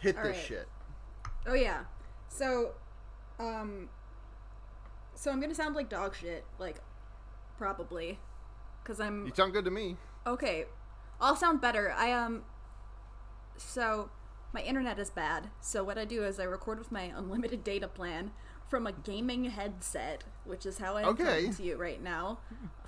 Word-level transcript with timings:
Hit 0.00 0.16
All 0.16 0.22
this 0.24 0.36
right. 0.36 0.46
shit. 0.46 0.68
Oh 1.46 1.54
yeah. 1.54 1.80
So, 2.28 2.72
um, 3.38 3.88
so 5.14 5.30
I'm 5.30 5.40
gonna 5.40 5.54
sound 5.54 5.74
like 5.74 5.88
dog 5.88 6.14
shit, 6.16 6.44
like 6.58 6.76
probably, 7.58 8.18
because 8.82 9.00
I'm 9.00 9.26
You 9.26 9.32
sound 9.34 9.52
good 9.52 9.64
to 9.66 9.70
me. 9.70 9.96
okay. 10.26 10.64
I'll 11.20 11.36
sound 11.36 11.60
better. 11.60 11.92
I 11.92 12.12
um. 12.12 12.44
So, 13.58 14.08
my 14.54 14.62
internet 14.62 14.98
is 14.98 15.10
bad. 15.10 15.50
So 15.60 15.84
what 15.84 15.98
I 15.98 16.04
do 16.06 16.24
is 16.24 16.40
I 16.40 16.44
record 16.44 16.78
with 16.78 16.90
my 16.90 17.12
unlimited 17.14 17.62
data 17.62 17.88
plan 17.88 18.30
from 18.68 18.86
a 18.86 18.92
gaming 18.92 19.44
headset, 19.46 20.24
which 20.44 20.64
is 20.64 20.78
how 20.78 20.96
I'm 20.96 21.04
Okay. 21.08 21.24
talking 21.24 21.54
to 21.54 21.62
you 21.62 21.76
right 21.76 22.02
now, 22.02 22.38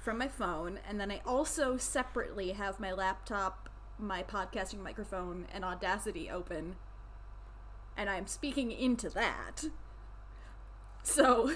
from 0.00 0.16
my 0.16 0.29
phone, 0.29 0.79
and 0.88 0.98
then 0.98 1.10
I 1.10 1.20
also 1.26 1.76
separately 1.76 2.52
have 2.52 2.80
my 2.80 2.92
laptop, 2.92 3.68
my 3.98 4.22
podcasting 4.22 4.82
microphone, 4.82 5.46
and 5.52 5.64
Audacity 5.64 6.30
open, 6.30 6.76
and 7.96 8.09
I'm 8.11 8.27
speaking 8.27 8.70
into 8.72 9.09
that. 9.10 9.64
So, 11.02 11.52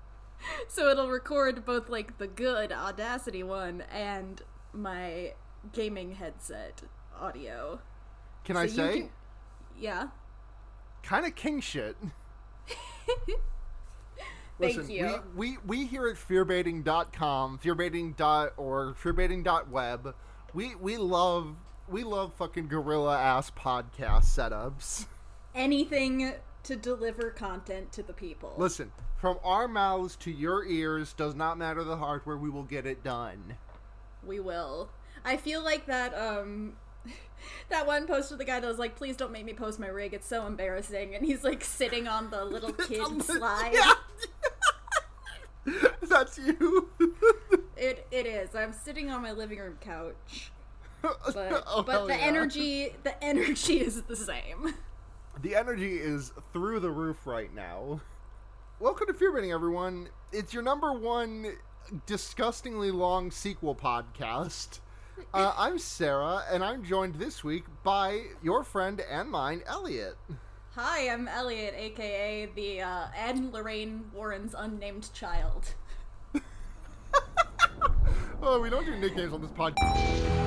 so 0.68 0.88
it'll 0.90 1.08
record 1.10 1.64
both 1.64 1.88
like 1.88 2.18
the 2.18 2.26
good 2.26 2.72
Audacity 2.72 3.42
one 3.42 3.82
and 3.92 4.42
my 4.72 5.32
gaming 5.72 6.12
headset 6.16 6.82
audio. 7.18 7.80
Can 8.44 8.56
I 8.56 8.66
So 8.66 8.82
you 8.84 8.92
say? 8.92 8.98
can- 9.00 9.10
Yeah. 9.78 10.08
Kind 11.02 11.26
of 11.26 11.34
king 11.34 11.60
shit. 11.60 11.96
Thank 14.60 14.88
you. 14.88 15.20
We, 15.34 15.56
we, 15.56 15.58
we 15.66 15.86
here 15.86 16.06
at 16.08 16.16
fearbaiting.com, 16.16 17.58
fearbaiting.org, 17.62 18.96
fearbaiting.web, 18.96 20.14
we, 20.54 20.74
we 20.76 20.96
love 20.96 21.56
we 21.88 22.02
love 22.04 22.32
fucking 22.34 22.68
gorilla 22.68 23.18
ass 23.18 23.50
podcast 23.50 24.24
setups. 24.26 25.06
Anything 25.54 26.32
to 26.64 26.76
deliver 26.76 27.30
content 27.30 27.92
to 27.92 28.02
the 28.02 28.12
people. 28.12 28.54
Listen, 28.56 28.90
from 29.16 29.38
our 29.44 29.68
mouths 29.68 30.16
to 30.16 30.30
your 30.30 30.64
ears 30.66 31.12
does 31.12 31.34
not 31.34 31.58
matter 31.58 31.84
the 31.84 31.96
hardware, 31.96 32.36
we 32.36 32.50
will 32.50 32.62
get 32.64 32.86
it 32.86 33.04
done. 33.04 33.56
We 34.26 34.40
will. 34.40 34.88
I 35.24 35.36
feel 35.36 35.62
like 35.62 35.86
that 35.86 36.14
um 36.14 36.74
that 37.68 37.86
one 37.86 38.06
post 38.06 38.32
of 38.32 38.38
the 38.38 38.44
guy 38.44 38.60
that 38.60 38.66
was 38.66 38.78
like, 38.78 38.96
please 38.96 39.16
don't 39.16 39.30
make 39.32 39.44
me 39.44 39.52
post 39.52 39.78
my 39.78 39.88
rig, 39.88 40.14
it's 40.14 40.26
so 40.26 40.46
embarrassing 40.46 41.14
and 41.14 41.24
he's 41.24 41.44
like 41.44 41.62
sitting 41.62 42.08
on 42.08 42.30
the 42.30 42.44
little 42.44 42.72
kid 42.72 43.22
slide. 43.22 43.72
Yeah. 43.74 43.92
That's 46.02 46.38
you. 46.38 46.88
It 47.76 48.06
it 48.10 48.26
is. 48.26 48.54
I'm 48.54 48.72
sitting 48.72 49.10
on 49.10 49.22
my 49.22 49.32
living 49.32 49.58
room 49.58 49.78
couch. 49.80 50.50
But 51.02 51.64
Oh, 51.66 51.82
but 51.82 52.06
the 52.06 52.14
yeah. 52.14 52.20
energy 52.22 52.94
the 53.02 53.22
energy 53.22 53.80
is 53.80 54.02
the 54.02 54.16
same. 54.16 54.74
The 55.42 55.54
energy 55.56 55.96
is 55.98 56.32
through 56.52 56.80
the 56.80 56.90
roof 56.90 57.26
right 57.26 57.52
now. 57.54 58.00
Welcome 58.80 59.06
to 59.08 59.14
Fear 59.14 59.32
Baiting, 59.32 59.52
everyone. 59.52 60.08
It's 60.32 60.54
your 60.54 60.62
number 60.62 60.92
one 60.92 61.54
disgustingly 62.06 62.90
long 62.90 63.30
sequel 63.30 63.74
podcast. 63.74 64.80
Uh, 65.32 65.54
I'm 65.56 65.78
Sarah, 65.78 66.42
and 66.50 66.64
I'm 66.64 66.82
joined 66.84 67.14
this 67.14 67.44
week 67.44 67.62
by 67.84 68.22
your 68.42 68.64
friend 68.64 69.00
and 69.08 69.30
mine, 69.30 69.62
Elliot. 69.64 70.16
Hi, 70.74 71.08
I'm 71.08 71.28
Elliot, 71.28 71.72
aka 71.76 72.46
the 72.56 72.80
uh, 72.82 73.04
Anne 73.16 73.52
Lorraine 73.52 74.06
Warren's 74.12 74.56
unnamed 74.58 75.12
child. 75.14 75.74
Oh, 78.42 78.60
we 78.60 78.68
don't 78.70 78.84
do 78.84 78.96
nicknames 78.96 79.32
on 79.32 79.40
this 79.40 79.52
podcast. 79.52 80.44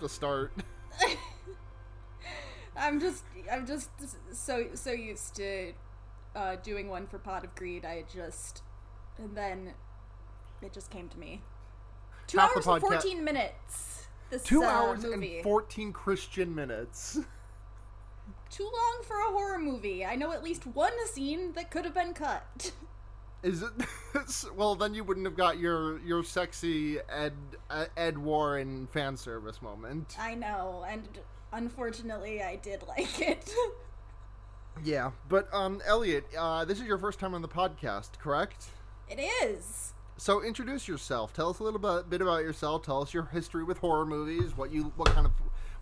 Guess 0.00 0.20
what 0.20 0.28
I 0.28 0.34
wanted 0.36 0.48
to 0.48 0.48
start. 0.48 0.52
I'm 2.76 3.00
just 3.00 3.24
I'm 3.50 3.66
just 3.66 3.90
so 4.32 4.66
so 4.74 4.90
used 4.90 5.36
to 5.36 5.72
uh, 6.34 6.56
doing 6.56 6.88
one 6.88 7.06
for 7.06 7.18
Pot 7.18 7.44
of 7.44 7.54
Greed. 7.54 7.84
I 7.84 8.04
just 8.12 8.62
and 9.18 9.36
then 9.36 9.72
it 10.62 10.72
just 10.72 10.90
came 10.90 11.08
to 11.08 11.18
me. 11.18 11.42
Two 12.26 12.38
Half 12.38 12.56
hours 12.56 12.66
and 12.66 12.80
fourteen 12.80 13.24
minutes. 13.24 14.06
This 14.30 14.42
Two 14.42 14.62
uh, 14.64 14.66
hours 14.66 15.04
movie. 15.04 15.36
and 15.36 15.44
14 15.44 15.92
Christian 15.92 16.54
minutes. 16.54 17.18
Too 18.50 18.64
long 18.64 19.02
for 19.06 19.20
a 19.20 19.30
horror 19.32 19.58
movie. 19.58 20.04
I 20.04 20.16
know 20.16 20.32
at 20.32 20.42
least 20.42 20.66
one 20.66 20.92
scene 21.08 21.52
that 21.52 21.70
could 21.70 21.84
have 21.84 21.94
been 21.94 22.14
cut. 22.14 22.72
Is 23.44 23.62
it? 23.62 23.70
well, 24.56 24.74
then 24.74 24.94
you 24.94 25.04
wouldn't 25.04 25.26
have 25.26 25.36
got 25.36 25.58
your 25.58 26.00
your 26.00 26.24
sexy 26.24 26.98
Ed 27.08 27.34
uh, 27.70 27.84
Ed 27.96 28.18
Warren 28.18 28.88
fan 28.88 29.16
service 29.16 29.60
moment. 29.60 30.16
I 30.18 30.34
know, 30.34 30.84
and 30.88 31.06
unfortunately, 31.52 32.42
I 32.42 32.56
did 32.56 32.82
like 32.88 33.20
it. 33.20 33.54
Yeah, 34.82 35.12
but 35.28 35.48
um, 35.54 35.80
Elliot, 35.86 36.24
uh, 36.36 36.64
this 36.64 36.80
is 36.80 36.84
your 36.86 36.98
first 36.98 37.20
time 37.20 37.32
on 37.32 37.42
the 37.42 37.48
podcast, 37.48 38.18
correct? 38.18 38.66
it 39.08 39.20
is. 39.44 39.92
So 40.16 40.42
introduce 40.42 40.88
yourself. 40.88 41.32
Tell 41.32 41.50
us 41.50 41.58
a 41.58 41.62
little 41.62 41.78
bit, 41.78 42.10
bit 42.10 42.20
about 42.20 42.42
yourself. 42.42 42.82
Tell 42.82 43.02
us 43.02 43.14
your 43.14 43.26
history 43.26 43.64
with 43.64 43.78
horror 43.78 44.06
movies. 44.06 44.56
What 44.56 44.72
you, 44.72 44.92
what 44.96 45.10
kind 45.10 45.26
of, 45.26 45.32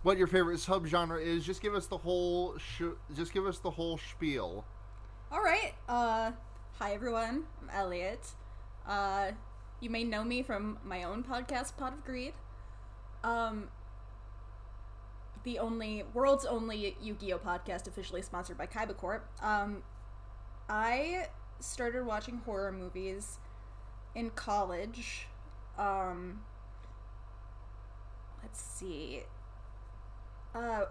what 0.03 0.17
your 0.17 0.27
favorite 0.27 0.59
subgenre 0.59 1.19
is. 1.19 1.45
Just 1.45 1.61
give 1.61 1.73
us 1.73 1.87
the 1.87 1.97
whole, 1.97 2.57
sh- 2.57 2.97
just 3.15 3.33
give 3.33 3.45
us 3.45 3.59
the 3.59 3.71
whole 3.71 3.97
spiel. 3.97 4.65
All 5.31 5.41
right. 5.41 5.73
Uh, 5.87 6.31
hi 6.79 6.93
everyone. 6.93 7.43
I'm 7.61 7.69
Elliot. 7.71 8.25
Uh, 8.87 9.31
you 9.79 9.89
may 9.89 10.03
know 10.03 10.23
me 10.23 10.41
from 10.41 10.79
my 10.83 11.03
own 11.03 11.23
podcast, 11.23 11.77
Pot 11.77 11.93
of 11.93 12.03
Greed. 12.03 12.33
Um, 13.23 13.69
the 15.43 15.59
only 15.59 16.03
world's 16.13 16.45
only 16.45 16.97
Yu-Gi-Oh 17.01 17.37
podcast 17.39 17.87
officially 17.87 18.21
sponsored 18.23 18.57
by 18.57 18.65
Kaiba 18.65 18.97
Corp. 18.97 19.27
Um, 19.41 19.83
I 20.67 21.27
started 21.59 22.05
watching 22.05 22.39
horror 22.39 22.71
movies 22.71 23.37
in 24.15 24.31
college. 24.31 25.27
Um, 25.77 26.41
let's 28.41 28.61
see. 28.61 29.21
Uh, 30.55 30.85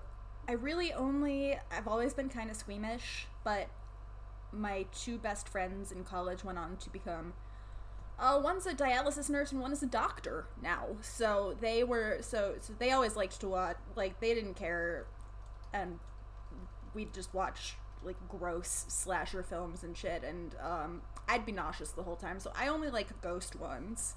I 0.48 0.52
really 0.52 0.92
only 0.92 1.58
I've 1.76 1.88
always 1.88 2.14
been 2.14 2.28
kind 2.28 2.50
of 2.50 2.56
squeamish, 2.56 3.26
but 3.44 3.68
my 4.52 4.86
two 4.92 5.18
best 5.18 5.48
friends 5.48 5.90
in 5.90 6.04
college 6.04 6.44
went 6.44 6.58
on 6.58 6.76
to 6.76 6.90
become 6.90 7.32
uh, 8.18 8.40
one's 8.42 8.66
a 8.66 8.74
dialysis 8.74 9.28
nurse 9.28 9.52
and 9.52 9.60
one 9.60 9.72
is 9.72 9.82
a 9.82 9.86
doctor 9.86 10.46
now. 10.62 10.86
So 11.00 11.56
they 11.60 11.82
were 11.82 12.18
so 12.20 12.54
so 12.60 12.72
they 12.78 12.92
always 12.92 13.16
liked 13.16 13.40
to 13.40 13.48
watch 13.48 13.76
like 13.96 14.20
they 14.20 14.34
didn't 14.34 14.54
care, 14.54 15.06
and 15.72 15.98
we'd 16.94 17.12
just 17.12 17.34
watch 17.34 17.74
like 18.04 18.16
gross 18.28 18.84
slasher 18.88 19.42
films 19.42 19.82
and 19.82 19.96
shit. 19.96 20.22
And 20.22 20.54
um, 20.62 21.02
I'd 21.28 21.44
be 21.44 21.52
nauseous 21.52 21.90
the 21.90 22.02
whole 22.02 22.16
time. 22.16 22.38
So 22.38 22.52
I 22.54 22.68
only 22.68 22.90
like 22.90 23.20
ghost 23.22 23.56
ones. 23.56 24.14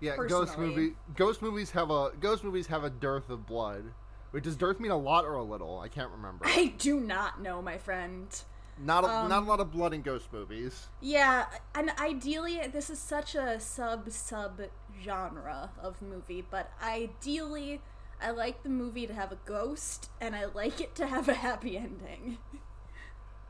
Yeah, 0.00 0.16
ghost 0.16 0.52
Personally. 0.52 0.68
movie. 0.68 0.94
Ghost 1.14 1.40
movies 1.40 1.70
have 1.70 1.90
a 1.90 2.10
ghost 2.20 2.44
movies 2.44 2.66
have 2.66 2.84
a 2.84 2.90
dearth 2.90 3.30
of 3.30 3.46
blood. 3.46 3.84
Wait, 4.32 4.42
does 4.42 4.56
dearth 4.56 4.80
mean 4.80 4.90
a 4.90 4.98
lot 4.98 5.24
or 5.24 5.34
a 5.34 5.42
little? 5.42 5.80
I 5.80 5.88
can't 5.88 6.10
remember. 6.10 6.44
I 6.46 6.74
do 6.76 7.00
not 7.00 7.40
know, 7.40 7.62
my 7.62 7.78
friend. 7.78 8.28
Not 8.78 9.04
a, 9.04 9.08
Um, 9.08 9.28
not 9.28 9.42
a 9.42 9.46
lot 9.46 9.60
of 9.60 9.70
blood 9.70 9.94
in 9.94 10.02
ghost 10.02 10.32
movies. 10.32 10.88
Yeah, 11.00 11.46
and 11.74 11.90
ideally, 11.98 12.60
this 12.70 12.90
is 12.90 12.98
such 12.98 13.34
a 13.34 13.58
sub 13.58 14.10
sub 14.10 14.60
genre 15.02 15.70
of 15.80 16.02
movie, 16.02 16.42
but 16.42 16.70
ideally, 16.82 17.80
I 18.20 18.30
like 18.30 18.62
the 18.62 18.68
movie 18.68 19.06
to 19.06 19.14
have 19.14 19.32
a 19.32 19.38
ghost, 19.44 20.10
and 20.20 20.34
I 20.36 20.46
like 20.46 20.80
it 20.80 20.94
to 20.96 21.06
have 21.06 21.28
a 21.28 21.34
happy 21.34 21.76
ending. 21.76 22.38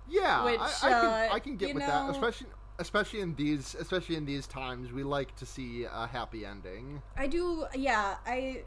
Yeah, 0.09 0.45
Which, 0.45 0.61
I, 0.61 0.65
I, 0.65 0.91
can, 0.91 1.05
uh, 1.05 1.29
I 1.33 1.39
can 1.41 1.57
get 1.57 1.75
with 1.75 1.85
that, 1.85 2.11
especially 2.11 2.47
especially 2.79 3.21
in 3.21 3.35
these 3.35 3.75
especially 3.75 4.17
in 4.17 4.25
these 4.25 4.47
times. 4.47 4.93
We 4.93 5.03
like 5.03 5.35
to 5.37 5.47
see 5.47 5.85
a 5.85 6.07
happy 6.07 6.45
ending. 6.47 7.03
I 7.17 7.27
do, 7.27 7.67
yeah. 7.75 8.17
I, 8.25 8.63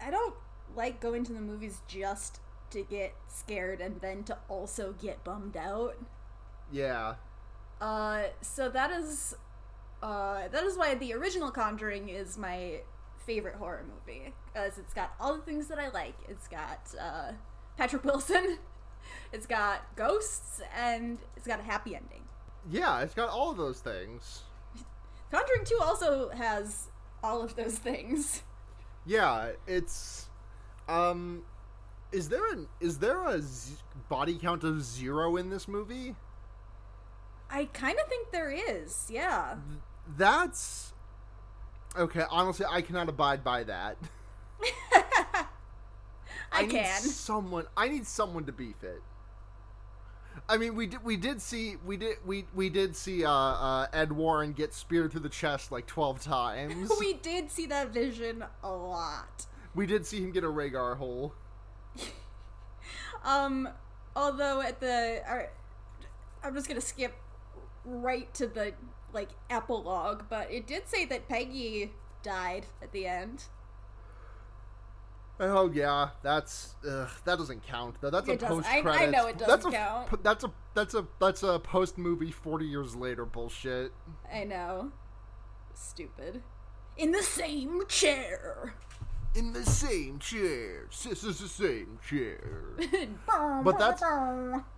I 0.00 0.10
don't 0.10 0.34
like 0.74 1.00
going 1.00 1.24
to 1.24 1.32
the 1.32 1.40
movies 1.40 1.82
just 1.86 2.40
to 2.70 2.82
get 2.82 3.14
scared 3.28 3.80
and 3.80 4.00
then 4.00 4.24
to 4.24 4.38
also 4.48 4.94
get 5.00 5.24
bummed 5.24 5.56
out. 5.56 5.96
Yeah. 6.70 7.14
Uh, 7.80 8.24
so 8.40 8.68
that 8.68 8.90
is, 8.90 9.34
uh, 10.02 10.48
that 10.48 10.64
is 10.64 10.76
why 10.76 10.94
the 10.94 11.14
original 11.14 11.50
Conjuring 11.50 12.08
is 12.08 12.36
my 12.36 12.80
favorite 13.24 13.56
horror 13.56 13.84
movie 13.86 14.32
because 14.46 14.78
it's 14.78 14.94
got 14.94 15.12
all 15.20 15.34
the 15.34 15.42
things 15.42 15.68
that 15.68 15.78
I 15.78 15.90
like. 15.90 16.16
It's 16.28 16.48
got 16.48 16.80
uh, 17.00 17.32
Patrick 17.76 18.04
Wilson, 18.04 18.58
it's 19.32 19.46
got 19.46 19.94
ghosts, 19.96 20.60
and 20.76 21.18
it's 21.36 21.46
got 21.46 21.60
a 21.60 21.62
happy 21.62 21.94
ending. 21.94 22.22
Yeah, 22.70 23.00
it's 23.00 23.14
got 23.14 23.28
all 23.28 23.50
of 23.50 23.56
those 23.56 23.80
things. 23.80 24.42
Conjuring 25.30 25.64
Two 25.64 25.78
also 25.82 26.30
has 26.30 26.88
all 27.22 27.42
of 27.42 27.54
those 27.56 27.78
things. 27.78 28.42
Yeah, 29.06 29.50
it's 29.66 30.28
um 30.88 31.42
is 32.12 32.28
there 32.28 32.52
an 32.52 32.66
is 32.80 32.98
there 32.98 33.26
a 33.26 33.40
z- 33.40 33.74
body 34.08 34.38
count 34.38 34.64
of 34.64 34.82
0 34.82 35.36
in 35.36 35.50
this 35.50 35.68
movie? 35.68 36.14
I 37.50 37.64
kind 37.66 37.98
of 37.98 38.06
think 38.08 38.30
there 38.30 38.50
is, 38.50 39.08
yeah. 39.10 39.56
That's 40.16 40.92
okay, 41.96 42.24
honestly 42.30 42.66
I 42.70 42.82
cannot 42.82 43.08
abide 43.08 43.44
by 43.44 43.64
that. 43.64 43.96
I, 46.52 46.62
need 46.62 46.70
can. 46.70 47.00
someone 47.02 47.66
I 47.76 47.88
need 47.88 48.06
someone 48.06 48.44
to 48.44 48.52
beef 48.52 48.82
it. 48.82 49.02
I 50.48 50.56
mean, 50.56 50.74
we 50.74 50.86
did 50.86 51.04
we 51.04 51.16
did 51.16 51.42
see 51.42 51.76
we 51.84 51.96
did 51.96 52.16
we 52.24 52.46
we 52.54 52.70
did 52.70 52.96
see 52.96 53.24
uh, 53.24 53.30
uh, 53.30 53.86
Ed 53.92 54.12
Warren 54.12 54.52
get 54.52 54.72
speared 54.72 55.10
through 55.10 55.20
the 55.20 55.28
chest 55.28 55.70
like 55.70 55.86
twelve 55.86 56.20
times. 56.22 56.90
we 57.00 57.14
did 57.14 57.50
see 57.50 57.66
that 57.66 57.90
vision 57.92 58.44
a 58.62 58.70
lot. 58.72 59.46
we 59.74 59.84
did 59.86 60.06
see 60.06 60.18
him 60.18 60.30
get 60.30 60.44
a 60.44 60.48
Rhaegar 60.48 60.96
hole. 60.96 61.34
Um, 63.24 63.68
although 64.14 64.60
at 64.60 64.78
the, 64.80 65.20
I'm 66.42 66.54
just 66.54 66.68
gonna 66.68 66.80
skip 66.80 67.14
right 67.84 68.32
to 68.34 68.46
the 68.46 68.72
like 69.12 69.30
epilogue, 69.50 70.22
but 70.30 70.50
it 70.52 70.66
did 70.68 70.88
say 70.88 71.04
that 71.06 71.28
Peggy 71.28 71.92
died 72.22 72.66
at 72.80 72.92
the 72.92 73.06
end. 73.06 73.44
Oh 75.40 75.70
yeah, 75.70 76.10
that's 76.22 76.74
ugh, 76.88 77.08
that 77.24 77.38
doesn't 77.38 77.66
count 77.66 77.96
though. 78.00 78.10
That's 78.10 78.28
a 78.28 78.32
It 78.32 78.40
doesn't- 78.40 78.56
post 78.64 78.68
I- 78.68 79.04
I 79.04 79.06
know 79.06 79.26
it 79.26 79.38
doesn't 79.38 79.72
a, 79.72 79.76
count. 79.76 80.22
That's 80.22 80.44
a 80.44 80.52
that's 80.74 80.94
a 80.94 81.06
that's 81.20 81.42
a 81.42 81.58
post 81.58 81.98
movie 81.98 82.30
forty 82.32 82.66
years 82.66 82.94
later 82.96 83.24
bullshit. 83.24 83.92
I 84.32 84.44
know. 84.44 84.90
Stupid. 85.74 86.42
In 86.96 87.12
the 87.12 87.22
same 87.22 87.86
chair. 87.88 88.74
In 89.38 89.52
the 89.52 89.64
same 89.64 90.18
chair, 90.18 90.86
this 90.90 91.22
is 91.22 91.38
the 91.38 91.46
same 91.48 91.98
chair. 92.08 92.40
but 93.62 93.78
that's- 93.78 94.02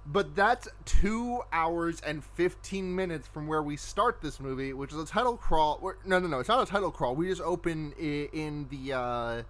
But 0.04 0.36
that's 0.36 0.68
two 0.84 1.40
hours 1.50 2.00
and 2.02 2.22
fifteen 2.22 2.94
minutes 2.94 3.26
from 3.26 3.46
where 3.46 3.62
we 3.62 3.76
start 3.76 4.20
this 4.20 4.38
movie, 4.38 4.74
which 4.74 4.92
is 4.92 4.98
a 4.98 5.06
title 5.06 5.38
crawl. 5.38 5.80
No, 6.04 6.18
no, 6.18 6.26
no, 6.28 6.40
it's 6.40 6.48
not 6.50 6.62
a 6.62 6.70
title 6.70 6.90
crawl. 6.90 7.14
We 7.16 7.28
just 7.28 7.40
open 7.40 7.94
i- 7.98 8.28
in 8.34 8.66
the 8.68 8.92
uh, 8.92 9.42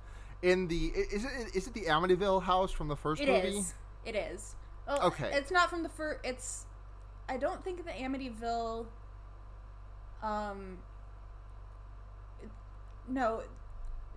in 0.43 0.69
the 0.69 0.87
is 0.95 1.25
it 1.25 1.57
is 1.57 1.67
it 1.67 1.75
the 1.75 1.87
Amityville 1.87 2.43
house 2.45 2.71
from 2.71 2.87
the 2.87 2.97
first 2.97 3.21
It 3.21 3.27
movie? 3.29 3.59
is. 3.59 3.75
It 4.05 4.15
is. 4.15 4.55
Oh, 4.87 5.09
Okay. 5.09 5.31
It's 5.33 5.51
not 5.51 5.71
from 5.71 5.83
the 5.83 5.89
first. 5.89 6.21
It's. 6.25 6.67
I 7.29 7.37
don't 7.37 7.65
think 7.65 7.85
the 7.85 7.91
Amityville. 7.91 8.87
Um. 10.23 10.79
it- 12.43 12.51
No, 13.09 13.43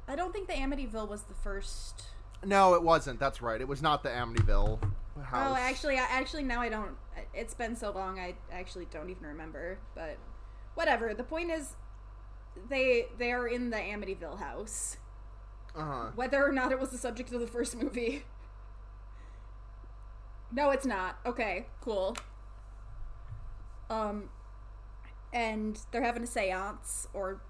I 0.07 0.15
don't 0.15 0.33
think 0.33 0.47
the 0.47 0.53
Amityville 0.53 1.07
was 1.07 1.23
the 1.23 1.33
first. 1.33 2.03
No, 2.45 2.73
it 2.73 2.83
wasn't. 2.83 3.19
That's 3.19 3.41
right. 3.41 3.59
It 3.61 3.67
was 3.67 3.81
not 3.81 4.03
the 4.03 4.09
Amityville 4.09 4.79
house. 5.23 5.47
Oh, 5.51 5.55
actually, 5.55 5.97
I, 5.97 6.03
actually 6.09 6.43
now 6.43 6.59
I 6.61 6.69
don't. 6.69 6.91
It's 7.33 7.53
been 7.53 7.75
so 7.75 7.91
long, 7.91 8.19
I 8.19 8.35
actually 8.51 8.85
don't 8.91 9.09
even 9.09 9.25
remember. 9.25 9.77
But 9.95 10.17
whatever. 10.75 11.13
The 11.13 11.23
point 11.23 11.51
is, 11.51 11.75
they 12.69 13.07
they 13.17 13.31
are 13.31 13.47
in 13.47 13.69
the 13.69 13.77
Amityville 13.77 14.39
house, 14.39 14.97
Uh 15.75 15.81
huh. 15.85 16.11
whether 16.15 16.43
or 16.45 16.51
not 16.51 16.71
it 16.71 16.79
was 16.79 16.89
the 16.89 16.97
subject 16.97 17.31
of 17.31 17.39
the 17.39 17.47
first 17.47 17.75
movie. 17.75 18.23
No, 20.55 20.69
it's 20.69 20.85
not. 20.85 21.17
Okay, 21.25 21.65
cool. 21.81 22.15
Um, 23.89 24.29
and 25.33 25.79
they're 25.91 26.03
having 26.03 26.21
a 26.21 26.27
séance, 26.27 27.07
or 27.11 27.41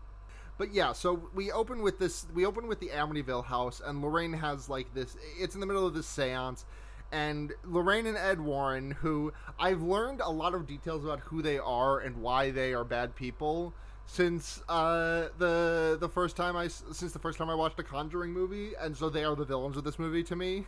But 0.58 0.74
yeah, 0.74 0.94
so 0.94 1.30
we 1.34 1.52
open 1.52 1.82
with 1.82 2.00
this. 2.00 2.28
We 2.34 2.46
open 2.46 2.68
with 2.68 2.80
the 2.80 2.90
Amityville 2.90 3.46
house, 3.46 3.82
and 3.84 4.02
Lorraine 4.02 4.34
has 4.34 4.70
like 4.70 4.94
this. 4.94 5.18
It's 5.40 5.56
in 5.56 5.62
the 5.62 5.66
middle 5.68 5.88
of 5.88 5.94
this 5.94 6.08
séance, 6.08 6.66
and 7.12 7.54
Lorraine 7.64 8.06
and 8.06 8.18
Ed 8.18 8.40
Warren, 8.40 8.92
who 8.92 9.34
I've 9.60 9.82
learned 9.82 10.22
a 10.22 10.30
lot 10.30 10.54
of 10.54 10.68
details 10.68 11.04
about 11.04 11.20
who 11.22 11.42
they 11.42 11.58
are 11.58 12.00
and 12.00 12.18
why 12.18 12.52
they 12.52 12.74
are 12.74 12.84
bad 12.84 13.16
people 13.16 13.74
since 14.06 14.62
uh, 14.70 15.30
the 15.38 15.98
the 16.00 16.10
first 16.10 16.36
time 16.36 16.56
I 16.56 16.68
since 16.68 17.14
the 17.14 17.20
first 17.20 17.38
time 17.38 17.50
I 17.50 17.56
watched 17.56 17.80
a 17.80 17.84
Conjuring 17.84 18.32
movie, 18.32 18.74
and 18.80 18.96
so 18.96 19.10
they 19.10 19.24
are 19.24 19.36
the 19.36 19.46
villains 19.46 19.78
of 19.78 19.84
this 19.84 19.98
movie 20.00 20.24
to 20.24 20.36
me. 20.36 20.66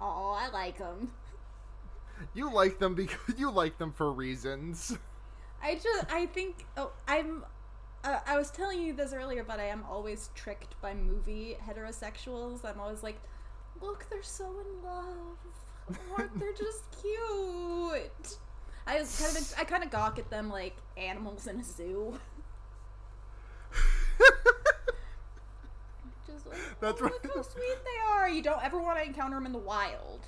oh, 0.00 0.36
I 0.38 0.48
like 0.48 0.78
them. 0.78 1.12
You 2.34 2.52
like 2.52 2.78
them 2.78 2.94
because 2.94 3.34
you 3.36 3.50
like 3.50 3.78
them 3.78 3.92
for 3.92 4.12
reasons. 4.12 4.96
I 5.62 5.74
just, 5.76 6.12
I 6.12 6.26
think, 6.26 6.66
oh, 6.76 6.92
I'm. 7.06 7.44
Uh, 8.04 8.18
I 8.26 8.36
was 8.36 8.50
telling 8.50 8.80
you 8.82 8.92
this 8.92 9.12
earlier, 9.12 9.44
but 9.44 9.60
I 9.60 9.66
am 9.66 9.84
always 9.88 10.30
tricked 10.34 10.80
by 10.80 10.92
movie 10.94 11.56
heterosexuals. 11.64 12.64
I'm 12.64 12.80
always 12.80 13.02
like, 13.02 13.20
look, 13.80 14.06
they're 14.10 14.22
so 14.22 14.46
in 14.60 14.82
love. 14.84 16.28
They're 16.36 16.52
just 16.52 16.82
cute. 17.00 18.38
I 18.86 18.98
just 18.98 19.22
kind 19.22 19.36
of, 19.36 19.54
I 19.58 19.64
kind 19.64 19.84
of 19.84 19.90
gawk 19.90 20.18
at 20.18 20.28
them 20.30 20.50
like 20.50 20.74
animals 20.96 21.46
in 21.46 21.60
a 21.60 21.64
zoo. 21.64 22.18
just 26.26 26.46
like, 26.48 26.58
That's 26.80 27.00
oh, 27.00 27.04
right. 27.04 27.12
Look 27.22 27.36
how 27.36 27.42
sweet 27.42 27.78
they 27.84 28.12
are. 28.12 28.28
You 28.28 28.42
don't 28.42 28.62
ever 28.64 28.80
want 28.80 28.98
to 28.98 29.04
encounter 29.04 29.36
them 29.36 29.46
in 29.46 29.52
the 29.52 29.58
wild. 29.58 30.26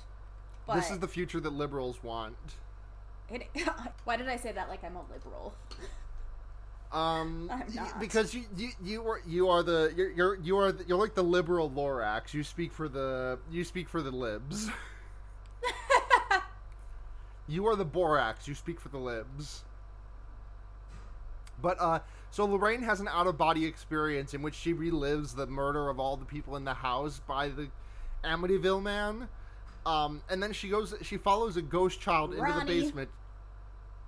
But 0.65 0.75
This 0.75 0.91
is 0.91 0.99
the 0.99 1.07
future 1.09 1.41
that 1.41 1.51
liberals 1.51 2.01
want. 2.01 2.37
it, 3.29 3.47
why 4.05 4.15
did 4.15 4.29
I 4.29 4.37
say 4.37 4.53
that 4.53 4.69
like 4.69 4.83
I'm 4.83 4.95
a 4.95 5.01
liberal? 5.11 5.53
Um, 6.95 7.49
I'm 7.53 7.59
y- 7.59 7.65
not. 7.75 7.99
because 7.99 8.33
you 8.33 8.45
you 8.55 8.69
you 8.83 9.07
are 9.07 9.21
you 9.27 9.49
are 9.49 9.61
the 9.61 9.93
you're 9.95 10.11
you're 10.11 10.35
you 10.35 10.57
are 10.57 10.71
the, 10.71 10.85
you're 10.87 10.97
like 10.97 11.13
the 11.13 11.23
liberal 11.23 11.69
Lorax. 11.69 12.33
You 12.33 12.43
speak 12.43 12.73
for 12.73 12.87
the 12.87 13.37
you 13.51 13.63
speak 13.63 13.89
for 13.89 14.01
the 14.01 14.11
libs. 14.11 14.69
you 17.47 17.67
are 17.67 17.75
the 17.75 17.85
Borax. 17.85 18.47
You 18.47 18.55
speak 18.55 18.79
for 18.79 18.89
the 18.89 18.97
libs. 18.97 19.63
But 21.61 21.77
uh, 21.79 21.99
so 22.31 22.45
Lorraine 22.45 22.81
has 22.83 22.99
an 22.99 23.07
out 23.07 23.27
of 23.27 23.37
body 23.37 23.65
experience 23.65 24.33
in 24.33 24.41
which 24.41 24.55
she 24.55 24.73
relives 24.73 25.35
the 25.35 25.47
murder 25.47 25.89
of 25.89 25.99
all 25.99 26.17
the 26.17 26.25
people 26.25 26.55
in 26.55 26.65
the 26.65 26.73
house 26.73 27.21
by 27.27 27.49
the 27.49 27.67
Amityville 28.23 28.81
man. 28.83 29.29
Um, 29.85 30.21
and 30.29 30.41
then 30.41 30.51
she 30.51 30.67
goes, 30.67 30.93
she 31.01 31.17
follows 31.17 31.57
a 31.57 31.61
ghost 31.61 32.01
child 32.01 32.33
into 32.33 32.51
the 32.51 32.65
basement. 32.65 33.09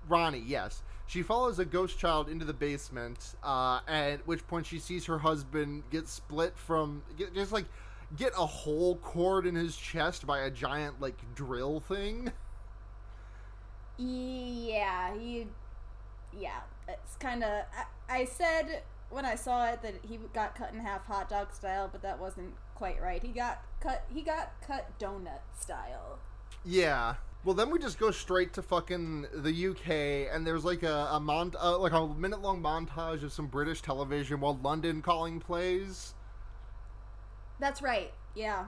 Ronnie, 0.10 0.44
yes. 0.46 0.82
She 1.08 1.24
follows 1.24 1.58
a 1.58 1.66
ghost 1.66 1.98
child 1.98 2.30
into 2.30 2.46
the 2.46 2.54
basement, 2.54 3.36
uh, 3.42 3.80
at 3.88 4.28
which 4.28 4.46
point 4.48 4.66
she 4.66 4.78
sees 4.78 5.06
her 5.06 5.18
husband 5.18 5.84
get 5.90 6.08
split 6.08 6.58
from, 6.58 7.02
get, 7.18 7.34
just 7.34 7.54
like, 7.54 7.66
get 8.18 8.34
a 8.38 8.46
whole 8.46 8.98
cord 8.98 9.48
in 9.48 9.56
his 9.56 9.76
chest 9.76 10.28
by 10.28 10.40
a 10.40 10.52
giant, 10.52 11.00
like, 11.00 11.16
drill 11.34 11.80
thing. 11.80 12.32
Yeah, 13.98 15.18
he. 15.18 15.48
Yeah, 16.38 16.60
it's 16.88 17.16
kind 17.16 17.44
of. 17.44 17.64
I, 18.10 18.20
I 18.20 18.26
said 18.26 18.84
when 19.10 19.26
I 19.26 19.36
saw 19.36 19.66
it 19.68 19.82
that 19.82 19.96
he 20.08 20.20
got 20.34 20.56
cut 20.56 20.74
in 20.74 20.80
half 20.80 21.06
hot 21.06 21.30
dog 21.30 21.54
style, 21.54 21.90
but 21.92 22.02
that 22.04 22.20
wasn't 22.20 22.54
quite 22.76 23.02
right. 23.02 23.24
He 23.24 23.30
got 23.30 23.64
cut. 23.80 24.06
He 24.14 24.22
got 24.22 24.52
cut 24.62 25.00
donut 25.00 25.40
style. 25.60 26.20
Yeah. 26.64 27.16
Well, 27.44 27.54
then 27.56 27.70
we 27.70 27.80
just 27.80 27.98
go 27.98 28.12
straight 28.12 28.54
to 28.54 28.62
fucking 28.62 29.28
the 29.34 29.68
UK, 29.68 30.34
and 30.36 30.46
there's 30.46 30.66
like 30.66 30.84
a, 30.84 31.08
a 31.12 31.20
mont, 31.20 31.56
uh, 31.62 31.78
like 31.78 31.94
a 31.94 32.06
minute 32.08 32.42
long 32.42 32.62
montage 32.62 33.24
of 33.24 33.32
some 33.32 33.48
British 33.48 33.82
television 33.82 34.40
while 34.42 34.60
London 34.62 35.02
Calling 35.02 35.40
plays. 35.40 36.14
That's 37.60 37.82
right. 37.82 38.12
Yeah, 38.36 38.66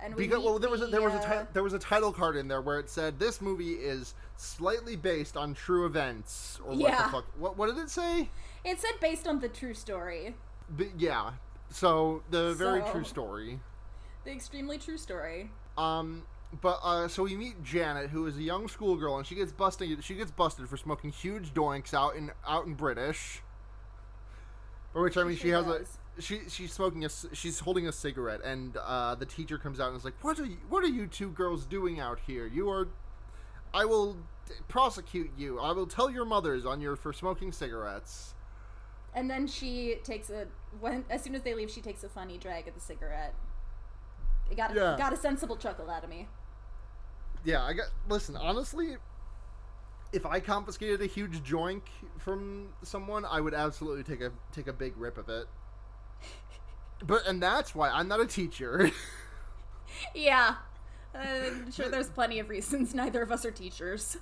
and 0.00 0.14
we 0.14 0.26
Because 0.26 0.42
well, 0.42 0.58
there 0.58 0.70
was 0.70 0.80
a, 0.80 0.86
the, 0.86 0.92
there 0.92 1.02
was 1.02 1.12
a 1.12 1.18
uh, 1.18 1.42
ti- 1.44 1.48
there 1.52 1.62
was 1.62 1.72
a 1.74 1.78
title 1.78 2.12
card 2.12 2.36
in 2.36 2.48
there 2.48 2.62
where 2.62 2.78
it 2.80 2.88
said 2.88 3.18
this 3.18 3.40
movie 3.40 3.74
is 3.74 4.14
slightly 4.36 4.96
based 4.96 5.36
on 5.36 5.52
true 5.54 5.84
events 5.86 6.58
or 6.64 6.70
what 6.70 6.78
Yeah. 6.80 7.02
the 7.04 7.08
fuck? 7.12 7.24
What 7.38 7.56
what 7.58 7.66
did 7.66 7.78
it 7.78 7.90
say? 7.90 8.28
It 8.64 8.80
said 8.80 8.92
based 9.00 9.28
on 9.28 9.38
the 9.40 9.48
true 9.48 9.74
story, 9.74 10.34
B- 10.76 10.90
yeah. 10.98 11.32
So 11.70 12.22
the 12.30 12.54
very 12.54 12.80
So- 12.80 12.92
true 12.92 13.04
story. 13.04 13.60
the 14.24 14.32
extremely 14.32 14.78
true 14.78 14.96
story. 14.98 15.50
Um, 15.76 16.22
but 16.60 16.80
uh, 16.82 17.08
so 17.08 17.22
we 17.24 17.36
meet 17.36 17.62
Janet, 17.62 18.10
who 18.10 18.26
is 18.26 18.36
a 18.36 18.42
young 18.42 18.68
schoolgirl, 18.68 19.16
and 19.18 19.26
she 19.26 19.34
gets 19.34 19.52
busted. 19.52 20.02
She 20.04 20.14
gets 20.14 20.30
busted 20.30 20.68
for 20.68 20.76
smoking 20.76 21.10
huge 21.10 21.52
doinks 21.54 21.92
out 21.94 22.16
in 22.16 22.30
out 22.46 22.66
in 22.66 22.74
British. 22.74 23.42
For 24.92 25.02
which 25.02 25.16
I 25.16 25.24
mean, 25.24 25.36
she 25.36 25.48
sure 25.48 25.56
has 25.64 25.66
does. 25.66 25.98
she 26.24 26.40
she's 26.48 26.72
smoking 26.72 27.04
a 27.04 27.08
she's 27.32 27.58
holding 27.60 27.88
a 27.88 27.92
cigarette, 27.92 28.40
and 28.44 28.76
uh, 28.76 29.14
the 29.16 29.26
teacher 29.26 29.58
comes 29.58 29.80
out 29.80 29.88
and 29.88 29.96
is 29.96 30.04
like, 30.04 30.14
"What 30.22 30.38
are 30.38 30.44
you, 30.46 30.58
what 30.68 30.84
are 30.84 30.88
you 30.88 31.06
two 31.06 31.30
girls 31.30 31.64
doing 31.66 31.98
out 32.00 32.20
here? 32.26 32.46
You 32.46 32.70
are, 32.70 32.88
I 33.72 33.84
will 33.86 34.14
d- 34.14 34.54
prosecute 34.68 35.30
you. 35.36 35.58
I 35.58 35.72
will 35.72 35.86
tell 35.86 36.10
your 36.10 36.24
mothers 36.24 36.64
on 36.64 36.80
your 36.80 36.94
for 36.96 37.12
smoking 37.12 37.50
cigarettes." 37.52 38.34
And 39.16 39.28
then 39.30 39.46
she 39.46 39.96
takes 40.04 40.30
a 40.30 40.46
when 40.80 41.04
as 41.10 41.22
soon 41.22 41.34
as 41.34 41.42
they 41.42 41.54
leave, 41.54 41.70
she 41.70 41.80
takes 41.80 42.04
a 42.04 42.08
funny 42.08 42.38
drag 42.38 42.68
at 42.68 42.74
the 42.74 42.80
cigarette. 42.80 43.34
It 44.50 44.56
got 44.56 44.72
a, 44.72 44.74
Yeah. 44.74 44.94
got 44.98 45.12
a 45.12 45.16
sensible 45.16 45.56
chuckle 45.56 45.88
out 45.90 46.04
of 46.04 46.10
me. 46.10 46.28
Yeah, 47.44 47.62
I 47.62 47.72
got. 47.74 47.86
Listen, 48.08 48.36
honestly, 48.36 48.96
if 50.12 50.24
I 50.26 50.40
confiscated 50.40 51.02
a 51.02 51.06
huge 51.06 51.42
joint 51.42 51.82
from 52.18 52.68
someone, 52.82 53.24
I 53.24 53.40
would 53.40 53.54
absolutely 53.54 54.04
take 54.04 54.20
a 54.22 54.32
take 54.52 54.66
a 54.66 54.72
big 54.72 54.96
rip 54.96 55.18
of 55.18 55.28
it. 55.28 55.46
But 57.04 57.26
and 57.26 57.42
that's 57.42 57.74
why 57.74 57.90
I'm 57.90 58.08
not 58.08 58.20
a 58.20 58.26
teacher. 58.26 58.90
Yeah, 60.14 60.56
I'm 61.14 61.70
sure 61.70 61.88
there's 61.88 62.08
plenty 62.10 62.38
of 62.40 62.48
reasons. 62.48 62.94
Neither 62.94 63.22
of 63.22 63.30
us 63.30 63.44
are 63.44 63.50
teachers. 63.50 64.16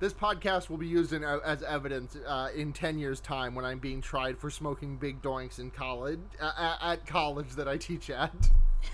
this 0.00 0.12
podcast 0.12 0.68
will 0.68 0.78
be 0.78 0.88
used 0.88 1.12
in, 1.12 1.22
as 1.22 1.62
evidence 1.62 2.16
uh, 2.26 2.48
in 2.54 2.72
ten 2.72 2.98
years' 2.98 3.20
time 3.20 3.54
when 3.54 3.64
I'm 3.64 3.78
being 3.78 4.00
tried 4.00 4.38
for 4.38 4.50
smoking 4.50 4.96
big 4.96 5.22
doinks 5.22 5.58
in 5.60 5.70
college 5.70 6.20
uh, 6.40 6.76
at 6.80 7.06
college 7.06 7.50
that 7.52 7.68
I 7.68 7.76
teach 7.76 8.10
at. 8.10 8.32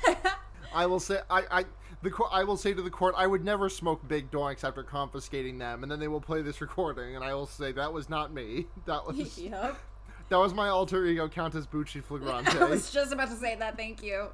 I 0.75 0.87
will 0.87 1.01
say 1.01 1.21
I. 1.31 1.45
I 1.51 1.65
the 2.03 2.11
cour- 2.11 2.29
I 2.31 2.45
will 2.45 2.57
say 2.57 2.75
to 2.75 2.83
the 2.83 2.91
court, 2.91 3.15
I 3.17 3.27
would 3.27 3.45
never 3.45 3.69
smoke 3.69 4.07
big 4.07 4.31
doinks 4.31 4.65
after 4.65 4.83
confiscating 4.83 5.59
them, 5.59 5.83
and 5.83 5.91
then 5.91 5.99
they 6.01 6.09
will 6.09 6.21
play 6.21 6.43
this 6.43 6.61
recording, 6.61 7.17
and 7.17 7.25
I 7.25 7.35
will 7.35 7.47
say 7.47 7.73
that 7.73 7.93
was 7.93 8.09
not 8.09 8.33
me. 8.33 8.67
That 8.87 9.07
was 9.07 9.39
yep. 9.39 9.77
That 10.29 10.37
was 10.39 10.53
my 10.53 10.69
alter 10.69 11.07
ego, 11.07 11.27
Countess 11.27 11.67
Bucci 11.67 12.05
Flagrante. 12.05 12.59
I 12.59 12.65
was 12.65 12.91
just 12.91 13.13
about 13.13 13.31
to 13.31 13.37
say 13.37 13.57
that. 13.57 13.79
Thank 13.79 14.03
you. 14.03 14.29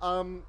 um, 0.00 0.44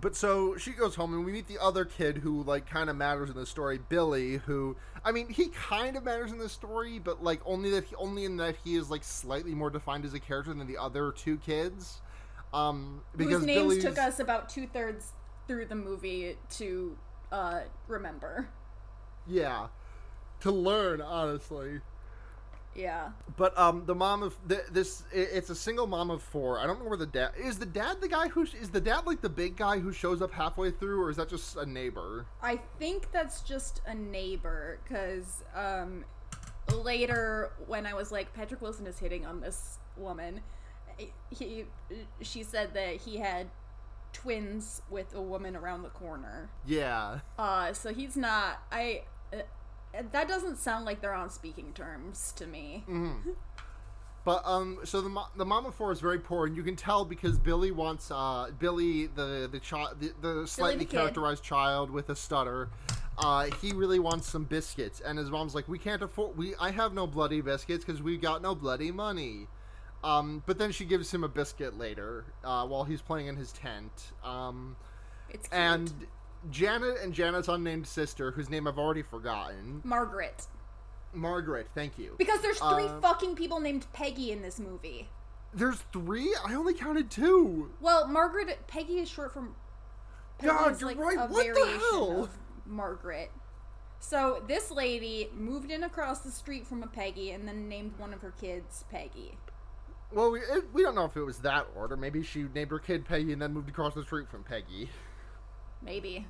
but 0.00 0.16
so 0.16 0.56
she 0.56 0.72
goes 0.72 0.96
home, 0.96 1.14
and 1.14 1.24
we 1.24 1.30
meet 1.30 1.46
the 1.46 1.62
other 1.62 1.84
kid 1.84 2.18
who 2.18 2.42
like 2.42 2.68
kind 2.68 2.90
of 2.90 2.96
matters 2.96 3.30
in 3.30 3.36
the 3.36 3.46
story, 3.46 3.78
Billy. 3.88 4.38
Who 4.46 4.76
I 5.04 5.12
mean, 5.12 5.28
he 5.28 5.48
kind 5.48 5.96
of 5.96 6.02
matters 6.02 6.32
in 6.32 6.38
the 6.38 6.48
story, 6.48 6.98
but 6.98 7.22
like 7.22 7.40
only 7.46 7.70
that 7.70 7.84
he, 7.84 7.94
only 7.94 8.24
in 8.24 8.36
that 8.38 8.56
he 8.64 8.74
is 8.74 8.90
like 8.90 9.04
slightly 9.04 9.54
more 9.54 9.70
defined 9.70 10.04
as 10.04 10.12
a 10.14 10.20
character 10.20 10.52
than 10.52 10.66
the 10.66 10.78
other 10.78 11.12
two 11.12 11.38
kids. 11.38 12.00
Um, 12.52 13.02
because 13.16 13.38
Whose 13.38 13.46
names 13.46 13.62
Billy's 13.62 13.84
took 13.84 13.98
us 13.98 14.20
about 14.20 14.48
two 14.48 14.66
thirds 14.66 15.12
through 15.48 15.66
the 15.66 15.74
movie 15.74 16.36
to 16.50 16.96
uh, 17.30 17.60
remember. 17.88 18.48
yeah 19.26 19.68
to 20.42 20.50
learn 20.50 21.00
honestly. 21.00 21.80
Yeah. 22.74 23.10
But 23.36 23.56
um, 23.58 23.84
the 23.86 23.94
mom 23.94 24.22
of 24.22 24.36
th- 24.48 24.66
this, 24.70 25.04
it's 25.12 25.50
a 25.50 25.54
single 25.54 25.86
mom 25.86 26.10
of 26.10 26.22
four. 26.22 26.58
I 26.58 26.66
don't 26.66 26.82
know 26.82 26.88
where 26.88 26.96
the 26.96 27.06
dad 27.06 27.32
is. 27.38 27.58
The 27.58 27.66
dad 27.66 28.00
the 28.00 28.08
guy 28.08 28.28
who 28.28 28.46
sh- 28.46 28.54
is 28.54 28.70
the 28.70 28.80
dad 28.80 29.06
like 29.06 29.20
the 29.20 29.28
big 29.28 29.56
guy 29.56 29.78
who 29.78 29.92
shows 29.92 30.22
up 30.22 30.32
halfway 30.32 30.70
through, 30.70 31.02
or 31.02 31.10
is 31.10 31.16
that 31.16 31.28
just 31.28 31.56
a 31.56 31.66
neighbor? 31.66 32.26
I 32.42 32.58
think 32.78 33.12
that's 33.12 33.42
just 33.42 33.82
a 33.86 33.94
neighbor 33.94 34.78
because 34.82 35.44
um, 35.54 36.04
later 36.74 37.52
when 37.66 37.86
I 37.86 37.92
was 37.94 38.10
like 38.10 38.32
Patrick 38.32 38.62
Wilson 38.62 38.86
is 38.86 38.98
hitting 38.98 39.26
on 39.26 39.40
this 39.40 39.78
woman, 39.96 40.40
he 41.30 41.64
she 42.20 42.42
said 42.42 42.74
that 42.74 42.96
he 42.96 43.16
had 43.18 43.48
twins 44.12 44.82
with 44.90 45.14
a 45.14 45.22
woman 45.22 45.56
around 45.56 45.82
the 45.82 45.88
corner. 45.88 46.50
Yeah, 46.66 47.20
Uh, 47.38 47.72
so 47.72 47.92
he's 47.92 48.16
not. 48.16 48.62
I. 48.70 49.02
Uh, 49.32 49.38
that 50.10 50.26
doesn't 50.28 50.56
sound 50.58 50.84
like 50.84 51.00
they're 51.00 51.14
on 51.14 51.30
speaking 51.30 51.72
terms 51.74 52.32
to 52.36 52.46
me. 52.46 52.82
Hmm. 52.86 53.12
but 54.24 54.42
um, 54.46 54.78
so 54.84 55.00
the 55.00 55.08
mo- 55.08 55.28
the 55.36 55.44
mom 55.44 55.66
of 55.66 55.74
four 55.74 55.92
is 55.92 56.00
very 56.00 56.18
poor, 56.18 56.46
and 56.46 56.56
you 56.56 56.62
can 56.62 56.76
tell 56.76 57.04
because 57.04 57.38
Billy 57.38 57.70
wants 57.72 58.10
uh 58.10 58.50
Billy 58.58 59.06
the 59.08 59.48
the 59.50 59.58
child 59.60 59.96
the, 60.00 60.12
the 60.20 60.46
slightly 60.46 60.84
kid. 60.84 60.96
characterized 60.96 61.42
child 61.42 61.90
with 61.90 62.08
a 62.10 62.16
stutter. 62.16 62.68
Uh, 63.18 63.50
he 63.60 63.72
really 63.72 63.98
wants 63.98 64.26
some 64.26 64.44
biscuits, 64.44 65.00
and 65.00 65.18
his 65.18 65.30
mom's 65.30 65.54
like, 65.54 65.68
"We 65.68 65.78
can't 65.78 66.00
afford. 66.02 66.36
We 66.38 66.54
I 66.58 66.70
have 66.70 66.94
no 66.94 67.06
bloody 67.06 67.40
biscuits 67.42 67.84
because 67.84 68.00
we 68.02 68.16
got 68.16 68.40
no 68.40 68.54
bloody 68.54 68.90
money." 68.90 69.48
Um, 70.04 70.42
but 70.46 70.58
then 70.58 70.72
she 70.72 70.84
gives 70.84 71.12
him 71.12 71.22
a 71.24 71.28
biscuit 71.28 71.78
later 71.78 72.24
uh, 72.44 72.66
while 72.66 72.84
he's 72.84 73.00
playing 73.02 73.28
in 73.28 73.36
his 73.36 73.52
tent. 73.52 74.12
Um, 74.24 74.76
It's 75.30 75.48
cute. 75.48 75.60
and 75.60 75.92
Janet 76.50 76.98
and 77.02 77.12
Janet's 77.14 77.48
unnamed 77.48 77.86
sister, 77.86 78.32
whose 78.32 78.50
name 78.50 78.66
I've 78.66 78.78
already 78.78 79.02
forgotten, 79.02 79.80
Margaret. 79.84 80.46
Margaret. 81.12 81.68
Thank 81.74 81.98
you. 81.98 82.14
Because 82.18 82.40
there's 82.42 82.58
three 82.58 82.86
Uh, 82.86 83.00
fucking 83.00 83.36
people 83.36 83.60
named 83.60 83.86
Peggy 83.92 84.32
in 84.32 84.42
this 84.42 84.58
movie. 84.58 85.08
There's 85.54 85.78
three. 85.92 86.34
I 86.44 86.54
only 86.54 86.72
counted 86.74 87.10
two. 87.10 87.70
Well, 87.80 88.08
Margaret 88.08 88.66
Peggy 88.66 88.98
is 88.98 89.08
short 89.08 89.32
from. 89.32 89.54
Peggy 90.38 90.52
God, 90.52 90.80
you're 90.80 90.88
like 90.90 90.98
right. 90.98 91.18
a 91.18 91.26
What 91.26 91.54
the 91.54 91.78
hell? 91.78 92.22
of 92.24 92.30
Margaret. 92.66 93.30
So 94.00 94.42
this 94.48 94.70
lady 94.72 95.28
moved 95.32 95.70
in 95.70 95.84
across 95.84 96.20
the 96.20 96.30
street 96.32 96.66
from 96.66 96.82
a 96.82 96.86
Peggy 96.88 97.30
and 97.30 97.46
then 97.46 97.68
named 97.68 97.92
one 97.98 98.12
of 98.12 98.20
her 98.22 98.32
kids 98.32 98.84
Peggy. 98.90 99.36
Well, 100.14 100.30
we 100.32 100.40
it, 100.40 100.64
we 100.72 100.82
don't 100.82 100.94
know 100.94 101.04
if 101.04 101.16
it 101.16 101.22
was 101.22 101.38
that 101.38 101.66
order. 101.74 101.96
Maybe 101.96 102.22
she 102.22 102.44
named 102.54 102.70
her 102.70 102.78
kid 102.78 103.04
Peggy 103.04 103.32
and 103.32 103.40
then 103.40 103.52
moved 103.52 103.68
across 103.68 103.94
the 103.94 104.02
street 104.04 104.28
from 104.30 104.42
Peggy. 104.44 104.90
Maybe. 105.82 106.26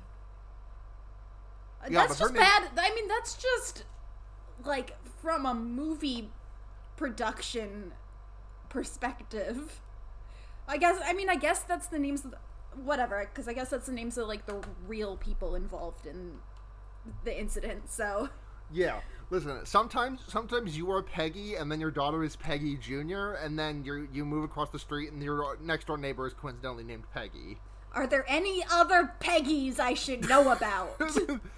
Yeah, 1.89 2.07
that's 2.07 2.17
just 2.19 2.33
name- 2.33 2.41
bad. 2.41 2.69
I 2.77 2.93
mean, 2.95 3.07
that's 3.07 3.35
just 3.35 3.83
like 4.63 4.95
from 5.21 5.45
a 5.45 5.53
movie 5.53 6.29
production 6.95 7.91
perspective. 8.69 9.81
I 10.67 10.77
guess. 10.77 10.99
I 11.05 11.13
mean, 11.13 11.29
I 11.29 11.35
guess 11.35 11.63
that's 11.63 11.87
the 11.87 11.99
names 11.99 12.23
of 12.23 12.31
the, 12.31 12.37
whatever. 12.81 13.27
Because 13.31 13.47
I 13.49 13.53
guess 13.53 13.69
that's 13.69 13.87
the 13.87 13.91
names 13.93 14.17
of 14.17 14.27
like 14.27 14.45
the 14.45 14.63
real 14.87 15.17
people 15.17 15.55
involved 15.55 16.05
in 16.05 16.35
the 17.25 17.37
incident. 17.37 17.91
So 17.91 18.29
Yeah. 18.71 19.01
Listen, 19.33 19.65
sometimes 19.65 20.19
sometimes 20.27 20.77
you 20.77 20.91
are 20.91 21.01
Peggy 21.01 21.55
and 21.55 21.71
then 21.71 21.81
your 21.81 21.89
daughter 21.89 22.23
is 22.23 22.35
Peggy 22.35 22.77
Jr. 22.77 23.31
and 23.41 23.57
then 23.57 23.83
you 23.83 24.07
you 24.13 24.25
move 24.25 24.43
across 24.43 24.69
the 24.69 24.77
street 24.77 25.11
and 25.11 25.23
your 25.23 25.57
next 25.59 25.87
door 25.87 25.97
neighbor 25.97 26.27
is 26.27 26.35
coincidentally 26.35 26.83
named 26.83 27.05
Peggy. 27.15 27.57
Are 27.95 28.05
there 28.05 28.25
any 28.27 28.63
other 28.71 29.15
Peggies 29.19 29.79
I 29.79 29.95
should 29.95 30.29
know 30.29 30.51
about? 30.51 31.01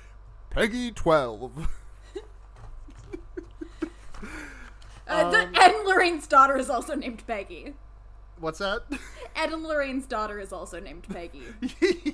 Peggy 0.52 0.92
12. 0.92 1.52
uh, 5.10 5.30
the, 5.32 5.40
Ed 5.40 5.72
and 5.72 5.86
Lorraine's 5.86 6.28
daughter 6.28 6.56
is 6.56 6.70
also 6.70 6.96
named 6.96 7.28
Peggy. 7.28 7.74
What's 8.40 8.60
that? 8.60 8.84
Ed 9.36 9.52
and 9.52 9.64
Lorraine's 9.64 10.06
daughter 10.06 10.40
is 10.40 10.54
also 10.54 10.80
named 10.80 11.04
Peggy. 11.10 11.44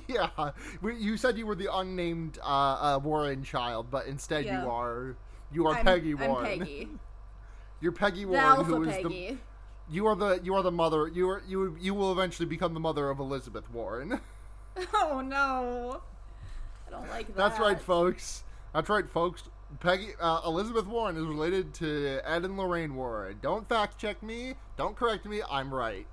yeah. 0.08 0.50
You 0.82 1.16
said 1.16 1.38
you 1.38 1.46
were 1.46 1.54
the 1.54 1.72
unnamed 1.72 2.40
uh, 2.42 2.96
uh, 2.96 3.00
Warren 3.00 3.44
child, 3.44 3.92
but 3.92 4.06
instead 4.06 4.44
Yeah. 4.44 4.64
you 4.64 4.68
are 4.68 5.14
you 5.52 5.66
are 5.66 5.76
I'm, 5.76 5.84
Peggy 5.84 6.12
I'm 6.12 6.28
Warren. 6.28 6.58
Peggy. 6.58 6.88
You're 7.80 7.92
Peggy 7.92 8.24
Warren, 8.24 8.64
who 8.64 8.82
is 8.84 8.94
Peggy. 8.96 9.30
the 9.30 9.38
you 9.90 10.06
are 10.06 10.14
the 10.14 10.40
you 10.42 10.54
are 10.54 10.62
the 10.62 10.70
mother. 10.70 11.08
You 11.08 11.28
are 11.28 11.42
you 11.46 11.76
you 11.80 11.94
will 11.94 12.12
eventually 12.12 12.46
become 12.46 12.74
the 12.74 12.80
mother 12.80 13.10
of 13.10 13.18
Elizabeth 13.18 13.70
Warren. 13.70 14.20
Oh 14.94 15.20
no. 15.20 16.00
I 16.88 16.90
don't 16.90 17.06
like 17.10 17.26
that. 17.26 17.36
That's 17.36 17.60
right, 17.60 17.78
folks. 17.78 18.42
That's 18.72 18.88
right, 18.88 19.06
folks. 19.06 19.42
Peggy 19.80 20.12
uh, 20.18 20.40
Elizabeth 20.46 20.86
Warren 20.86 21.16
is 21.18 21.24
related 21.24 21.74
to 21.74 22.20
Ed 22.24 22.46
and 22.46 22.56
Lorraine 22.56 22.94
Warren. 22.94 23.38
Don't 23.42 23.68
fact 23.68 23.98
check 23.98 24.22
me. 24.22 24.54
Don't 24.78 24.96
correct 24.96 25.26
me. 25.26 25.42
I'm 25.50 25.74
right. 25.74 26.06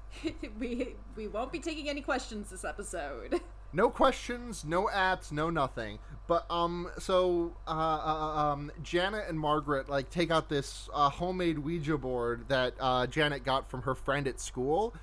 we 0.58 0.94
we 1.16 1.26
won't 1.26 1.52
be 1.52 1.58
taking 1.58 1.88
any 1.88 2.02
questions 2.02 2.50
this 2.50 2.64
episode. 2.64 3.40
No 3.72 3.88
questions, 3.88 4.64
no 4.64 4.88
ats, 4.90 5.32
no 5.32 5.48
nothing. 5.48 5.98
But 6.26 6.50
um, 6.50 6.90
so 6.98 7.54
uh, 7.66 7.70
uh, 7.70 8.52
um, 8.52 8.70
Janet 8.82 9.24
and 9.28 9.38
Margaret 9.38 9.88
like 9.88 10.10
take 10.10 10.30
out 10.30 10.48
this 10.48 10.88
uh, 10.94 11.08
homemade 11.08 11.58
Ouija 11.58 11.96
board 11.96 12.48
that 12.48 12.74
uh, 12.78 13.06
Janet 13.06 13.44
got 13.44 13.70
from 13.70 13.82
her 13.82 13.94
friend 13.94 14.26
at 14.28 14.40
school. 14.40 14.94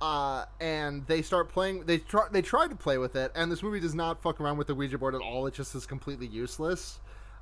Uh, 0.00 0.44
and 0.60 1.06
they 1.06 1.22
start 1.22 1.48
playing. 1.48 1.84
They 1.86 1.98
try. 1.98 2.26
They 2.30 2.42
try 2.42 2.66
to 2.66 2.74
play 2.74 2.98
with 2.98 3.16
it, 3.16 3.32
and 3.34 3.50
this 3.50 3.62
movie 3.62 3.80
does 3.80 3.94
not 3.94 4.20
fuck 4.20 4.40
around 4.40 4.58
with 4.58 4.66
the 4.66 4.74
Ouija 4.74 4.98
board 4.98 5.14
at 5.14 5.22
all. 5.22 5.46
It 5.46 5.54
just 5.54 5.74
is 5.74 5.86
completely 5.86 6.26
useless. 6.26 7.00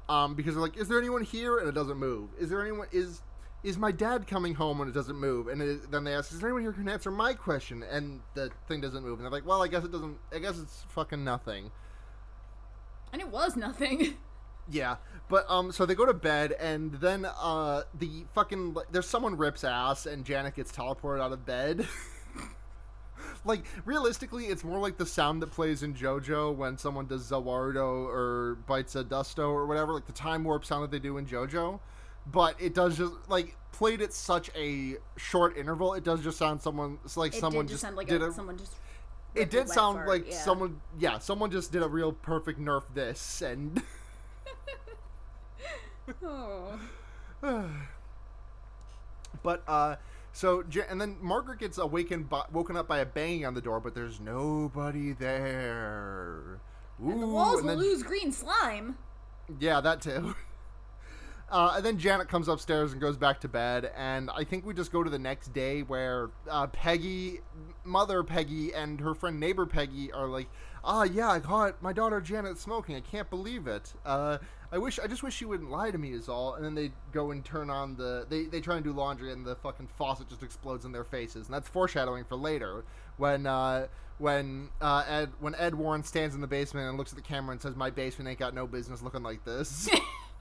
Um, 0.08 0.34
because 0.34 0.54
they're 0.54 0.62
like, 0.62 0.76
"Is 0.76 0.86
there 0.86 0.98
anyone 0.98 1.24
here?" 1.24 1.58
And 1.58 1.68
it 1.68 1.74
doesn't 1.74 1.96
move. 1.96 2.28
Is 2.38 2.50
there 2.50 2.60
anyone? 2.60 2.86
Is 2.92 3.22
is 3.62 3.78
my 3.78 3.92
dad 3.92 4.26
coming 4.26 4.54
home 4.54 4.78
when 4.78 4.88
it 4.88 4.94
doesn't 4.94 5.16
move? 5.16 5.48
And 5.48 5.62
it, 5.62 5.90
then 5.90 6.04
they 6.04 6.14
ask, 6.14 6.32
"Is 6.32 6.40
there 6.40 6.48
anyone 6.48 6.62
here 6.62 6.72
who 6.72 6.82
can 6.82 6.88
answer 6.88 7.10
my 7.10 7.34
question?" 7.34 7.82
And 7.82 8.20
the 8.34 8.50
thing 8.68 8.80
doesn't 8.80 9.02
move. 9.02 9.18
And 9.18 9.24
they're 9.24 9.30
like, 9.30 9.46
"Well, 9.46 9.62
I 9.62 9.68
guess 9.68 9.84
it 9.84 9.92
doesn't. 9.92 10.18
I 10.32 10.38
guess 10.38 10.58
it's 10.58 10.84
fucking 10.88 11.22
nothing." 11.22 11.70
And 13.12 13.20
it 13.20 13.28
was 13.28 13.56
nothing. 13.56 14.16
Yeah, 14.70 14.96
but 15.28 15.44
um, 15.50 15.72
so 15.72 15.84
they 15.86 15.94
go 15.96 16.06
to 16.06 16.14
bed, 16.14 16.52
and 16.52 16.94
then 16.94 17.26
uh, 17.26 17.82
the 17.98 18.24
fucking 18.32 18.76
there's 18.92 19.08
someone 19.08 19.36
rips 19.36 19.64
ass, 19.64 20.06
and 20.06 20.24
Janet 20.24 20.54
gets 20.54 20.70
teleported 20.70 21.20
out 21.20 21.32
of 21.32 21.44
bed. 21.44 21.86
like 23.44 23.64
realistically, 23.84 24.46
it's 24.46 24.62
more 24.62 24.78
like 24.78 24.98
the 24.98 25.06
sound 25.06 25.42
that 25.42 25.50
plays 25.50 25.82
in 25.82 25.94
JoJo 25.94 26.54
when 26.54 26.78
someone 26.78 27.06
does 27.06 27.22
Za 27.26 27.34
Warudo 27.34 28.06
or 28.06 28.58
bites 28.66 28.94
a 28.94 29.02
Dusto 29.02 29.48
or 29.48 29.66
whatever, 29.66 29.92
like 29.92 30.06
the 30.06 30.12
time 30.12 30.44
warp 30.44 30.64
sound 30.64 30.84
that 30.84 30.90
they 30.90 31.00
do 31.00 31.18
in 31.18 31.26
JoJo. 31.26 31.80
But 32.26 32.60
it 32.60 32.74
does 32.74 32.96
just 32.96 33.12
like 33.28 33.56
played 33.72 34.00
at 34.02 34.12
such 34.12 34.50
a 34.56 34.96
short 35.16 35.56
interval. 35.56 35.94
It 35.94 36.04
does 36.04 36.22
just 36.22 36.38
sound 36.38 36.60
someone 36.62 36.98
it's 37.04 37.16
like 37.16 37.34
It 37.34 37.40
someone 37.40 37.66
did 37.66 37.72
just 37.72 37.82
just 37.82 37.82
sound 37.82 37.96
like 37.96 38.08
did 38.08 38.22
a, 38.22 38.26
a. 38.26 38.32
someone 38.32 38.58
just. 38.58 38.72
it 39.34 39.50
did 39.50 39.68
sound 39.68 39.96
fart, 39.96 40.08
like 40.08 40.30
yeah. 40.30 40.38
someone, 40.38 40.80
yeah, 40.98 41.18
someone 41.18 41.50
just 41.50 41.72
did 41.72 41.82
a 41.82 41.88
real 41.88 42.12
perfect 42.12 42.60
nerf 42.60 42.82
this, 42.94 43.42
and 43.42 43.82
Oh. 46.22 46.78
but 49.42 49.62
uh, 49.66 49.96
so 50.32 50.64
and 50.88 51.00
then 51.00 51.16
Margaret 51.20 51.58
gets 51.58 51.78
awakened, 51.78 52.28
by, 52.28 52.44
woken 52.52 52.76
up 52.76 52.88
by 52.88 52.98
a 52.98 53.06
banging 53.06 53.44
on 53.46 53.54
the 53.54 53.60
door, 53.60 53.80
but 53.80 53.94
there's 53.94 54.20
nobody 54.20 55.12
there. 55.12 56.60
And 57.00 57.20
the 57.22 57.26
walls 57.26 57.60
and 57.60 57.68
will 57.68 57.76
lose 57.76 58.02
green 58.02 58.30
slime. 58.32 58.96
Yeah, 59.58 59.80
that 59.80 60.00
too. 60.00 60.36
Uh, 61.52 61.74
and 61.76 61.84
then 61.84 61.98
Janet 61.98 62.28
comes 62.28 62.48
upstairs 62.48 62.92
and 62.92 63.00
goes 63.00 63.18
back 63.18 63.38
to 63.42 63.48
bed, 63.48 63.92
and 63.94 64.30
I 64.34 64.42
think 64.42 64.64
we 64.64 64.72
just 64.72 64.90
go 64.90 65.02
to 65.02 65.10
the 65.10 65.18
next 65.18 65.52
day 65.52 65.82
where 65.82 66.30
uh, 66.50 66.66
Peggy, 66.68 67.40
mother 67.84 68.24
Peggy, 68.24 68.72
and 68.72 68.98
her 69.02 69.14
friend 69.14 69.38
neighbor 69.38 69.66
Peggy 69.66 70.10
are 70.12 70.26
like, 70.26 70.48
"Ah, 70.82 71.02
yeah, 71.02 71.30
I 71.30 71.40
caught 71.40 71.82
my 71.82 71.92
daughter 71.92 72.22
Janet 72.22 72.56
smoking. 72.56 72.96
I 72.96 73.00
can't 73.00 73.28
believe 73.28 73.66
it. 73.66 73.92
Uh, 74.06 74.38
I 74.72 74.78
wish, 74.78 74.98
I 74.98 75.06
just 75.06 75.22
wish 75.22 75.34
she 75.34 75.44
wouldn't 75.44 75.70
lie 75.70 75.90
to 75.90 75.98
me, 75.98 76.12
is 76.12 76.26
all." 76.26 76.54
And 76.54 76.64
then 76.64 76.74
they 76.74 76.90
go 77.12 77.32
and 77.32 77.44
turn 77.44 77.68
on 77.68 77.96
the, 77.96 78.26
they 78.30 78.44
they 78.44 78.62
try 78.62 78.76
and 78.76 78.84
do 78.84 78.94
laundry, 78.94 79.30
and 79.30 79.44
the 79.44 79.56
fucking 79.56 79.88
faucet 79.98 80.30
just 80.30 80.42
explodes 80.42 80.86
in 80.86 80.92
their 80.92 81.04
faces, 81.04 81.48
and 81.48 81.54
that's 81.54 81.68
foreshadowing 81.68 82.24
for 82.24 82.36
later 82.36 82.84
when. 83.18 83.46
Uh, 83.46 83.88
when 84.18 84.68
uh, 84.80 85.04
Ed 85.08 85.32
when 85.40 85.54
Ed 85.56 85.74
Warren 85.74 86.04
stands 86.04 86.34
in 86.36 86.40
the 86.40 86.46
basement 86.46 86.88
and 86.88 86.96
looks 86.96 87.10
at 87.10 87.16
the 87.16 87.22
camera 87.22 87.52
and 87.52 87.60
says, 87.60 87.74
"My 87.74 87.90
basement 87.90 88.28
ain't 88.28 88.38
got 88.38 88.54
no 88.54 88.68
business 88.68 89.02
looking 89.02 89.22
like 89.22 89.44
this." 89.44 89.90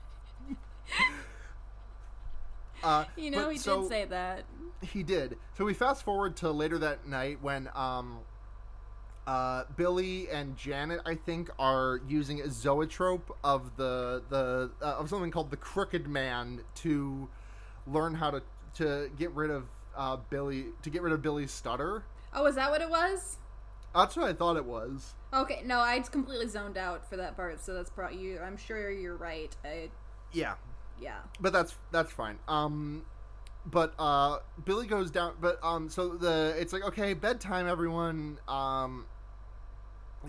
uh, 2.83 3.05
You 3.15 3.31
know, 3.31 3.49
he 3.49 3.57
so- 3.57 3.81
did 3.81 3.89
say 3.89 4.05
that. 4.05 4.43
he 4.81 5.03
did. 5.03 5.37
So 5.57 5.65
we 5.65 5.73
fast 5.73 6.03
forward 6.03 6.35
to 6.37 6.51
later 6.51 6.77
that 6.79 7.07
night 7.07 7.37
when 7.41 7.69
um, 7.75 8.19
uh, 9.27 9.63
Billy 9.77 10.29
and 10.29 10.57
Janet, 10.57 11.01
I 11.05 11.15
think, 11.15 11.49
are 11.59 12.01
using 12.07 12.41
a 12.41 12.49
zoetrope 12.49 13.35
of 13.43 13.75
the 13.77 14.23
the 14.29 14.71
uh, 14.81 14.85
of 14.85 15.09
something 15.09 15.29
called 15.31 15.51
the 15.51 15.57
Crooked 15.57 16.07
Man 16.07 16.61
to 16.75 17.29
learn 17.87 18.15
how 18.15 18.31
to 18.31 18.41
to 18.75 19.11
get 19.17 19.31
rid 19.31 19.51
of 19.51 19.65
uh, 19.95 20.17
Billy 20.29 20.65
to 20.81 20.89
get 20.89 21.01
rid 21.03 21.13
of 21.13 21.21
Billy's 21.21 21.51
stutter. 21.51 22.03
Oh, 22.33 22.45
is 22.47 22.55
that 22.55 22.71
what 22.71 22.81
it 22.81 22.89
was? 22.89 23.37
That's 23.93 24.15
what 24.15 24.25
I 24.25 24.33
thought 24.33 24.55
it 24.55 24.63
was. 24.65 25.13
Okay, 25.33 25.61
no, 25.65 25.79
I 25.81 25.99
completely 25.99 26.47
zoned 26.47 26.77
out 26.77 27.07
for 27.09 27.17
that 27.17 27.35
part, 27.35 27.61
so 27.63 27.73
that's 27.73 27.89
probably 27.89 28.19
you. 28.19 28.39
I'm 28.39 28.55
sure 28.55 28.89
you're 28.89 29.17
right. 29.17 29.53
I, 29.65 29.89
Yeah, 30.31 30.53
yeah. 31.01 31.19
but 31.39 31.51
that's 31.53 31.75
that's 31.91 32.11
fine. 32.11 32.37
Um, 32.47 33.03
but 33.65 33.93
uh, 33.99 34.39
Billy 34.65 34.87
goes 34.87 35.11
down. 35.11 35.33
But 35.39 35.59
um, 35.63 35.89
so 35.89 36.09
the 36.09 36.55
it's 36.57 36.73
like 36.73 36.83
okay, 36.83 37.13
bedtime, 37.13 37.67
everyone. 37.67 38.37
Um, 38.47 39.05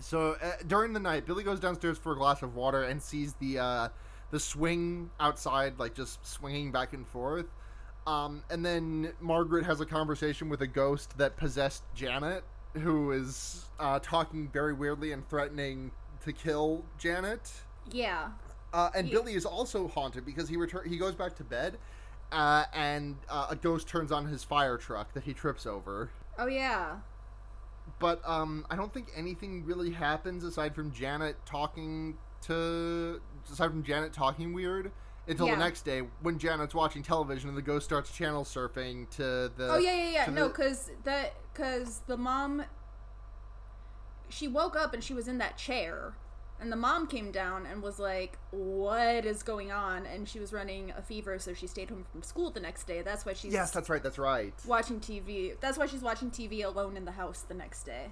so 0.00 0.36
uh, 0.42 0.52
during 0.66 0.92
the 0.92 1.00
night, 1.00 1.26
Billy 1.26 1.44
goes 1.44 1.60
downstairs 1.60 1.98
for 1.98 2.12
a 2.12 2.16
glass 2.16 2.42
of 2.42 2.54
water 2.54 2.84
and 2.84 3.02
sees 3.02 3.34
the 3.34 3.58
uh, 3.58 3.88
the 4.30 4.40
swing 4.40 5.10
outside, 5.20 5.78
like 5.78 5.94
just 5.94 6.26
swinging 6.26 6.72
back 6.72 6.92
and 6.92 7.06
forth. 7.06 7.46
Um, 8.06 8.42
and 8.50 8.66
then 8.66 9.12
Margaret 9.20 9.64
has 9.64 9.80
a 9.80 9.86
conversation 9.86 10.48
with 10.48 10.60
a 10.62 10.66
ghost 10.66 11.16
that 11.18 11.36
possessed 11.36 11.84
Janet, 11.94 12.42
who 12.74 13.12
is 13.12 13.66
uh, 13.78 14.00
talking 14.00 14.48
very 14.48 14.72
weirdly 14.72 15.12
and 15.12 15.28
threatening 15.28 15.92
to 16.24 16.32
kill 16.32 16.84
Janet. 16.98 17.52
Yeah. 17.92 18.30
Uh, 18.72 18.90
and 18.94 19.10
Billy 19.10 19.34
is 19.34 19.44
also 19.44 19.86
haunted 19.88 20.24
because 20.24 20.48
he 20.48 20.56
return 20.56 20.88
he 20.88 20.96
goes 20.96 21.14
back 21.14 21.36
to 21.36 21.44
bed, 21.44 21.78
uh, 22.30 22.64
and 22.72 23.16
uh, 23.28 23.48
a 23.50 23.56
ghost 23.56 23.86
turns 23.86 24.10
on 24.10 24.26
his 24.26 24.42
fire 24.42 24.78
truck 24.78 25.12
that 25.12 25.24
he 25.24 25.34
trips 25.34 25.66
over. 25.66 26.10
Oh, 26.38 26.46
yeah. 26.46 26.96
But 27.98 28.26
um, 28.26 28.64
I 28.70 28.76
don't 28.76 28.92
think 28.94 29.08
anything 29.14 29.64
really 29.66 29.90
happens 29.90 30.42
aside 30.44 30.74
from 30.74 30.90
Janet 30.92 31.36
talking 31.44 32.16
to 32.42 33.20
aside 33.52 33.68
from 33.68 33.82
Janet 33.82 34.12
talking 34.12 34.52
weird 34.54 34.90
until 35.28 35.46
Yeah. 35.46 35.54
the 35.56 35.60
next 35.60 35.82
day 35.82 36.02
when 36.22 36.38
Janet's 36.38 36.74
watching 36.74 37.02
television 37.02 37.48
and 37.48 37.58
the 37.58 37.62
ghost 37.62 37.84
starts 37.84 38.10
channel 38.10 38.44
surfing 38.44 39.08
to 39.10 39.52
the. 39.56 39.68
Oh, 39.70 39.78
yeah, 39.78 39.94
yeah, 39.94 40.10
yeah. 40.10 40.26
No, 40.30 40.44
the- 40.44 40.48
because 40.48 40.90
that, 41.04 41.34
because 41.52 42.00
the 42.06 42.16
mom, 42.16 42.64
she 44.28 44.48
woke 44.48 44.76
up 44.76 44.94
and 44.94 45.04
she 45.04 45.12
was 45.12 45.28
in 45.28 45.38
that 45.38 45.58
chair. 45.58 46.14
And 46.62 46.70
the 46.70 46.76
mom 46.76 47.08
came 47.08 47.32
down 47.32 47.66
and 47.66 47.82
was 47.82 47.98
like, 47.98 48.38
What 48.52 49.26
is 49.26 49.42
going 49.42 49.72
on? 49.72 50.06
And 50.06 50.28
she 50.28 50.38
was 50.38 50.52
running 50.52 50.92
a 50.96 51.02
fever, 51.02 51.38
so 51.40 51.52
she 51.52 51.66
stayed 51.66 51.90
home 51.90 52.04
from 52.10 52.22
school 52.22 52.50
the 52.50 52.60
next 52.60 52.84
day. 52.84 53.02
That's 53.02 53.26
why 53.26 53.32
she's 53.32 53.52
Yes, 53.52 53.72
that's 53.72 53.90
right. 53.90 54.00
That's 54.02 54.16
right. 54.16 54.54
watching 54.64 55.00
TV. 55.00 55.58
That's 55.60 55.76
why 55.76 55.86
she's 55.86 56.02
watching 56.02 56.30
TV 56.30 56.64
alone 56.64 56.96
in 56.96 57.04
the 57.04 57.10
house 57.12 57.44
the 57.46 57.54
next 57.54 57.82
day. 57.82 58.06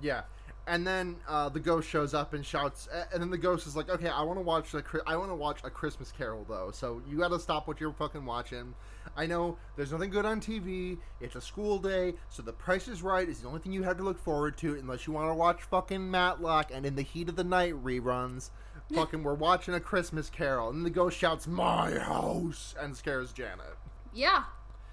Yeah, 0.00 0.22
and 0.66 0.86
then 0.86 1.16
uh, 1.28 1.48
the 1.48 1.60
ghost 1.60 1.88
shows 1.88 2.14
up 2.14 2.34
and 2.34 2.46
shouts, 2.46 2.88
and 3.12 3.20
then 3.20 3.30
the 3.30 3.38
ghost 3.38 3.66
is 3.66 3.74
like, 3.76 3.88
"Okay, 3.90 4.08
I 4.08 4.22
want 4.22 4.38
to 4.38 4.42
watch 4.42 4.70
the 4.70 4.84
I 5.06 5.16
want 5.16 5.30
to 5.30 5.34
watch 5.34 5.58
a 5.64 5.70
Christmas 5.70 6.12
Carol 6.12 6.46
though, 6.48 6.70
so 6.72 7.02
you 7.06 7.18
got 7.18 7.28
to 7.28 7.38
stop 7.40 7.66
what 7.66 7.80
you're 7.80 7.92
fucking 7.92 8.24
watching. 8.24 8.74
I 9.16 9.26
know 9.26 9.58
there's 9.76 9.92
nothing 9.92 10.10
good 10.10 10.24
on 10.24 10.40
TV. 10.40 10.98
It's 11.20 11.36
a 11.36 11.40
school 11.40 11.78
day, 11.78 12.14
so 12.28 12.42
The 12.42 12.52
Price 12.52 12.88
is 12.88 13.02
Right 13.02 13.28
is 13.28 13.40
the 13.40 13.48
only 13.48 13.60
thing 13.60 13.72
you 13.72 13.82
have 13.82 13.98
to 13.98 14.02
look 14.02 14.18
forward 14.18 14.56
to, 14.58 14.74
unless 14.74 15.06
you 15.06 15.12
want 15.12 15.28
to 15.30 15.34
watch 15.34 15.62
fucking 15.62 16.10
Matlock 16.10 16.70
and 16.72 16.86
In 16.86 16.94
the 16.96 17.02
Heat 17.02 17.28
of 17.28 17.36
the 17.36 17.44
Night 17.44 17.74
reruns. 17.74 18.50
fucking, 18.94 19.22
we're 19.22 19.34
watching 19.34 19.74
a 19.74 19.80
Christmas 19.80 20.28
Carol, 20.30 20.70
and 20.70 20.84
the 20.84 20.90
ghost 20.90 21.16
shouts, 21.18 21.46
"My 21.46 21.98
house!" 21.98 22.74
and 22.78 22.96
scares 22.96 23.32
Janet. 23.32 23.76
Yeah, 24.14 24.44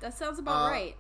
that 0.02 0.14
sounds 0.14 0.40
about 0.40 0.68
Uh, 0.68 0.72
right. 0.72 0.96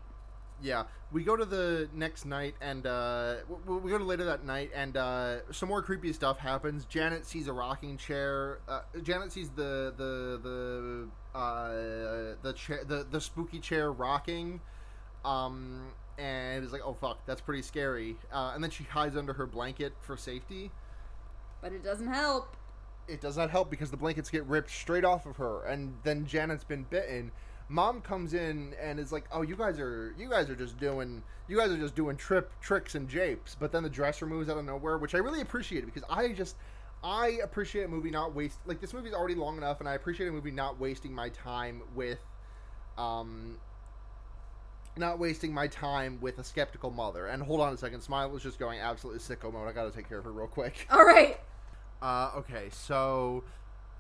Yeah, 0.62 0.84
we 1.12 1.24
go 1.24 1.36
to 1.36 1.46
the 1.46 1.90
next 1.94 2.26
night, 2.26 2.56
and 2.62 2.86
uh, 2.86 3.36
we, 3.66 3.90
go 3.90 3.98
to 3.98 4.04
later 4.04 4.26
that 4.26 4.46
night, 4.46 4.72
and 4.76 4.98
uh, 4.98 5.52
some 5.52 5.70
more 5.70 5.82
creepy 5.82 6.12
stuff 6.12 6.38
happens. 6.38 6.86
Janet 6.86 7.26
sees 7.26 7.48
a 7.48 7.54
rocking 7.54 7.98
chair. 7.98 8.60
Uh, 8.68 8.82
Janet 9.02 9.32
sees 9.32 9.50
the 9.50 9.94
the 9.96 10.40
the 10.44 11.38
uh, 11.38 12.36
the 12.42 12.54
chair 12.54 12.84
the 12.86 13.06
the 13.10 13.22
spooky 13.22 13.60
chair 13.60 13.92
rocking, 13.92 14.60
um, 15.24 15.88
and 16.18 16.64
is 16.64 16.74
like, 16.74 16.82
oh 16.84 16.94
fuck, 16.94 17.26
that's 17.26 17.42
pretty 17.42 17.62
scary. 17.62 18.18
Uh, 18.32 18.52
and 18.54 18.64
then 18.64 18.72
she 18.72 18.84
hides 18.84 19.16
under 19.16 19.34
her 19.34 19.46
blanket 19.46 19.94
for 20.02 20.18
safety. 20.18 20.72
But 21.62 21.74
it 21.74 21.84
doesn't 21.84 22.08
help. 22.08 22.56
It 23.08 23.22
does 23.22 23.38
not 23.38 23.50
help 23.50 23.72
because 23.72 23.92
the 23.92 23.98
blankets 23.98 24.30
get 24.30 24.46
ripped 24.46 24.70
straight 24.70 25.06
off 25.06 25.26
of 25.26 25.38
her, 25.38 25.66
and 25.66 25.96
then 26.04 26.26
Janet's 26.26 26.64
been 26.64 26.84
bitten. 26.84 27.32
Mom 27.70 28.02
comes 28.02 28.34
in 28.34 28.74
and 28.82 29.00
is 29.00 29.12
like, 29.12 29.26
"Oh, 29.32 29.44
you 29.44 29.56
guys 29.56 29.80
are 29.80 30.14
you 30.18 30.30
guys 30.30 30.50
are 30.50 30.56
just 30.56 30.78
doing 30.80 31.24
you 31.48 31.58
guys 31.58 31.72
are 31.72 31.78
just 31.78 31.96
doing 31.96 32.18
trip 32.18 32.52
tricks 32.62 32.96
and 32.96 33.08
japes." 33.08 33.56
But 33.60 33.72
then 33.72 33.84
the 33.84 33.90
dress 33.90 34.22
removes 34.22 34.50
out 34.50 34.58
of 34.58 34.66
nowhere, 34.66 34.98
which 34.98 35.16
I 35.16 35.20
really 35.20 35.42
appreciate 35.42 35.86
because 35.86 36.04
I 36.10 36.30
just 36.30 36.56
I 37.04 37.40
appreciate 37.44 37.84
a 37.84 37.88
movie 37.88 38.12
not 38.12 38.36
waste 38.36 38.60
like 38.66 38.82
this 38.82 38.94
movie's 38.94 39.14
already 39.14 39.36
long 39.36 39.58
enough, 39.58 39.80
and 39.80 39.88
I 39.88 39.94
appreciate 39.94 40.28
a 40.28 40.32
movie 40.32 40.52
not 40.52 40.80
wasting 40.80 41.14
my 41.14 41.30
time 41.30 41.84
with 41.96 42.20
um 42.98 43.58
not 44.98 45.18
wasting 45.18 45.54
my 45.54 45.68
time 45.68 46.20
with 46.22 46.40
a 46.40 46.44
skeptical 46.44 46.92
mother. 46.92 47.28
And 47.28 47.42
hold 47.42 47.62
on 47.62 47.74
a 47.74 47.78
second, 47.78 48.02
Smile 48.02 48.30
was 48.30 48.44
just 48.44 48.60
going 48.60 48.80
absolutely 48.80 49.20
sicko 49.22 49.52
mode. 49.52 49.68
I 49.68 49.72
got 49.72 49.86
to 49.86 49.92
take 49.92 50.10
care 50.10 50.18
of 50.20 50.26
her 50.26 50.32
real 50.32 50.48
quick. 50.48 50.88
All 50.90 51.06
right. 51.06 51.40
Uh, 52.02 52.32
okay, 52.38 52.70
so, 52.72 53.44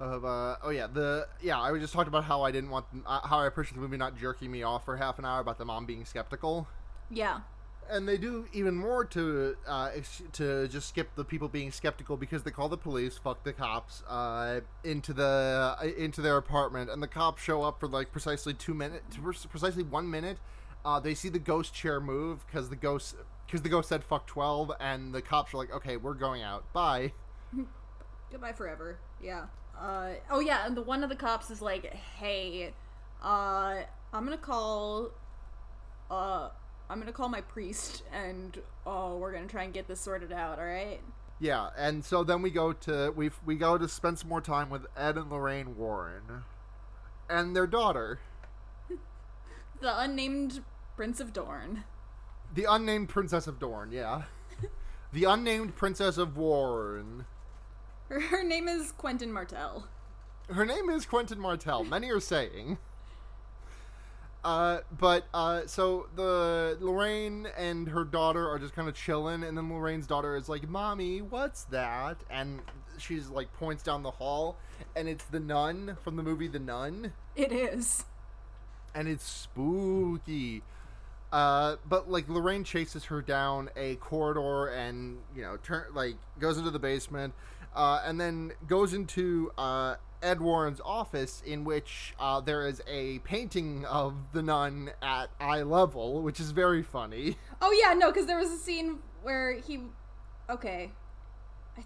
uh, 0.01 0.03
uh, 0.03 0.55
oh 0.63 0.69
yeah, 0.69 0.88
the 0.88 1.27
yeah, 1.41 1.59
I 1.59 1.71
was 1.71 1.81
just 1.81 1.93
talked 1.93 2.07
about 2.07 2.23
how 2.23 2.41
I 2.43 2.51
didn't 2.51 2.69
want 2.69 2.85
uh, 3.05 3.21
how 3.27 3.39
I 3.39 3.47
appreciate 3.47 3.75
the 3.75 3.81
movie 3.81 3.97
not 3.97 4.17
jerking 4.17 4.51
me 4.51 4.63
off 4.63 4.85
for 4.85 4.97
half 4.97 5.19
an 5.19 5.25
hour 5.25 5.39
about 5.41 5.57
the 5.57 5.65
mom 5.65 5.85
being 5.85 6.05
skeptical, 6.05 6.67
Yeah. 7.09 7.41
and 7.89 8.07
they 8.07 8.17
do 8.17 8.45
even 8.53 8.75
more 8.75 9.03
to 9.05 9.57
uh, 9.67 9.89
ex- 9.93 10.21
to 10.33 10.67
just 10.69 10.88
skip 10.89 11.15
the 11.15 11.25
people 11.25 11.47
being 11.49 11.71
skeptical 11.71 12.15
because 12.17 12.43
they 12.43 12.51
call 12.51 12.69
the 12.69 12.77
police, 12.77 13.17
fuck 13.17 13.43
the 13.43 13.51
cops, 13.53 14.03
uh, 14.07 14.62
into 14.83 15.12
the 15.13 15.75
uh, 15.81 15.85
into 15.97 16.21
their 16.21 16.38
apartment, 16.38 16.89
and 16.89 17.03
the 17.03 17.07
cops 17.07 17.41
show 17.43 17.62
up 17.63 17.79
for 17.79 17.88
like 17.89 18.12
precisely 18.12 18.53
two 18.53 18.73
minutes, 18.73 19.17
precisely 19.49 19.83
one 19.83 20.09
minute. 20.09 20.38
Uh, 20.85 20.97
they 20.99 21.13
see 21.13 21.27
the 21.27 21.39
ghost 21.39 21.73
chair 21.73 21.99
move 21.99 22.45
because 22.47 22.69
the 22.69 22.75
ghost 22.77 23.15
because 23.45 23.63
the 23.63 23.69
ghost 23.69 23.89
said 23.89 24.01
fuck 24.03 24.25
twelve, 24.27 24.71
and 24.79 25.13
the 25.13 25.21
cops 25.21 25.53
are 25.53 25.57
like, 25.57 25.73
okay, 25.73 25.97
we're 25.97 26.13
going 26.13 26.41
out, 26.41 26.71
bye. 26.71 27.12
Goodbye 28.31 28.53
forever. 28.53 28.99
Yeah. 29.21 29.47
Uh, 29.80 30.10
oh 30.30 30.39
yeah, 30.39 30.65
and 30.65 30.76
the 30.76 30.82
one 30.82 31.04
of 31.04 31.10
the 31.10 31.15
cops 31.15 31.50
is 31.50 31.62
like, 31.62 31.86
"Hey, 31.94 32.74
uh, 33.24 33.76
I'm 34.13 34.24
gonna 34.26 34.38
call, 34.38 35.12
uh, 36.12 36.50
I'm 36.89 37.00
gonna 37.00 37.13
call 37.13 37.30
my 37.30 37.42
priest, 37.42 38.04
and 38.12 38.60
oh, 38.86 39.18
we're 39.18 39.32
gonna 39.32 39.48
try 39.48 39.63
and 39.63 39.74
get 39.74 39.88
this 39.88 40.02
sorted 40.02 40.32
out. 40.34 40.60
All 40.60 40.65
right." 40.65 41.00
Yeah, 41.39 41.70
and 41.78 42.04
so 42.04 42.26
then 42.26 42.42
we 42.42 42.50
go 42.52 42.74
to 42.74 43.12
we 43.15 43.32
we 43.46 43.56
go 43.56 43.78
to 43.78 43.88
spend 43.88 44.20
some 44.20 44.28
more 44.30 44.42
time 44.42 44.70
with 44.70 44.86
Ed 44.98 45.18
and 45.18 45.32
Lorraine 45.32 45.78
Warren, 45.78 46.44
and 47.30 47.56
their 47.56 47.68
daughter, 47.68 48.20
The 49.80 49.98
unnamed 50.02 50.62
Prince 50.98 51.22
of 51.22 51.32
Dorne. 51.32 51.86
the 52.54 52.65
unnamed 52.65 53.08
Princess 53.08 53.48
of 53.48 53.60
Dorne. 53.60 53.94
Yeah, 53.94 54.24
the 55.13 55.24
unnamed 55.24 55.78
Princess 55.78 56.18
of 56.18 56.36
Warren. 56.36 57.26
Her, 58.10 58.19
her 58.19 58.43
name 58.43 58.67
is 58.67 58.91
Quentyn 58.91 59.30
Martell. 59.32 59.88
Her 60.50 60.65
name 60.65 60.89
is 60.89 61.06
Quentyn 61.06 61.38
Martell. 61.38 61.84
Many 61.84 62.10
are 62.12 62.19
saying. 62.19 62.78
Uh, 64.43 64.80
but 64.98 65.26
uh, 65.34 65.62
so 65.67 66.08
the 66.15 66.78
Lorraine 66.80 67.48
and 67.58 67.89
her 67.89 68.06
daughter 68.06 68.50
are 68.50 68.58
just 68.58 68.74
kind 68.74 68.88
of 68.88 68.95
chilling, 68.95 69.43
and 69.43 69.58
then 69.58 69.69
Lorraine's 69.69 70.08
daughter 70.08 70.36
is 70.38 70.48
like, 70.48 70.67
"Mommy, 70.67 71.22
what's 71.22 71.65
that?" 71.65 72.17
And 72.30 72.62
she's 72.98 73.28
like 73.28 73.52
points 73.54 73.84
down 73.84 74.02
the 74.02 74.12
hall, 74.12 74.58
and 74.95 75.10
it's 75.10 75.26
the 75.26 75.41
nun 75.41 75.98
from 76.04 76.15
the 76.15 76.24
movie 76.24 76.48
The 76.48 76.60
Nun, 76.60 77.12
It 77.36 77.52
is. 77.52 78.06
and 78.95 79.10
it's 79.10 79.26
spooky. 79.30 80.63
Uh, 81.34 81.76
but 81.88 82.10
like 82.10 82.28
Lorraine 82.30 82.63
chases 82.63 83.04
her 83.06 83.22
down 83.22 83.69
a 83.76 83.95
corridor, 83.98 84.67
and 84.67 85.17
you 85.36 85.41
know, 85.41 85.58
turn 85.58 85.84
like 85.93 86.15
goes 86.39 86.58
into 86.58 86.72
the 86.72 86.80
basement, 86.80 87.34
uh, 87.75 88.01
and 88.05 88.19
then 88.19 88.53
goes 88.67 88.93
into 88.93 89.51
uh, 89.58 89.95
Ed 90.21 90.41
Warren's 90.41 90.82
office, 90.84 91.41
in 91.45 91.63
which 91.63 92.13
uh, 92.19 92.41
there 92.41 92.67
is 92.67 92.82
a 92.88 93.19
painting 93.19 93.86
of 93.86 94.13
the 94.34 94.41
nun 94.41 94.91
at 95.01 95.29
eye 95.39 95.62
level, 95.62 96.21
which 96.21 96.39
is 96.39 96.51
very 96.51 96.84
funny. 96.84 97.38
Oh 97.62 97.71
yeah, 97.73 97.93
no, 97.93 98.10
because 98.10 98.25
there 98.25 98.38
was 98.38 98.51
a 98.51 98.58
scene 98.58 98.99
where 99.21 99.51
he. 99.60 99.82
Okay. 100.49 100.91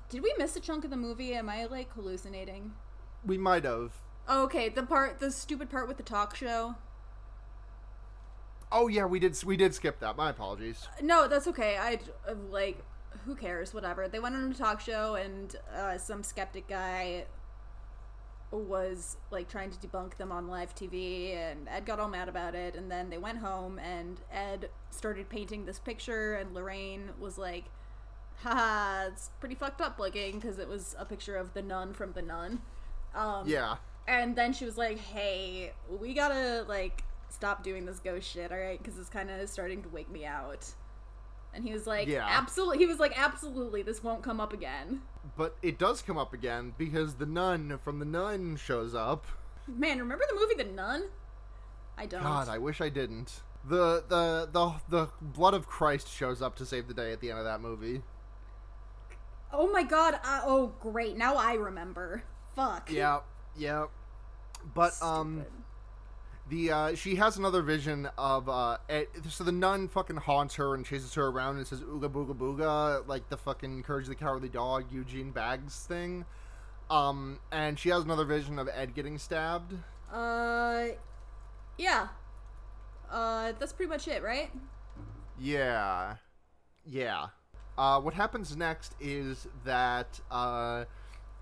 Did 0.09 0.21
we 0.21 0.31
miss 0.37 0.55
a 0.55 0.59
chunk 0.59 0.83
of 0.83 0.91
the 0.91 0.97
movie? 0.97 1.33
Am 1.33 1.49
I 1.49 1.65
like 1.65 1.91
hallucinating? 1.93 2.73
We 3.25 3.39
might 3.39 3.63
have. 3.63 3.93
Oh, 4.27 4.43
okay, 4.43 4.69
the 4.69 4.83
part, 4.83 5.19
the 5.19 5.31
stupid 5.31 5.71
part 5.71 5.87
with 5.87 5.97
the 5.97 6.03
talk 6.03 6.35
show. 6.35 6.75
Oh 8.71 8.87
yeah, 8.87 9.05
we 9.05 9.19
did. 9.19 9.41
We 9.43 9.57
did 9.57 9.73
skip 9.73 9.99
that. 9.99 10.15
My 10.15 10.29
apologies. 10.29 10.87
No, 11.01 11.27
that's 11.27 11.47
okay. 11.47 11.77
I 11.77 11.99
uh, 12.27 12.35
like, 12.49 12.83
who 13.25 13.35
cares? 13.35 13.73
Whatever. 13.73 14.07
They 14.07 14.19
went 14.19 14.35
on 14.35 14.51
a 14.51 14.53
talk 14.53 14.79
show, 14.79 15.15
and 15.15 15.55
uh, 15.75 15.97
some 15.97 16.23
skeptic 16.23 16.67
guy 16.67 17.25
was 18.51 19.17
like 19.31 19.49
trying 19.49 19.71
to 19.71 19.77
debunk 19.87 20.17
them 20.17 20.31
on 20.31 20.47
live 20.47 20.75
TV, 20.75 21.35
and 21.35 21.67
Ed 21.67 21.85
got 21.85 21.99
all 21.99 22.07
mad 22.09 22.29
about 22.29 22.53
it. 22.55 22.75
And 22.75 22.91
then 22.91 23.09
they 23.09 23.17
went 23.17 23.39
home, 23.39 23.79
and 23.79 24.19
Ed 24.31 24.69
started 24.91 25.29
painting 25.29 25.65
this 25.65 25.79
picture, 25.79 26.35
and 26.35 26.53
Lorraine 26.53 27.09
was 27.19 27.37
like, 27.37 27.65
"Haha, 28.43 29.07
it's 29.07 29.29
pretty 29.39 29.55
fucked 29.55 29.81
up 29.81 29.97
looking," 29.99 30.39
because 30.39 30.59
it 30.59 30.67
was 30.67 30.95
a 30.99 31.05
picture 31.05 31.35
of 31.35 31.53
the 31.53 31.61
nun 31.63 31.93
from 31.93 32.11
the 32.13 32.21
Nun. 32.21 32.61
Um, 33.15 33.47
Yeah. 33.47 33.77
and 34.07 34.35
then 34.35 34.53
she 34.53 34.65
was 34.65 34.77
like, 34.77 34.99
"Hey, 34.99 35.73
we 35.89 36.13
gotta 36.13 36.63
like 36.67 37.03
stop 37.29 37.63
doing 37.63 37.85
this 37.85 37.99
ghost 37.99 38.29
shit, 38.29 38.51
all 38.51 38.57
right? 38.59 38.81
Because 38.81 38.99
it's 38.99 39.09
kind 39.09 39.31
of 39.31 39.49
starting 39.49 39.81
to 39.81 39.89
wake 39.89 40.09
me 40.11 40.25
out." 40.25 40.73
And 41.53 41.63
he 41.63 41.71
was 41.73 41.85
like, 41.85 42.07
Yeah. 42.07 42.25
absolutely." 42.27 42.79
He 42.79 42.85
was 42.85 42.99
like, 42.99 43.13
"Absolutely, 43.17 43.81
this 43.83 44.03
won't 44.03 44.23
come 44.23 44.39
up 44.39 44.53
again." 44.53 45.01
But 45.37 45.55
it 45.61 45.77
does 45.77 46.01
come 46.01 46.17
up 46.17 46.33
again 46.33 46.73
because 46.77 47.15
the 47.15 47.25
nun 47.25 47.79
from 47.83 47.99
the 47.99 48.05
nun 48.05 48.55
shows 48.57 48.93
up. 48.95 49.25
Man, 49.67 49.99
remember 49.99 50.25
the 50.29 50.35
movie 50.35 50.55
The 50.55 50.65
Nun? 50.65 51.05
I 51.97 52.05
don't. 52.05 52.21
God, 52.23 52.49
I 52.49 52.57
wish 52.57 52.81
I 52.81 52.89
didn't. 52.89 53.41
The 53.65 54.03
the 54.09 54.49
the 54.51 54.73
the 54.89 55.07
blood 55.21 55.53
of 55.53 55.67
Christ 55.67 56.09
shows 56.09 56.41
up 56.41 56.55
to 56.57 56.65
save 56.65 56.87
the 56.87 56.93
day 56.93 57.13
at 57.13 57.21
the 57.21 57.29
end 57.29 57.39
of 57.39 57.45
that 57.45 57.61
movie. 57.61 58.01
oh 59.53 59.71
my 59.71 59.83
god. 59.83 60.15
Uh, 60.23 60.41
oh, 60.45 60.73
great. 60.81 61.15
Now 61.17 61.35
I 61.35 61.53
remember. 61.53 62.23
Fuck. 62.55 62.91
Yeah, 62.91 63.19
yeah. 63.55 63.85
But 64.73 64.93
um, 65.01 65.43
Stupid. 65.45 65.62
The 66.49 66.71
uh, 66.71 66.95
she 66.95 67.15
has 67.15 67.37
another 67.37 67.61
vision 67.61 68.09
of 68.17 68.49
uh, 68.49 68.77
Ed, 68.89 69.07
so 69.29 69.43
the 69.43 69.51
nun 69.51 69.87
fucking 69.87 70.17
haunts 70.17 70.55
her 70.55 70.75
and 70.75 70.85
chases 70.85 71.13
her 71.13 71.27
around 71.27 71.57
and 71.57 71.65
says 71.65 71.81
"ooga 71.81 72.09
booga 72.09 72.35
booga" 72.35 73.07
like 73.07 73.29
the 73.29 73.37
fucking 73.37 73.83
Courage 73.83 74.07
the 74.07 74.15
Cowardly 74.15 74.49
Dog 74.49 74.85
Eugene 74.91 75.31
Baggs 75.31 75.85
thing. 75.85 76.25
Um, 76.89 77.39
and 77.51 77.79
she 77.79 77.89
has 77.89 78.03
another 78.03 78.25
vision 78.25 78.59
of 78.59 78.69
Ed 78.73 78.93
getting 78.93 79.17
stabbed. 79.17 79.73
Uh, 80.11 80.87
yeah. 81.77 82.09
Uh, 83.09 83.53
that's 83.57 83.73
pretty 83.73 83.89
much 83.89 84.07
it, 84.07 84.21
right? 84.21 84.51
Yeah. 85.39 86.15
Yeah. 86.85 87.27
Uh, 87.77 87.99
what 87.99 88.13
happens 88.13 88.55
next 88.55 88.93
is 88.99 89.47
that 89.65 90.19
uh, 90.29 90.85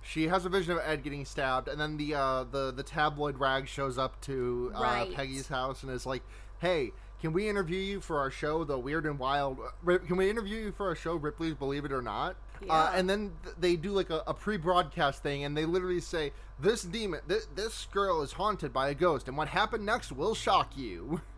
she 0.01 0.27
has 0.27 0.45
a 0.45 0.49
vision 0.49 0.73
of 0.73 0.79
Ed 0.85 1.03
getting 1.03 1.25
stabbed, 1.25 1.67
and 1.67 1.79
then 1.79 1.97
the 1.97 2.15
uh, 2.15 2.43
the 2.45 2.71
the 2.71 2.83
tabloid 2.83 3.39
rag 3.39 3.67
shows 3.67 3.97
up 3.97 4.19
to 4.21 4.71
uh, 4.75 4.81
Right. 4.81 5.13
Peggy's 5.13 5.47
house 5.47 5.83
and 5.83 5.91
is 5.91 6.05
like, 6.05 6.23
"Hey, 6.59 6.91
can 7.21 7.33
we 7.33 7.47
interview 7.47 7.79
you 7.79 8.01
for 8.01 8.19
our 8.19 8.31
show, 8.31 8.63
The 8.63 8.77
Weird 8.79 9.05
and 9.05 9.19
Wild? 9.19 9.59
Can 9.85 10.17
we 10.17 10.29
interview 10.29 10.57
you 10.57 10.71
for 10.71 10.87
our 10.87 10.95
show, 10.95 11.15
Ripley's 11.15 11.53
Believe 11.53 11.85
It 11.85 11.91
or 11.91 12.01
Not?" 12.01 12.35
Uh, 12.61 12.65
Yeah. 12.65 12.91
and 12.99 13.09
then 13.09 13.31
th- 13.43 13.55
they 13.59 13.75
do 13.75 13.91
like 13.91 14.09
a, 14.11 14.21
a 14.27 14.33
pre-broadcast 14.35 15.23
thing, 15.23 15.43
and 15.43 15.55
they 15.57 15.65
literally 15.65 15.99
say, 16.01 16.31
"This 16.59 16.83
demon, 16.83 17.21
th- 17.27 17.43
this 17.55 17.85
girl 17.91 18.21
is 18.21 18.33
haunted 18.33 18.71
by 18.73 18.89
a 18.89 18.93
ghost, 18.95 19.27
and 19.27 19.35
what 19.37 19.47
happened 19.49 19.85
next 19.85 20.11
will 20.11 20.35
shock 20.35 20.77
you." 20.77 21.21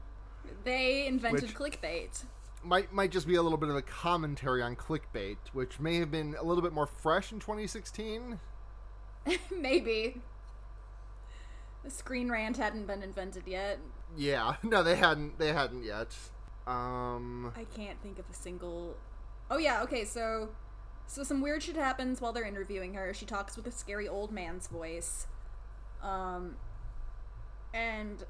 They 0.66 1.08
invented 1.08 1.44
Which- 1.44 1.56
clickbait. 1.82 2.24
might 2.64 2.94
might 2.94 3.12
just 3.12 3.28
be 3.28 3.36
a 3.36 3.42
little 3.42 3.58
bit 3.58 3.68
of 3.70 3.76
a 3.76 3.82
commentary 3.82 4.62
on 4.62 4.76
clickbait, 4.78 5.38
which 5.52 5.80
may 5.80 5.98
have 5.98 6.10
been 6.12 6.36
a 6.40 6.44
little 6.44 6.62
bit 6.62 6.72
more 6.74 6.86
fresh 6.88 7.32
in 7.34 7.40
2016. 7.40 8.40
Maybe. 9.52 10.22
The 11.84 11.90
Screen 11.90 12.32
Rant 12.32 12.58
hadn't 12.58 12.88
been 12.88 13.04
invented 13.04 13.44
yet. 13.46 13.80
Yeah, 14.18 14.56
no, 14.64 14.84
they 14.84 14.96
hadn't 14.96 15.38
they 15.40 15.54
hadn't 15.54 15.84
yet. 15.84 16.16
Um, 16.66 17.52
I 17.58 17.66
can't 17.66 18.02
think 18.02 18.20
of 18.20 18.26
a 18.30 18.34
single. 18.34 18.96
Oh 19.52 19.58
yeah, 19.58 19.84
okay, 19.84 20.06
so 20.06 20.50
so 21.08 21.24
some 21.24 21.42
weird 21.42 21.64
shit 21.64 21.76
happens 21.76 22.22
while 22.22 22.32
they're 22.32 22.46
interviewing 22.46 22.94
her. 22.94 23.14
She 23.14 23.26
talks 23.26 23.58
with 23.58 23.68
a 23.68 23.72
scary 23.72 24.08
old 24.08 24.32
man's 24.32 24.68
voice. 24.68 25.28
Um 26.02 26.56
and 27.74 28.26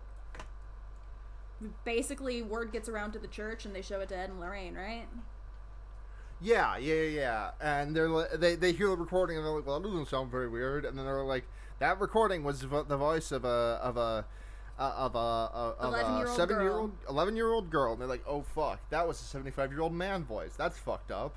basically 1.85 2.41
word 2.41 2.71
gets 2.71 2.89
around 2.89 3.11
to 3.13 3.19
the 3.19 3.27
church 3.27 3.65
and 3.65 3.75
they 3.75 3.81
show 3.81 3.99
it 3.99 4.09
to 4.09 4.17
Ed 4.17 4.29
and 4.29 4.39
Lorraine, 4.39 4.75
right? 4.75 5.07
Yeah, 6.43 6.77
yeah, 6.77 7.03
yeah. 7.03 7.51
And 7.61 7.95
they're 7.95 8.09
li- 8.09 8.25
they 8.35 8.55
they 8.55 8.73
hear 8.73 8.89
the 8.89 8.97
recording 8.97 9.37
and 9.37 9.45
they're 9.45 9.53
like, 9.53 9.65
"Well, 9.65 9.79
that 9.79 9.87
doesn't 9.87 10.07
sound 10.09 10.31
very 10.31 10.49
weird." 10.49 10.85
And 10.85 10.97
then 10.97 11.05
they're 11.05 11.23
like, 11.23 11.45
"That 11.79 11.99
recording 11.99 12.43
was 12.43 12.61
vo- 12.63 12.83
the 12.83 12.97
voice 12.97 13.31
of 13.31 13.45
a 13.45 13.79
of 13.81 13.97
a." 13.97 14.25
Uh, 14.79 14.91
of 14.97 15.13
a, 15.15 15.19
a 15.19 15.75
of 15.79 15.97
a 15.99 16.25
11-year-old 16.27 16.27
seven 16.27 16.59
year 16.59 16.79
old 16.79 16.91
eleven 17.07 17.35
year 17.35 17.51
old 17.53 17.69
girl 17.69 17.93
and 17.93 18.01
they're 18.01 18.07
like 18.07 18.23
oh 18.25 18.41
fuck 18.41 18.79
that 18.89 19.07
was 19.07 19.21
a 19.21 19.23
75 19.23 19.71
year 19.71 19.81
old 19.81 19.93
man 19.93 20.23
voice 20.23 20.55
that's 20.55 20.79
fucked 20.79 21.11
up 21.11 21.35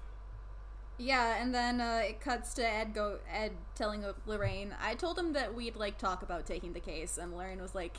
Yeah, 0.99 1.43
and 1.43 1.55
then 1.55 1.81
uh, 1.81 2.01
it 2.05 2.21
cuts 2.21 2.55
to 2.55 2.67
Ed 2.67 2.95
go 2.95 3.19
Ed 3.31 3.53
telling 3.75 4.05
Lorraine, 4.25 4.75
"I 4.81 4.95
told 4.95 5.19
him 5.19 5.33
that 5.35 5.55
we'd 5.55 5.77
like 5.77 5.99
talk 5.99 6.23
about 6.23 6.47
taking 6.47 6.73
the 6.73 6.81
case," 6.81 7.19
and 7.19 7.37
Lorraine 7.37 7.61
was 7.61 7.75
like, 7.75 7.99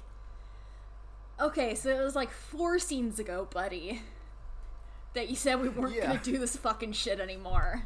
"Okay, 1.39 1.76
so 1.76 1.89
it 1.89 2.04
was 2.04 2.15
like 2.15 2.32
four 2.32 2.80
scenes 2.80 3.20
ago, 3.20 3.48
buddy, 3.52 4.02
that 5.17 5.30
you 5.30 5.36
said 5.36 5.60
we 5.62 5.69
weren't 5.69 5.95
Yeah. 5.95 6.08
gonna 6.08 6.19
do 6.23 6.38
this 6.38 6.56
fucking 6.56 6.93
shit 6.93 7.19
anymore. 7.19 7.84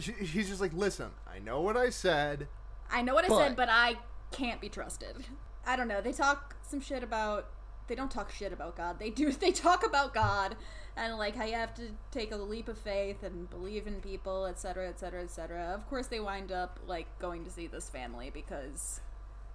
She's 0.00 0.48
just 0.48 0.60
like 0.60 0.72
listen 0.72 1.10
i 1.30 1.38
know 1.38 1.60
what 1.60 1.76
i 1.76 1.90
said 1.90 2.48
I 2.90 3.02
know 3.02 3.14
what 3.14 3.24
I 3.24 3.28
said, 3.28 3.56
but 3.56 3.68
I 3.68 3.96
can't 4.30 4.60
be 4.60 4.68
trusted. 4.68 5.26
I 5.66 5.74
don't 5.74 5.88
know. 5.88 6.00
They 6.00 6.12
talk 6.12 6.54
some 6.62 6.80
shit 6.80 7.02
about. 7.02 7.48
They 7.88 7.96
don't 7.96 8.10
talk 8.12 8.30
shit 8.30 8.52
about 8.52 8.76
God. 8.76 9.00
They 9.00 9.10
do. 9.10 9.32
They 9.40 9.50
talk 9.50 9.84
about 9.84 10.14
God 10.14 10.54
and 10.96 11.18
like 11.18 11.34
how 11.34 11.44
you 11.44 11.54
have 11.54 11.74
to 11.74 11.90
take 12.12 12.30
a 12.30 12.36
leap 12.36 12.68
of 12.68 12.78
faith 12.78 13.24
and 13.24 13.50
believe 13.50 13.88
in 13.88 14.00
people, 14.00 14.46
etc., 14.46 14.88
etc., 14.88 15.24
etc. 15.24 15.72
Of 15.74 15.88
course, 15.88 16.06
they 16.06 16.20
wind 16.20 16.52
up 16.52 16.78
like 16.86 17.06
going 17.18 17.44
to 17.44 17.50
see 17.50 17.66
this 17.66 17.90
family 17.90 18.30
because 18.30 19.00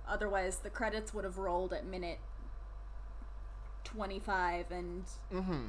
otherwise 0.06 0.58
the 0.58 0.70
credits 0.70 1.14
would 1.14 1.24
have 1.24 1.38
rolled 1.38 1.72
at 1.72 1.86
minute 1.86 2.20
twenty-five, 3.86 4.72
and 4.72 5.06
mm-hmm 5.34 5.68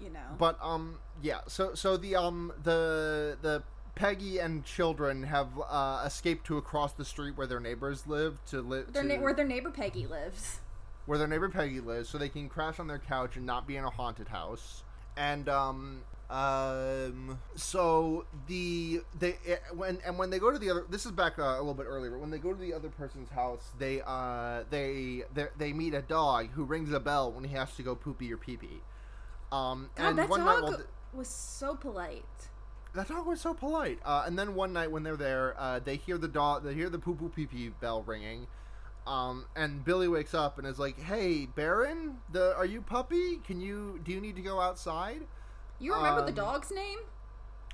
you 0.00 0.10
know. 0.10 0.20
But 0.38 0.58
um, 0.62 0.98
yeah. 1.22 1.40
So 1.48 1.74
so 1.74 1.96
the 1.96 2.16
um 2.16 2.52
the 2.62 3.36
the 3.40 3.62
Peggy 3.94 4.38
and 4.38 4.64
children 4.64 5.24
have 5.24 5.48
uh, 5.68 6.02
escaped 6.06 6.46
to 6.46 6.56
across 6.56 6.92
the 6.92 7.04
street 7.04 7.36
where 7.36 7.46
their 7.48 7.60
neighbors 7.60 8.06
live 8.06 8.38
to 8.46 8.62
live 8.62 8.92
their 8.92 9.02
na- 9.02 9.16
where 9.16 9.34
their 9.34 9.44
neighbor 9.46 9.70
Peggy 9.70 10.06
lives. 10.06 10.60
where 11.06 11.18
their 11.18 11.26
neighbor 11.26 11.48
Peggy 11.48 11.80
lives, 11.80 12.08
so 12.08 12.18
they 12.18 12.28
can 12.28 12.48
crash 12.48 12.78
on 12.78 12.86
their 12.86 12.98
couch 13.00 13.36
and 13.36 13.44
not 13.44 13.66
be 13.66 13.76
in 13.76 13.84
a 13.84 13.90
haunted 13.90 14.28
house. 14.28 14.84
And 15.16 15.48
um 15.48 16.02
um 16.30 17.38
so 17.56 18.26
the 18.46 19.00
they 19.18 19.36
eh, 19.46 19.56
when 19.74 19.98
and 20.06 20.18
when 20.18 20.28
they 20.30 20.38
go 20.38 20.50
to 20.50 20.58
the 20.58 20.70
other 20.70 20.84
this 20.90 21.06
is 21.06 21.12
back 21.12 21.38
uh, 21.38 21.42
a 21.42 21.56
little 21.58 21.72
bit 21.72 21.86
earlier 21.88 22.10
but 22.10 22.20
when 22.20 22.30
they 22.30 22.36
go 22.38 22.52
to 22.52 22.60
the 22.60 22.74
other 22.74 22.90
person's 22.90 23.30
house 23.30 23.70
they 23.78 24.02
uh 24.06 24.62
they 24.68 25.22
they 25.32 25.46
they 25.56 25.72
meet 25.72 25.94
a 25.94 26.02
dog 26.02 26.50
who 26.52 26.64
rings 26.64 26.92
a 26.92 27.00
bell 27.00 27.32
when 27.32 27.44
he 27.44 27.54
has 27.56 27.74
to 27.76 27.82
go 27.82 27.94
poopy 27.94 28.30
or 28.30 28.36
pee 28.36 28.58
pee 28.58 28.82
um 29.52 29.90
God, 29.94 30.08
and 30.10 30.18
that 30.18 30.28
one 30.28 30.44
night 30.44 30.54
dog 30.54 30.62
while 30.62 30.72
th- 30.74 30.88
was 31.14 31.28
so 31.28 31.74
polite. 31.74 32.24
that 32.94 33.08
dog 33.08 33.26
was 33.26 33.40
so 33.40 33.54
polite. 33.54 33.98
Uh, 34.04 34.24
and 34.26 34.38
then 34.38 34.54
one 34.54 34.72
night 34.72 34.90
when 34.90 35.02
they're 35.02 35.16
there, 35.16 35.54
uh, 35.58 35.78
they 35.78 35.96
hear 35.96 36.18
the 36.18 36.28
dog, 36.28 36.64
they 36.64 36.74
hear 36.74 36.90
the 36.90 36.98
poo 36.98 37.14
poo 37.14 37.28
pee 37.28 37.46
pee 37.46 37.68
bell 37.68 38.02
ringing, 38.02 38.46
um, 39.06 39.46
and 39.56 39.84
Billy 39.84 40.08
wakes 40.08 40.34
up 40.34 40.58
and 40.58 40.66
is 40.66 40.78
like, 40.78 40.98
"Hey, 41.00 41.46
Baron, 41.46 42.18
the 42.30 42.54
are 42.56 42.66
you 42.66 42.82
puppy? 42.82 43.36
Can 43.38 43.60
you 43.60 44.00
do 44.04 44.12
you 44.12 44.20
need 44.20 44.36
to 44.36 44.42
go 44.42 44.60
outside?" 44.60 45.26
You 45.78 45.94
remember 45.94 46.22
the 46.22 46.28
Um, 46.28 46.34
dog's 46.34 46.70
name? 46.72 46.98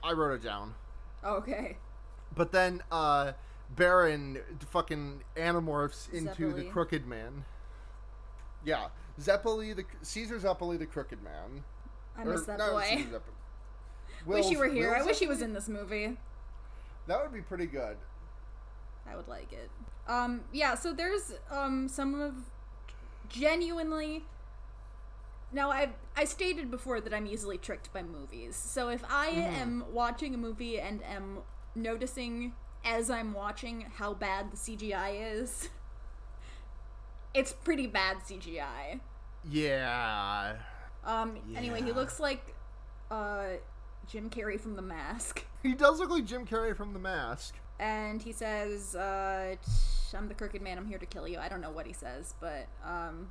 I 0.03 0.13
wrote 0.13 0.35
it 0.35 0.43
down. 0.43 0.75
Okay. 1.25 1.79
But 2.37 2.53
then 2.53 2.83
uh, 2.93 3.33
Baron 3.71 4.39
fucking 4.71 5.23
animorphs 5.37 6.13
into 6.13 6.53
the 6.53 6.65
Crooked 6.65 7.07
Man. 7.07 7.45
Yeah, 8.65 8.89
Zeppeli, 9.21 9.75
the 9.75 9.85
Caesar 10.03 10.39
Zeppeli, 10.39 10.79
the 10.79 10.87
Crooked 10.87 11.23
Man. 11.23 11.65
I 12.17 12.23
Or, 12.23 12.33
miss 12.33 12.43
that 12.47 12.59
not 12.59 12.73
boy. 12.73 12.83
Zeppeli. 13.11 13.21
wish 14.27 14.47
he 14.47 14.57
were 14.57 14.69
here. 14.69 14.91
Will 14.91 15.03
I 15.03 15.05
wish 15.05 15.19
he 15.19 15.27
was 15.27 15.43
in 15.43 15.53
this 15.53 15.69
movie. 15.69 16.17
That 17.07 17.23
would 17.23 17.33
be 17.33 17.43
pretty 17.43 17.67
good. 17.67 17.97
I 19.11 19.17
would 19.17 19.29
like 19.29 19.53
it. 19.53 19.71
Um, 20.09 20.43
yeah, 20.53 20.75
so 20.75 20.93
there's 20.93 21.35
um 21.51 21.89
some 21.89 22.21
of 22.21 22.35
genuinely. 23.29 24.25
Now 25.53 25.71
I 25.71 25.91
I 26.17 26.25
stated 26.25 26.71
before 26.71 27.01
that 27.01 27.13
I'm 27.15 27.27
easily 27.27 27.59
tricked 27.59 27.93
by 27.93 28.03
movies. 28.03 28.57
So 28.57 28.89
if 28.89 29.05
I 29.09 29.29
Mm-hmm. 29.31 29.57
am 29.61 29.85
watching 29.93 30.35
a 30.35 30.39
movie 30.39 30.81
and 30.81 31.03
am 31.05 31.39
noticing 31.75 32.55
as 32.85 33.11
I'm 33.11 33.33
watching 33.33 33.83
how 33.97 34.15
bad 34.15 34.53
the 34.53 34.57
CGI 34.57 35.33
is, 35.41 35.69
it's 37.35 37.53
pretty 37.53 37.87
bad 37.87 38.19
CGI. 38.19 39.01
Yeah. 39.49 40.57
Um, 41.05 41.37
anyway, 41.57 41.83
he 41.83 41.93
looks 41.93 42.19
like 42.21 42.55
uh 43.11 43.45
Jim 44.09 44.31
Carrey 44.31 44.59
from 44.61 44.77
The 44.77 44.83
Mask. 44.83 45.45
He 45.65 45.73
does 45.73 45.99
look 45.99 46.11
like 46.11 46.27
Jim 46.27 46.47
Carrey 46.47 46.77
from 46.77 46.93
The 46.93 46.99
Mask. 46.99 47.55
and 47.81 48.21
he 48.21 48.33
says, 48.33 48.95
uh, 48.95 49.57
"I'm 50.15 50.29
the 50.29 50.35
crooked 50.35 50.61
man. 50.61 50.77
I'm 50.77 50.87
here 50.87 50.99
to 50.99 51.07
kill 51.07 51.27
you." 51.27 51.39
I 51.39 51.49
don't 51.49 51.63
know 51.63 51.71
what 51.71 51.87
he 51.87 51.95
says, 51.95 52.35
but 52.39 52.67
um, 52.85 53.31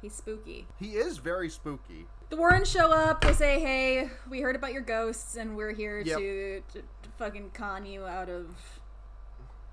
he's 0.00 0.14
spooky. 0.14 0.66
He 0.78 0.92
is 0.96 1.18
very 1.18 1.50
spooky. 1.50 2.06
The 2.30 2.36
Warrens 2.38 2.70
show 2.70 2.90
up. 2.92 3.20
They 3.20 3.34
say, 3.34 3.60
"Hey, 3.60 4.08
we 4.30 4.40
heard 4.40 4.56
about 4.56 4.72
your 4.72 4.80
ghosts, 4.80 5.36
and 5.36 5.54
we're 5.54 5.74
here 5.74 6.00
Yep. 6.00 6.18
to, 6.18 6.62
to 6.72 6.80
to 6.80 7.08
fucking 7.18 7.50
con 7.52 7.84
you 7.84 8.06
out 8.06 8.30
of 8.30 8.46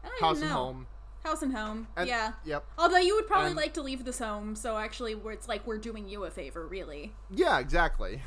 I 0.04 0.10
don't 0.10 0.20
House 0.22 0.38
even 0.40 0.44
and 0.50 0.52
know. 0.58 0.64
home. 0.64 0.88
House 1.24 1.42
and 1.42 1.56
home. 1.56 1.88
And- 1.96 2.08
yeah. 2.08 2.34
Yep. 2.46 2.66
Although 2.78 2.98
you 2.98 3.16
would 3.16 3.28
probably 3.28 3.48
And- 3.48 3.56
like 3.56 3.74
to 3.76 3.82
leave 3.82 4.04
this 4.06 4.20
home, 4.20 4.56
so 4.56 4.78
actually, 4.78 5.16
where 5.16 5.34
it's 5.34 5.48
like 5.48 5.66
we're 5.66 5.78
doing 5.78 6.08
you 6.10 6.24
a 6.26 6.30
favor, 6.32 6.66
really. 6.68 7.14
Yeah, 7.32 7.60
exactly. 7.60 8.22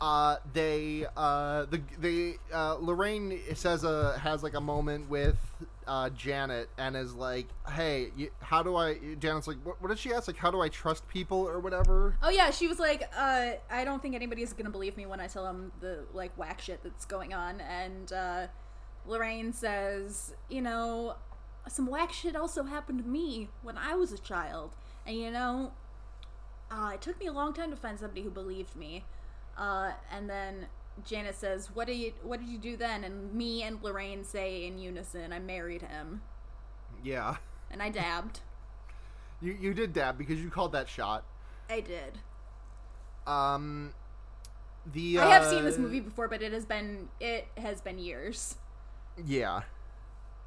Uh, 0.00 0.38
they 0.52 1.06
uh, 1.16 1.64
the 1.66 1.80
they 2.00 2.34
uh, 2.52 2.74
Lorraine 2.80 3.38
says 3.54 3.84
uh 3.84 4.18
has 4.20 4.42
like 4.42 4.54
a 4.54 4.60
moment 4.60 5.08
with 5.08 5.36
uh, 5.86 6.10
Janet 6.10 6.68
and 6.76 6.96
is 6.96 7.14
like, 7.14 7.46
"Hey, 7.70 8.10
you, 8.16 8.30
how 8.40 8.64
do 8.64 8.74
I?" 8.74 8.94
Janet's 9.20 9.46
like, 9.46 9.58
what, 9.62 9.80
"What 9.80 9.88
did 9.90 10.00
she 10.00 10.12
ask? 10.12 10.26
Like, 10.26 10.36
how 10.38 10.50
do 10.50 10.60
I 10.60 10.68
trust 10.70 11.06
people 11.06 11.38
or 11.38 11.60
whatever?" 11.60 12.16
Oh 12.20 12.30
yeah, 12.30 12.50
she 12.50 12.66
was 12.66 12.80
like, 12.80 13.08
uh, 13.16 13.52
I 13.70 13.84
don't 13.84 14.02
think 14.02 14.16
anybody's 14.16 14.52
gonna 14.52 14.70
believe 14.70 14.96
me 14.96 15.06
when 15.06 15.20
I 15.20 15.28
tell 15.28 15.44
them 15.44 15.70
the 15.80 16.00
like 16.12 16.36
whack 16.36 16.60
shit 16.60 16.82
that's 16.82 17.04
going 17.04 17.32
on. 17.32 17.60
And 17.60 18.12
uh, 18.12 18.46
Lorraine 19.06 19.52
says, 19.52 20.34
you 20.50 20.62
know, 20.62 21.14
some 21.68 21.86
whack 21.86 22.12
shit 22.12 22.36
also 22.36 22.64
happened 22.64 23.02
to 23.02 23.08
me 23.08 23.48
when 23.62 23.78
I 23.78 23.94
was 23.94 24.12
a 24.12 24.18
child, 24.18 24.74
and 25.06 25.16
you 25.16 25.30
know, 25.30 25.72
uh, 26.70 26.92
it 26.94 27.00
took 27.00 27.18
me 27.20 27.26
a 27.26 27.32
long 27.32 27.52
time 27.54 27.70
to 27.70 27.76
find 27.76 27.98
somebody 27.98 28.22
who 28.22 28.30
believed 28.30 28.76
me. 28.76 29.04
Uh, 29.56 29.92
and 30.10 30.28
then 30.28 30.66
Janet 31.04 31.34
says, 31.34 31.70
"What 31.74 31.86
did 31.86 31.96
you 31.96 32.12
What 32.22 32.40
did 32.40 32.48
you 32.48 32.58
do 32.58 32.76
then?" 32.76 33.04
And 33.04 33.32
me 33.34 33.62
and 33.62 33.82
Lorraine 33.82 34.24
say 34.24 34.66
in 34.66 34.78
unison, 34.78 35.32
"I 35.32 35.38
married 35.38 35.82
him," 35.82 36.22
Yeah, 37.02 37.36
and 37.70 37.82
I 37.82 37.90
dabbed. 37.90 38.40
you 39.40 39.56
you 39.60 39.74
did 39.74 39.92
dab 39.92 40.18
because 40.18 40.40
you 40.40 40.50
called 40.50 40.72
that 40.72 40.88
shot. 40.88 41.24
I 41.68 41.80
did. 41.80 42.18
Um, 43.26 43.94
the 44.90 45.18
I 45.18 45.26
have 45.26 45.46
seen 45.46 45.64
this 45.64 45.76
uh, 45.76 45.80
movie 45.80 46.00
before, 46.00 46.28
but 46.28 46.42
it 46.42 46.52
has 46.52 46.64
been 46.64 47.08
it 47.20 47.46
has 47.56 47.80
been 47.80 47.98
years. 47.98 48.56
Yeah. 49.24 49.62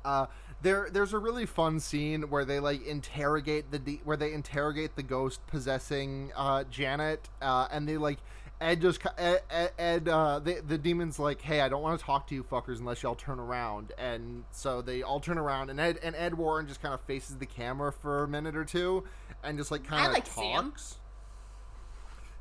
Uh, 0.05 0.27
there, 0.61 0.87
there's 0.91 1.13
a 1.13 1.19
really 1.19 1.45
fun 1.45 1.79
scene 1.79 2.23
where 2.23 2.45
they 2.45 2.59
like 2.59 2.85
interrogate 2.85 3.71
the 3.71 3.79
de- 3.79 4.01
where 4.03 4.17
they 4.17 4.31
interrogate 4.31 4.95
the 4.95 5.03
ghost 5.03 5.45
possessing 5.47 6.31
uh, 6.35 6.63
Janet, 6.65 7.29
uh, 7.41 7.67
and 7.71 7.87
they 7.87 7.97
like 7.97 8.19
Ed 8.61 8.81
just 8.81 9.01
Ed, 9.17 9.41
Ed, 9.77 10.07
uh, 10.07 10.39
the 10.39 10.61
the 10.65 10.77
demon's 10.77 11.19
like, 11.19 11.41
hey, 11.41 11.59
I 11.61 11.67
don't 11.67 11.81
want 11.81 11.99
to 11.99 12.05
talk 12.05 12.27
to 12.27 12.35
you 12.35 12.43
fuckers 12.43 12.79
unless 12.79 13.03
y'all 13.03 13.15
turn 13.15 13.39
around, 13.39 13.91
and 13.97 14.45
so 14.51 14.81
they 14.81 15.03
all 15.03 15.19
turn 15.19 15.37
around, 15.37 15.69
and 15.69 15.79
Ed 15.79 15.99
and 16.01 16.15
Ed 16.15 16.35
Warren 16.35 16.67
just 16.67 16.81
kind 16.81 16.93
of 16.93 17.01
faces 17.01 17.37
the 17.37 17.45
camera 17.45 17.91
for 17.91 18.23
a 18.23 18.27
minute 18.27 18.55
or 18.55 18.65
two, 18.65 19.03
and 19.43 19.57
just 19.57 19.71
like 19.71 19.83
kind 19.83 20.07
of 20.07 20.13
like 20.13 20.33
talks. 20.33 20.95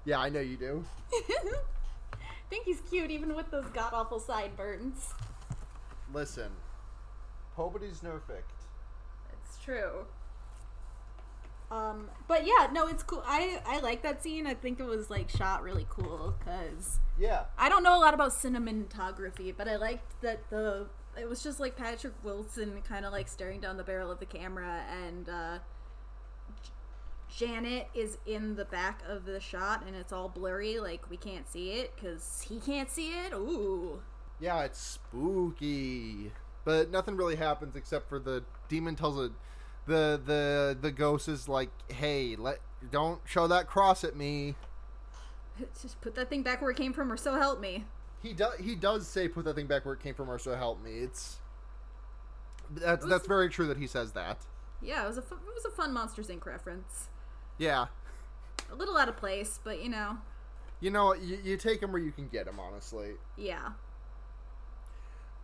Yeah, 0.05 0.21
I 0.21 0.29
know 0.29 0.41
you 0.41 0.57
do. 0.57 0.85
think 2.55 2.67
he's 2.67 2.81
cute 2.89 3.11
even 3.11 3.35
with 3.35 3.51
those 3.51 3.67
god 3.73 3.93
awful 3.93 4.21
sideburns. 4.21 5.13
Listen, 6.13 6.51
nobody's 7.59 8.01
perfect. 8.01 8.51
It's 9.43 9.59
true. 9.65 10.07
Um, 11.71 12.09
but 12.29 12.47
yeah, 12.47 12.69
no, 12.73 12.87
it's 12.87 13.03
cool. 13.03 13.23
I 13.27 13.61
I 13.67 13.81
like 13.81 14.03
that 14.03 14.23
scene. 14.23 14.47
I 14.47 14.55
think 14.55 14.79
it 14.79 14.85
was 14.87 15.11
like 15.11 15.29
shot 15.29 15.63
really 15.63 15.87
cool 15.89 16.35
because 16.39 17.01
Yeah. 17.19 17.45
I 17.59 17.69
don't 17.69 17.83
know 17.83 17.97
a 17.97 18.01
lot 18.01 18.15
about 18.15 18.31
cinematography, 18.31 19.55
but 19.57 19.67
I 19.69 19.77
liked 19.77 20.21
that 20.23 20.49
the 20.51 20.87
it 21.19 21.29
was 21.29 21.43
just 21.43 21.61
like 21.61 21.77
Patrick 21.77 22.15
Wilson 22.23 22.83
kind 22.87 23.05
of 23.05 23.13
like 23.13 23.29
staring 23.29 23.61
down 23.61 23.77
the 23.77 23.85
barrel 23.85 24.11
of 24.11 24.19
the 24.21 24.27
camera, 24.27 24.83
and 24.91 25.29
uh, 25.29 25.59
J- 26.63 27.47
Janet 27.47 27.89
is 27.95 28.19
in 28.27 28.57
the 28.57 28.65
back 28.65 29.01
of 29.09 29.25
the 29.25 29.41
shot, 29.41 29.85
and 29.87 29.95
it's 29.97 30.13
all 30.13 30.29
blurry, 30.29 30.79
like 30.81 31.09
we 31.11 31.17
can't 31.17 31.49
see 31.49 31.73
it 31.73 31.95
because 31.95 32.45
he 32.49 32.59
can't 32.61 32.91
see 32.91 33.09
it. 33.11 33.33
Ooh. 33.33 34.03
Yeah, 34.41 34.63
it's 34.65 34.81
spooky. 34.81 36.33
But 36.65 36.91
nothing 36.91 37.17
really 37.17 37.37
happens 37.37 37.77
except 37.77 38.09
for 38.09 38.19
the 38.19 38.43
demon 38.69 38.97
tells 38.97 39.19
it 39.19 39.33
the 39.87 40.21
the 40.25 40.77
the 40.81 40.91
ghost 40.91 41.29
is 41.29 41.49
like, 41.49 41.71
"Hey, 41.93 42.37
let 42.37 42.61
don't 42.91 43.21
show 43.27 43.47
that 43.47 43.67
cross 43.67 44.03
at 44.05 44.17
me." 44.17 44.55
Just 45.81 46.01
put 46.01 46.15
that 46.17 46.29
thing 46.31 46.43
back 46.43 46.61
where 46.63 46.71
it 46.71 46.77
came 46.77 46.93
from, 46.93 47.13
or 47.13 47.17
so 47.17 47.35
help 47.37 47.61
me. 47.61 47.85
He 48.23 48.33
does 48.33 48.59
he 48.59 48.75
does 48.75 49.07
say 49.07 49.29
put 49.29 49.45
that 49.45 49.55
thing 49.55 49.67
back 49.67 49.85
where 49.85 49.95
it 49.95 50.01
came 50.01 50.15
from 50.15 50.31
or 50.31 50.39
so 50.39 50.55
help 50.57 50.83
me. 50.83 50.99
It's 51.01 51.37
that's 52.71 53.03
was- 53.05 53.11
that's 53.11 53.27
very 53.29 53.49
true 53.51 53.67
that 53.67 53.77
he 53.77 53.87
says 53.87 54.13
that. 54.13 54.39
Yeah, 54.81 55.05
it 55.05 55.09
was 55.09 55.19
a 55.19 55.23
fu- 55.23 55.35
it 55.37 55.55
was 55.55 55.65
a 55.67 55.71
fun 55.71 55.93
Monsters 55.93 56.29
Inc. 56.29 56.45
reference. 56.47 57.09
Yeah. 57.59 57.87
A 58.73 58.75
little 58.75 58.97
out 58.97 59.09
of 59.09 59.17
place, 59.17 59.61
but 59.63 59.83
you 59.83 59.89
know, 59.91 60.19
You 60.81 60.91
know, 60.91 61.15
you, 61.15 61.39
you 61.45 61.57
take 61.57 61.83
him 61.83 61.93
where 61.93 62.01
you 62.03 62.11
can 62.13 62.29
get 62.29 62.47
him, 62.49 62.59
honestly. 62.59 63.13
yeah. 63.37 63.73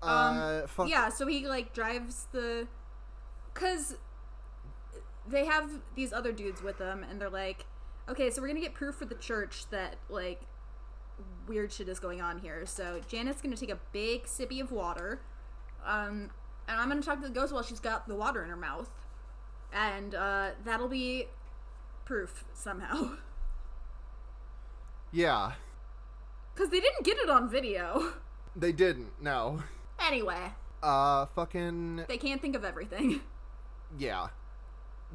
Uh, 0.02 0.66
fuck. 0.66 0.88
Yeah, 0.88 1.08
so 1.08 1.26
he 1.26 1.46
like 1.46 1.72
drives 1.74 2.26
the 2.32 2.66
cuz 3.54 3.96
they 5.26 5.44
have 5.44 5.70
these 5.94 6.12
other 6.12 6.32
dudes 6.32 6.62
with 6.62 6.78
them 6.78 7.04
and 7.08 7.20
they're 7.20 7.28
like, 7.30 7.66
"Okay, 8.08 8.30
so 8.30 8.40
we're 8.40 8.48
to 8.60 8.66
get 8.66 8.74
proof 8.74 8.94
for 8.94 9.04
the 9.04 9.14
church 9.14 9.68
that 9.70 9.96
like 10.08 10.42
weird 11.46 11.72
shit 11.72 11.88
is 11.88 12.00
going 12.00 12.20
on 12.20 12.38
here." 12.38 12.64
So 12.66 13.00
Janet's 13.06 13.42
to 13.54 13.60
take 13.60 13.70
a 13.70 13.80
big 13.92 14.24
sippy 14.24 14.60
of 14.60 14.72
water. 14.72 15.20
Um 15.84 16.30
and 16.68 16.78
I'm 16.80 16.88
to 17.00 17.06
talk 17.06 17.20
to 17.20 17.28
the 17.28 17.34
ghost 17.34 17.52
while 17.52 17.62
she's 17.62 17.80
got 17.80 18.08
the 18.08 18.14
water 18.14 18.42
in 18.42 18.48
her 18.50 18.56
mouth. 18.56 18.90
And 19.72 20.14
uh 20.14 20.50
that'll 20.64 20.88
be 20.88 21.28
proof 22.04 22.44
somehow. 22.54 23.12
Yeah. 25.12 25.54
Cuz 26.54 26.68
they 26.70 26.80
didn't 26.80 27.04
get 27.04 27.18
it 27.18 27.28
on 27.28 27.48
video. 27.48 28.12
They 28.54 28.72
didn't. 28.72 29.20
No. 29.20 29.62
Anyway, 30.06 30.52
Uh 30.82 31.26
fucking 31.34 32.04
they 32.08 32.16
can't 32.18 32.40
think 32.40 32.56
of 32.56 32.64
everything. 32.64 33.20
yeah 33.98 34.28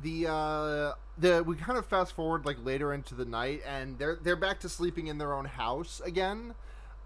the 0.04 0.28
uh 0.28 0.92
the 1.18 1.42
we 1.46 1.56
kind 1.56 1.78
of 1.80 1.86
fast 1.86 2.14
forward 2.14 2.46
like 2.46 2.58
later 2.66 2.94
into 2.94 3.16
the 3.16 3.24
night 3.24 3.62
and 3.66 3.98
they're 3.98 4.18
they're 4.22 4.36
back 4.36 4.60
to 4.60 4.68
sleeping 4.68 5.08
in 5.08 5.18
their 5.18 5.34
own 5.34 5.46
house 5.46 6.02
again 6.04 6.54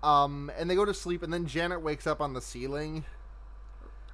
um 0.02 0.50
and 0.58 0.68
they 0.68 0.74
go 0.74 0.84
to 0.84 0.94
sleep 0.96 1.22
and 1.22 1.32
then 1.32 1.46
janet 1.46 1.80
wakes 1.84 2.08
up 2.08 2.20
on 2.20 2.34
the 2.34 2.42
ceiling 2.42 3.06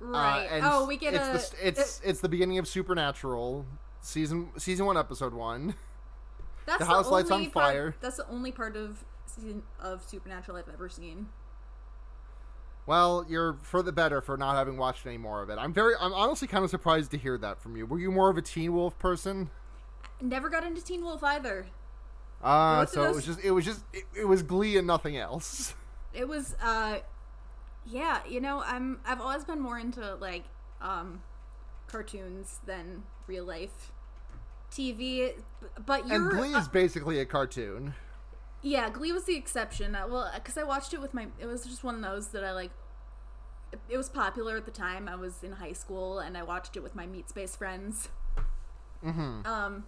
uh, 0.01 0.05
Right. 0.07 0.47
and 0.51 0.65
oh, 0.65 0.85
we 0.85 0.97
get 0.97 1.13
it's 1.13 1.53
a 1.53 1.55
the, 1.55 1.67
it's 1.69 2.01
it's 2.03 2.19
the 2.19 2.27
beginning 2.27 2.57
of 2.57 2.67
supernatural 2.67 3.65
season 4.01 4.49
season 4.57 4.85
one 4.85 4.97
episode 4.97 5.33
one 5.33 5.75
That's 6.65 6.79
The 6.79 6.85
house 6.85 7.09
lights 7.09 7.31
on 7.31 7.43
part- 7.51 7.53
fire. 7.53 7.95
That's 8.01 8.17
the 8.17 8.27
only 8.27 8.51
part 8.51 8.75
of 8.75 9.05
season 9.27 9.63
of 9.79 10.03
Supernatural 10.03 10.57
I've 10.57 10.67
ever 10.73 10.89
seen. 10.89 11.27
Well 12.85 13.25
you're 13.27 13.57
for 13.61 13.81
the 13.81 13.91
better 13.91 14.21
for 14.21 14.37
not 14.37 14.55
having 14.55 14.77
watched 14.77 15.05
any 15.05 15.17
more 15.17 15.41
of 15.41 15.49
it. 15.49 15.57
I'm 15.57 15.73
very 15.73 15.93
i'm 15.99 16.13
honestly 16.13 16.47
kind 16.47 16.63
of 16.63 16.69
surprised 16.69 17.11
to 17.11 17.17
hear 17.17 17.37
that 17.37 17.61
from 17.61 17.75
you. 17.75 17.85
Were 17.85 17.99
you 17.99 18.11
more 18.11 18.29
of 18.29 18.37
a 18.37 18.41
teen 18.41 18.73
wolf 18.73 18.97
person? 18.99 19.49
Never 20.21 20.49
got 20.49 20.63
into 20.63 20.81
Teen 20.83 21.03
Wolf 21.03 21.23
either. 21.23 21.67
uh 22.41 22.81
Both 22.81 22.89
of 22.89 22.93
so 22.93 23.03
it 23.03 23.15
was 23.15 23.25
just 23.25 23.43
it 23.43 23.51
was 23.51 23.65
just 23.65 23.83
it, 23.93 24.03
it 24.17 24.25
was 24.25 24.43
glee 24.43 24.77
and 24.77 24.87
nothing 24.87 25.17
else. 25.17 25.73
It 26.13 26.29
was 26.29 26.55
uh 26.63 26.99
yeah, 27.85 28.21
you 28.25 28.39
know, 28.39 28.63
I'm 28.65 29.01
I've 29.05 29.19
always 29.19 29.43
been 29.43 29.59
more 29.59 29.77
into 29.77 30.15
like 30.15 30.45
um 30.81 31.21
cartoons 31.87 32.59
than 32.65 33.03
real 33.27 33.43
life 33.43 33.91
TV, 34.71 35.33
but 35.85 36.03
and 36.03 36.11
you're 36.11 36.29
glee 36.29 36.53
uh, 36.53 36.59
is 36.59 36.69
basically 36.69 37.19
a 37.19 37.25
cartoon 37.25 37.95
yeah, 38.65 38.89
Glee 38.89 39.11
was 39.11 39.25
the 39.25 39.35
exception. 39.35 39.95
Uh, 39.95 40.07
well, 40.07 40.31
cuz 40.43 40.57
I 40.57 40.63
watched 40.63 40.93
it 40.93 41.01
with 41.01 41.13
my 41.13 41.27
it 41.39 41.45
was 41.45 41.65
just 41.65 41.83
one 41.83 41.95
of 41.95 42.01
those 42.01 42.29
that 42.29 42.43
I 42.43 42.51
like 42.51 42.71
it 43.89 43.97
was 43.97 44.09
popular 44.09 44.57
at 44.57 44.65
the 44.65 44.71
time. 44.71 45.07
I 45.07 45.15
was 45.15 45.43
in 45.43 45.53
high 45.53 45.73
school 45.73 46.19
and 46.19 46.37
I 46.37 46.43
watched 46.43 46.75
it 46.75 46.83
with 46.83 46.95
my 46.95 47.05
Meat 47.05 47.29
Space 47.29 47.55
friends. 47.55 48.09
Mm-hmm. 49.03 49.45
Um, 49.45 49.85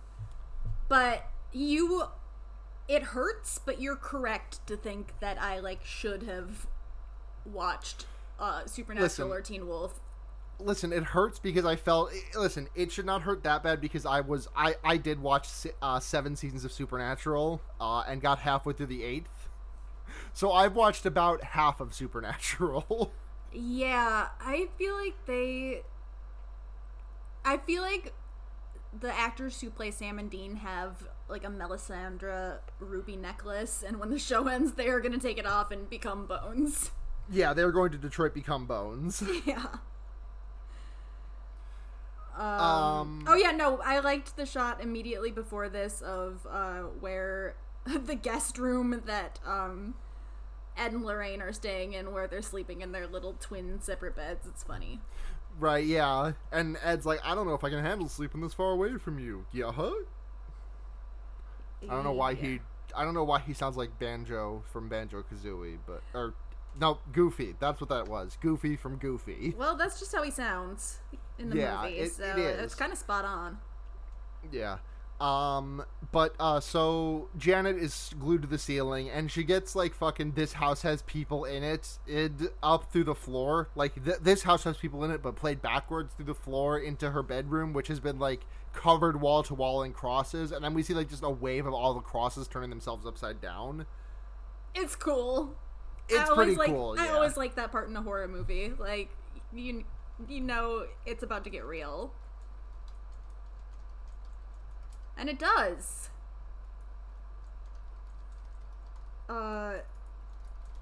but 0.90 1.28
you, 1.52 2.04
it 2.88 3.04
hurts, 3.04 3.60
but 3.60 3.82
you're 3.82 3.96
correct 3.96 4.66
to 4.68 4.78
think 4.78 5.14
that 5.20 5.42
I 5.42 5.60
like 5.60 5.84
should 5.84 6.24
have 6.24 6.68
watched 7.46 8.06
uh, 8.40 8.66
Supernatural 8.66 9.30
Listen. 9.30 9.32
or 9.32 9.42
Teen 9.42 9.68
Wolf. 9.68 10.00
Listen, 10.60 10.92
it 10.94 11.04
hurts 11.04 11.40
because 11.40 11.66
I 11.66 11.76
felt. 11.76 12.12
Listen, 12.36 12.68
it 12.76 12.92
should 12.92 13.06
not 13.06 13.22
hurt 13.24 13.44
that 13.44 13.64
bad 13.64 13.82
because 13.82 14.06
I 14.06 14.22
was. 14.22 14.48
I 14.56 14.76
I 14.84 14.98
did 14.98 15.20
watch 15.22 15.48
uh, 15.82 16.00
seven 16.00 16.36
seasons 16.36 16.66
of 16.66 16.72
Supernatural 16.72 17.62
uh, 17.80 18.04
and 18.08 18.22
got 18.22 18.40
halfway 18.40 18.74
through 18.74 18.88
the 18.88 19.04
eighth. 19.04 19.50
So 20.34 20.52
I've 20.52 20.76
watched 20.76 21.06
about 21.06 21.44
half 21.44 21.80
of 21.80 21.94
Supernatural. 21.94 23.12
Yeah, 23.54 24.28
I 24.42 24.68
feel 24.78 24.96
like 24.96 25.16
they. 25.26 25.82
I 27.46 27.58
feel 27.58 27.82
like 27.82 28.14
the 29.00 29.18
actors 29.18 29.62
who 29.62 29.70
play 29.70 29.90
Sam 29.90 30.20
and 30.20 30.30
Dean 30.30 30.58
have 30.58 31.08
like 31.30 31.46
a 31.46 31.48
Melisandre 31.48 32.58
ruby 32.80 33.16
necklace, 33.16 33.84
and 33.88 34.00
when 34.00 34.10
the 34.10 34.20
show 34.20 34.48
ends, 34.50 34.74
they 34.74 34.90
are 34.90 35.00
gonna 35.00 35.18
take 35.18 35.38
it 35.38 35.46
off 35.48 35.72
and 35.72 35.90
become 35.90 36.26
bones. 36.26 36.92
yeah, 37.32 37.54
they're 37.54 37.72
going 37.72 37.92
to 37.94 37.98
Detroit 37.98 38.34
become 38.34 38.66
bones. 38.66 39.24
yeah. 39.46 39.66
Um, 42.38 42.44
Um, 42.46 43.24
oh 43.28 43.36
yeah, 43.36 43.52
no, 43.52 43.80
I 43.84 44.00
liked 44.00 44.38
the 44.38 44.46
shot 44.46 44.82
immediately 44.82 45.32
before 45.32 45.70
this 45.70 46.02
of 46.02 46.46
uh, 46.50 46.82
where 47.00 47.56
the 47.86 48.16
guest 48.16 48.58
room 48.58 49.02
that 49.06 49.40
um, 49.46 49.96
Ed 50.78 50.92
and 50.92 51.04
Lorraine 51.06 51.42
are 51.42 51.54
staying 51.54 51.94
in, 51.94 52.14
where 52.14 52.28
they're 52.28 52.42
sleeping 52.42 52.82
in 52.82 52.92
their 52.92 53.08
little 53.08 53.34
twin 53.40 53.82
separate 53.82 54.16
beds. 54.16 54.46
It's 54.46 54.64
funny. 54.64 55.00
Right, 55.60 55.86
yeah. 55.86 56.34
And 56.52 56.78
Ed's 56.84 57.06
like, 57.08 57.20
I 57.26 57.34
don't 57.34 57.48
know 57.48 57.56
if 57.56 57.64
I 57.64 57.70
can 57.72 57.84
handle 57.84 58.08
sleeping 58.08 58.42
this 58.42 58.54
far 58.54 58.72
away 58.72 58.98
from 58.98 59.18
you. 59.18 59.46
Yeah, 59.52 59.72
huh? 59.72 59.92
I 61.84 61.94
don't 61.94 62.04
know 62.04 62.12
why 62.12 62.32
Yeah. 62.32 62.42
he. 62.42 62.60
I 62.96 63.04
don't 63.04 63.14
know 63.14 63.24
why 63.24 63.40
he 63.40 63.54
sounds 63.54 63.78
like 63.78 63.98
Banjo 64.00 64.64
from 64.72 64.88
Banjo 64.90 65.24
Kazooie, 65.24 65.78
but 65.86 66.02
or 66.14 66.34
no, 66.80 67.00
Goofy. 67.12 67.56
That's 67.60 67.82
what 67.82 67.90
that 67.90 68.08
was. 68.08 68.38
Goofy 68.42 68.76
from 68.76 68.98
Goofy. 68.98 69.54
Well, 69.58 69.76
that's 69.76 70.00
just 70.00 70.16
how 70.16 70.24
he 70.24 70.32
sounds 70.32 71.00
in 71.40 71.50
the 71.50 71.58
Yeah, 71.58 71.82
movie, 71.84 71.98
it- 72.00 72.14
so 72.14 72.24
it 72.24 72.38
is. 72.38 72.64
it's 72.64 72.76
kind 72.76 72.92
of 72.92 72.98
spot 72.98 73.26
on. 73.26 73.58
Yeah. 74.52 74.78
Um, 75.20 75.84
but 76.12 76.36
uh, 76.40 76.60
so 76.60 77.30
Janet 77.38 77.78
is 77.78 78.12
glued 78.20 78.44
to 78.44 78.48
the 78.48 78.60
ceiling, 78.60 79.10
and 79.10 79.32
she 79.32 79.44
gets 79.44 79.76
like 79.76 79.96
fucking. 79.96 80.34
This 80.34 80.54
house 80.54 80.84
has 80.84 81.02
people 81.02 81.44
in 81.44 81.64
it, 81.64 81.98
it 82.06 82.32
up 82.62 82.92
through 82.92 83.06
the 83.06 83.16
floor. 83.16 83.70
Like 83.74 84.04
th- 84.06 84.20
this 84.22 84.44
house 84.44 84.64
has 84.66 84.78
people 84.78 85.04
in 85.04 85.10
it, 85.10 85.24
but 85.24 85.36
played 85.36 85.60
backwards 85.60 86.14
through 86.14 86.26
the 86.26 86.36
floor 86.36 86.78
into 86.78 87.10
her 87.10 87.24
bedroom, 87.24 87.74
which 87.74 87.88
has 87.88 88.00
been 88.00 88.20
like 88.20 88.42
covered 88.74 89.20
wall 89.20 89.42
to 89.42 89.56
wall 89.56 89.82
in 89.82 89.92
crosses. 89.92 90.52
And 90.52 90.64
then 90.64 90.76
we 90.76 90.84
see 90.84 90.94
like 90.94 91.10
just 91.10 91.24
a 91.24 91.32
wave 91.32 91.66
of 91.66 91.74
all 91.74 91.96
the 91.96 92.02
crosses 92.02 92.48
turning 92.48 92.70
themselves 92.70 93.08
upside 93.08 93.42
down. 93.42 93.88
It's 94.76 94.96
cool. 94.96 95.56
It's 96.10 96.20
I 96.20 96.24
always 96.32 96.36
pretty 96.36 96.56
like, 96.58 96.70
cool. 96.70 96.96
I 96.98 97.06
yeah. 97.06 97.14
always 97.16 97.36
like 97.36 97.56
that 97.56 97.72
part 97.72 97.90
in 97.90 97.96
a 97.96 98.04
horror 98.04 98.28
movie. 98.28 98.72
Like 98.78 99.10
you, 99.52 99.84
you 100.28 100.42
know, 100.42 100.86
it's 101.06 101.24
about 101.24 101.44
to 101.44 101.50
get 101.50 101.66
real, 101.66 102.14
and 105.18 105.30
it 105.30 105.40
does. 105.40 106.10
Uh, 109.30 109.74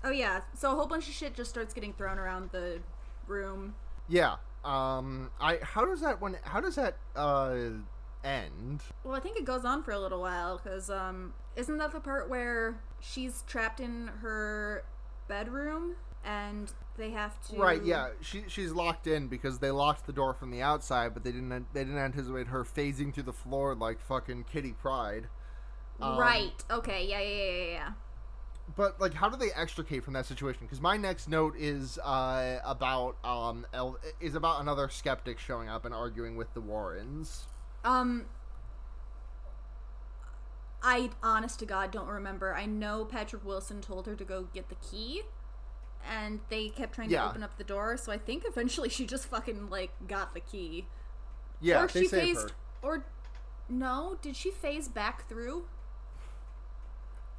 oh 0.04 0.12
yeah. 0.12 0.42
So 0.54 0.72
a 0.72 0.76
whole 0.76 0.88
bunch 0.88 1.08
of 1.08 1.14
shit 1.14 1.34
just 1.34 1.50
starts 1.50 1.74
getting 1.74 1.94
thrown 1.94 2.20
around 2.20 2.52
the 2.52 2.80
room. 3.28 3.76
Yeah. 4.08 4.36
Um. 4.64 5.32
I. 5.40 5.60
How 5.62 5.86
does 5.86 6.02
that 6.02 6.22
one? 6.22 6.38
How 6.44 6.62
does 6.62 6.76
that 6.76 6.98
uh 7.16 7.56
end? 8.24 8.82
Well, 9.04 9.16
I 9.16 9.20
think 9.20 9.38
it 9.38 9.46
goes 9.46 9.64
on 9.64 9.84
for 9.84 9.92
a 9.92 10.00
little 10.00 10.22
while 10.22 10.60
because 10.62 10.90
um, 10.90 11.34
isn't 11.56 11.78
that 11.78 11.92
the 11.92 12.00
part 12.00 12.30
where 12.30 12.80
she's 13.00 13.44
trapped 13.48 13.80
in 13.80 14.08
her 14.22 14.84
bedroom 15.28 15.96
and 16.24 16.72
they 16.98 17.12
have 17.12 17.40
to 17.50 17.58
Right. 17.58 17.84
Yeah. 17.84 18.10
She 18.22 18.44
she's 18.48 18.72
locked 18.72 19.08
in 19.08 19.28
because 19.28 19.60
they 19.60 19.72
locked 19.72 20.06
the 20.06 20.14
door 20.14 20.34
from 20.34 20.52
the 20.52 20.62
outside, 20.62 21.14
but 21.14 21.24
they 21.24 21.32
didn't 21.32 21.74
they 21.74 21.84
didn't 21.84 22.00
anticipate 22.00 22.48
her 22.48 22.64
phasing 22.64 23.14
through 23.14 23.24
the 23.24 23.34
floor 23.34 23.76
like 23.76 24.00
fucking 24.00 24.46
Kitty 24.46 24.74
Pryde. 24.74 25.28
Um, 26.02 26.18
right. 26.18 26.64
Okay. 26.70 27.06
Yeah. 27.08 27.20
Yeah. 27.20 27.44
Yeah. 27.44 27.72
Yeah. 27.72 27.92
But 28.76 29.00
like, 29.00 29.14
how 29.14 29.30
do 29.30 29.38
they 29.38 29.52
extricate 29.52 30.04
from 30.04 30.14
that 30.14 30.26
situation? 30.26 30.62
Because 30.64 30.82
my 30.82 30.98
next 30.98 31.30
note 31.30 31.56
is 31.58 31.98
uh 32.00 32.60
about 32.64 33.18
um 33.24 33.66
El- 33.74 34.00
is 34.20 34.36
about 34.36 34.62
another 34.62 34.90
skeptic 34.90 35.40
showing 35.40 35.70
up 35.70 35.86
and 35.86 35.94
arguing 35.94 36.36
with 36.36 36.54
the 36.54 36.62
Warrens. 36.62 37.46
Um, 37.84 38.26
I 40.82 41.10
honest 41.22 41.60
to 41.60 41.66
God 41.66 41.92
don't 41.92 42.08
remember. 42.08 42.56
I 42.56 42.66
know 42.66 43.06
Patrick 43.06 43.46
Wilson 43.46 43.82
told 43.82 44.08
her 44.08 44.16
to 44.16 44.24
go 44.24 44.48
get 44.54 44.70
the 44.70 44.76
key, 44.76 45.22
and 46.10 46.40
they 46.50 46.70
kept 46.70 46.94
trying 46.96 47.10
Yeah. 47.10 47.24
to 47.24 47.30
open 47.30 47.44
up 47.44 47.58
the 47.58 47.64
door. 47.64 47.98
So 47.98 48.12
I 48.12 48.18
think 48.18 48.44
eventually 48.46 48.90
she 48.90 49.06
just 49.06 49.26
fucking 49.28 49.70
like 49.70 49.92
got 50.08 50.34
the 50.34 50.40
key. 50.40 50.88
Yeah, 51.62 51.84
or 51.84 51.88
she 51.90 52.08
phased, 52.08 52.50
her. 52.50 52.56
or 52.82 53.06
no? 53.70 54.18
Did 54.22 54.36
she 54.36 54.52
phase 54.52 54.88
back 54.88 55.28
through 55.30 55.68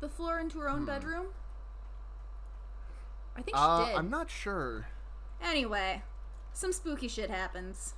the 0.00 0.08
floor 0.08 0.38
into 0.38 0.58
her 0.60 0.68
own 0.68 0.84
bedroom? 0.84 1.26
I 3.36 3.42
think 3.42 3.56
she 3.56 3.62
Hmm. 3.62 3.70
Uh, 3.70 3.86
did. 3.86 3.94
I'm 3.96 4.10
not 4.10 4.30
sure. 4.30 4.86
Anyway, 5.42 6.02
some 6.52 6.72
spooky 6.72 7.08
shit 7.08 7.30
happens. 7.30 7.94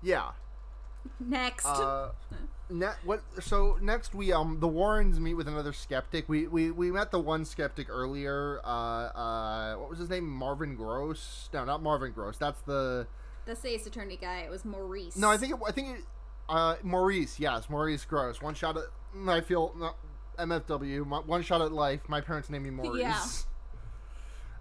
Yeah. 0.00 0.30
Next. 1.20 1.66
Uh, 1.66 2.12
ne- 2.72 2.94
what? 3.04 3.22
So 3.40 3.78
next 3.80 4.14
we 4.14 4.32
um 4.32 4.58
the 4.60 4.68
Warrens 4.68 5.20
meet 5.20 5.34
with 5.34 5.46
another 5.48 5.72
skeptic. 5.72 6.28
We 6.28 6.46
we, 6.48 6.70
we 6.70 6.90
met 6.90 7.10
the 7.10 7.20
one 7.20 7.44
skeptic 7.44 7.88
earlier. 7.90 8.60
Uh, 8.64 8.68
uh, 8.68 9.74
what 9.76 9.90
was 9.90 9.98
his 9.98 10.10
name? 10.10 10.28
Marvin 10.28 10.74
Gross? 10.74 11.48
No, 11.52 11.64
not 11.64 11.82
Marvin 11.82 12.12
Gross. 12.12 12.36
That's 12.38 12.60
the 12.62 13.06
the 13.44 13.56
Ace 13.64 13.86
Attorney 13.86 14.16
guy. 14.16 14.40
It 14.40 14.50
was 14.50 14.64
Maurice. 14.64 15.16
no. 15.16 15.30
I 15.30 15.36
think 15.36 15.54
it, 15.54 15.60
I 15.66 15.72
think 15.72 15.98
it, 15.98 16.04
uh 16.48 16.76
Maurice. 16.82 17.38
Yes, 17.38 17.68
Maurice 17.70 18.04
Gross. 18.04 18.40
One 18.42 18.54
shot 18.54 18.76
at 18.76 18.84
I 19.28 19.40
feel 19.40 19.74
no, 19.78 19.94
MFW. 20.38 21.06
my- 21.06 21.18
One 21.20 21.42
shot 21.42 21.60
at 21.60 21.72
life. 21.72 22.00
My 22.08 22.20
parents 22.20 22.50
named 22.50 22.64
me 22.64 22.70
Maurice. 22.82 23.46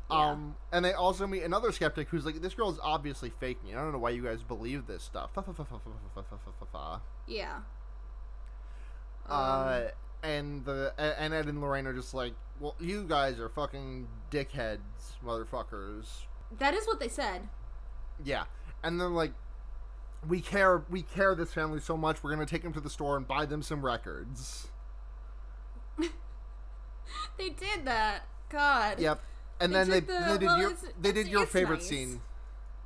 Yeah. 0.09 0.31
Um, 0.31 0.57
and 0.73 0.83
they 0.83 0.91
also 0.91 1.25
meet 1.25 1.43
another 1.43 1.71
skeptic 1.71 2.09
who's 2.09 2.25
like, 2.25 2.41
"This 2.41 2.53
girl 2.53 2.69
is 2.69 2.77
obviously 2.83 3.29
faking. 3.39 3.73
I 3.77 3.81
don't 3.81 3.93
know 3.93 3.97
why 3.97 4.09
you 4.09 4.21
guys 4.21 4.43
believe 4.43 4.85
this 4.85 5.03
stuff." 5.03 5.29
Fa- 5.33 5.43
um, 9.27 9.39
uh, 9.39 9.81
and 10.23 10.65
the 10.65 10.93
and 10.97 11.33
Ed 11.33 11.47
and 11.47 11.61
Lorraine 11.61 11.87
are 11.87 11.93
just 11.93 12.13
like, 12.13 12.33
well, 12.59 12.75
you 12.79 13.05
guys 13.07 13.39
are 13.39 13.49
fucking 13.49 14.07
dickheads, 14.29 14.79
motherfuckers. 15.25 16.07
That 16.59 16.73
is 16.73 16.85
what 16.85 16.99
they 16.99 17.07
said. 17.07 17.47
Yeah, 18.23 18.43
and 18.83 18.99
then 18.99 19.13
like, 19.13 19.33
we 20.27 20.41
care, 20.41 20.83
we 20.89 21.01
care 21.01 21.33
this 21.35 21.53
family 21.53 21.79
so 21.79 21.97
much. 21.97 22.23
We're 22.23 22.31
gonna 22.31 22.45
take 22.45 22.63
them 22.63 22.73
to 22.73 22.81
the 22.81 22.89
store 22.89 23.17
and 23.17 23.27
buy 23.27 23.45
them 23.45 23.61
some 23.61 23.83
records. 23.83 24.67
they 25.97 27.49
did 27.49 27.85
that. 27.85 28.23
God. 28.49 28.99
Yep. 28.99 29.21
And 29.59 29.73
they 29.73 29.77
then 29.77 29.89
they, 29.89 29.99
the, 29.99 30.25
they 30.27 30.37
did 30.37 30.45
well, 30.45 30.59
your 30.59 30.73
they 30.99 31.11
did 31.11 31.27
your 31.27 31.45
favorite 31.45 31.79
nice. 31.79 31.87
scene. 31.87 32.21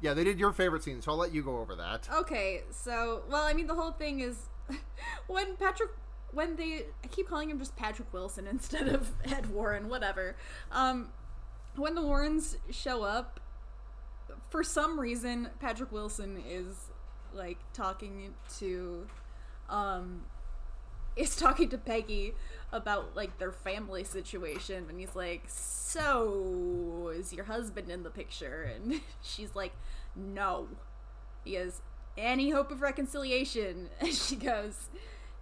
Yeah, 0.01 0.13
they 0.13 0.23
did 0.23 0.39
your 0.39 0.51
favorite 0.51 0.83
scene, 0.83 1.01
so 1.01 1.11
I'll 1.11 1.17
let 1.17 1.33
you 1.33 1.41
go 1.41 1.59
over 1.59 1.75
that. 1.75 2.07
Okay, 2.13 2.63
so 2.69 3.23
well, 3.29 3.43
I 3.43 3.53
mean, 3.53 3.67
the 3.67 3.75
whole 3.75 3.91
thing 3.91 4.19
is 4.19 4.49
when 5.27 5.55
Patrick 5.55 5.91
when 6.35 6.57
they, 6.57 6.85
I 7.03 7.07
keep 7.07 7.29
calling 7.29 7.49
him 7.49 7.57
just 7.57 7.75
Patrick 7.75 8.13
Wilson 8.13 8.45
instead 8.51 8.87
of 8.87 9.11
Ed 9.23 9.47
Warren, 9.47 9.89
whatever. 9.89 10.35
Um, 10.71 11.09
when 11.75 11.95
the 11.95 12.01
Warrens 12.01 12.57
show 12.69 13.03
up, 13.03 13.39
for 14.49 14.63
some 14.63 14.99
reason, 14.99 15.49
Patrick 15.59 15.91
Wilson 15.91 16.41
is 16.47 16.91
like 17.33 17.57
talking 17.73 18.33
to, 18.59 19.07
um, 19.69 20.25
is 21.15 21.35
talking 21.37 21.69
to 21.69 21.77
Peggy 21.77 22.33
about 22.73 23.15
like 23.15 23.39
their 23.39 23.51
family 23.53 24.03
situation, 24.03 24.85
and 24.89 24.99
he's 24.99 25.15
like, 25.15 25.43
"So 25.47 27.11
is 27.15 27.31
your 27.31 27.45
husband 27.45 27.89
in 27.89 28.03
the 28.03 28.09
picture?" 28.09 28.69
And 28.75 29.01
she's 29.21 29.55
like, 29.55 29.73
"No." 30.15 30.67
He 31.45 31.53
goes, 31.53 31.81
"Any 32.17 32.49
hope 32.49 32.71
of 32.71 32.81
reconciliation?" 32.81 33.89
And 34.01 34.13
she 34.13 34.35
goes, 34.35 34.89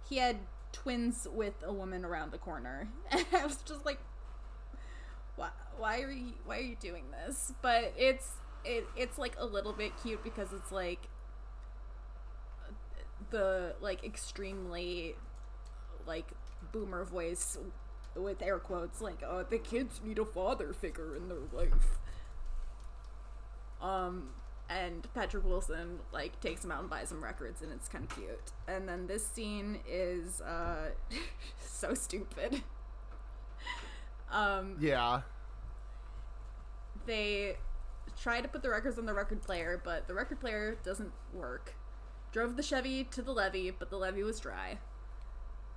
"He 0.08 0.18
had 0.18 0.38
twins 0.74 1.26
with 1.32 1.54
a 1.64 1.72
woman 1.72 2.04
around 2.04 2.32
the 2.32 2.38
corner." 2.38 2.88
And 3.12 3.26
I 3.32 3.46
was 3.46 3.58
just 3.64 3.86
like, 3.86 4.00
"Why? 5.36 5.50
Why 5.78 6.00
are 6.02 6.10
you? 6.10 6.32
Why 6.44 6.58
are 6.58 6.62
you 6.62 6.76
doing 6.76 7.04
this?" 7.10 7.52
But 7.62 7.92
it's 7.96 8.28
it, 8.64 8.86
it's 8.96 9.18
like 9.18 9.36
a 9.38 9.44
little 9.44 9.72
bit 9.72 9.92
cute 10.02 10.22
because 10.24 10.52
it's 10.52 10.72
like 10.72 11.08
the 13.30 13.74
like 13.80 14.04
extremely 14.04 15.14
like 16.06 16.26
boomer 16.72 17.04
voice 17.04 17.58
with 18.16 18.42
air 18.42 18.58
quotes 18.58 19.00
like 19.00 19.22
oh 19.26 19.44
the 19.48 19.58
kids 19.58 20.00
need 20.04 20.18
a 20.18 20.24
father 20.24 20.72
figure 20.72 21.16
in 21.16 21.28
their 21.28 21.38
life 21.52 21.98
Um, 23.80 24.30
and 24.68 25.06
Patrick 25.14 25.44
Wilson 25.44 26.00
like 26.12 26.40
takes 26.40 26.64
him 26.64 26.70
out 26.72 26.80
and 26.80 26.90
buys 26.90 27.12
him 27.12 27.22
records, 27.22 27.62
and 27.62 27.72
it's 27.72 27.88
kind 27.88 28.04
of 28.04 28.16
cute. 28.16 28.52
And 28.66 28.88
then 28.88 29.06
this 29.06 29.26
scene 29.26 29.78
is 29.88 30.40
uh, 30.40 30.90
so 31.60 31.94
stupid. 31.94 32.62
um, 34.30 34.76
Yeah. 34.80 35.22
they 37.06 37.56
try 38.20 38.40
to 38.40 38.48
put 38.48 38.62
the 38.62 38.70
records 38.70 38.98
on 38.98 39.06
the 39.06 39.14
record 39.14 39.42
player, 39.42 39.80
but 39.84 40.06
the 40.08 40.14
record 40.14 40.40
player 40.40 40.76
doesn't 40.84 41.12
work. 41.32 41.74
Drove 42.32 42.56
the 42.56 42.62
Chevy 42.62 43.04
to 43.04 43.22
the 43.22 43.32
levee, 43.32 43.70
but 43.70 43.90
the 43.90 43.96
levee 43.96 44.22
was 44.22 44.40
dry. 44.40 44.78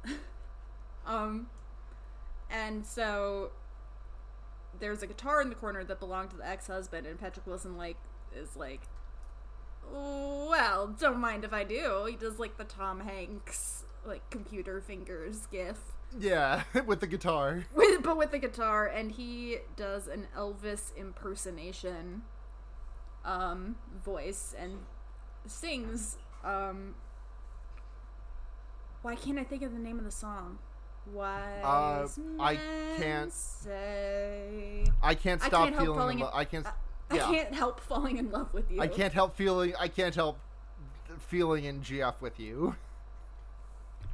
um, 1.06 1.48
and 2.50 2.86
so 2.86 3.52
there's 4.80 5.02
a 5.04 5.08
guitar 5.08 5.42
in 5.42 5.50
the 5.50 5.56
corner 5.56 5.84
that 5.84 6.00
belonged 6.00 6.30
to 6.32 6.38
the 6.38 6.48
ex-husband, 6.48 7.06
and 7.06 7.20
Patrick 7.20 7.46
Wilson 7.46 7.78
like 7.78 7.98
is 8.36 8.56
like, 8.56 8.82
well, 9.92 10.88
don't 10.88 11.20
mind 11.20 11.44
if 11.44 11.54
I 11.54 11.64
do. 11.64 12.06
He 12.10 12.16
does 12.16 12.40
like 12.40 12.58
the 12.58 12.64
Tom 12.64 13.02
Hanks 13.02 13.84
like 14.06 14.30
computer 14.30 14.80
fingers 14.80 15.48
gif 15.52 15.78
Yeah, 16.18 16.64
with 16.86 17.00
the 17.02 17.08
guitar. 17.08 17.66
with 17.76 18.02
but 18.04 18.18
with 18.18 18.32
the 18.32 18.40
guitar 18.40 18.88
and 18.88 19.12
he 19.12 19.58
does 19.76 20.08
an 20.08 20.28
Elvis 20.38 20.96
impersonation 20.96 22.22
um 23.26 23.76
voice 24.06 24.56
and 24.58 24.78
sings 25.46 26.18
um 26.46 26.96
why 29.02 29.16
can't 29.16 29.38
I 29.40 29.44
think 29.44 29.62
of 29.64 29.74
the 29.74 29.80
name 29.80 29.98
of 30.00 30.06
the 30.06 30.12
song? 30.12 30.60
Wise 31.14 32.18
I 32.40 32.58
can't- 32.98 33.32
say 33.34 34.86
I 35.02 35.16
can't 35.16 35.42
I 35.44 35.48
stop 35.48 35.64
can't 35.64 35.76
help 35.76 35.86
feeling. 35.86 36.00
falling 36.00 36.18
in 36.20 36.26
in- 36.26 36.32
lo- 36.32 36.32
I 36.34 36.46
can't. 36.46 36.66
I 36.68 36.72
yeah. 37.16 37.26
can't 37.32 37.54
help 37.54 37.80
falling 37.80 38.18
in 38.18 38.32
love 38.32 38.54
with 38.54 38.70
you. 38.72 38.82
I 38.82 38.88
can't 38.88 39.14
help 39.14 39.36
feeling. 39.36 39.74
I 39.80 39.88
can't 39.88 40.16
help 40.16 40.40
feeling 41.28 41.64
in 41.66 41.82
GF 41.82 42.20
with 42.22 42.40
you. 42.40 42.76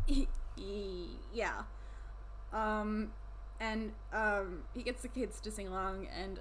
E- 0.07 0.27
e- 0.57 1.17
yeah. 1.33 1.63
Um, 2.51 3.11
and 3.59 3.93
um, 4.11 4.63
he 4.73 4.83
gets 4.83 5.01
the 5.01 5.07
kids 5.07 5.39
to 5.41 5.51
sing 5.51 5.67
along, 5.67 6.07
and 6.07 6.39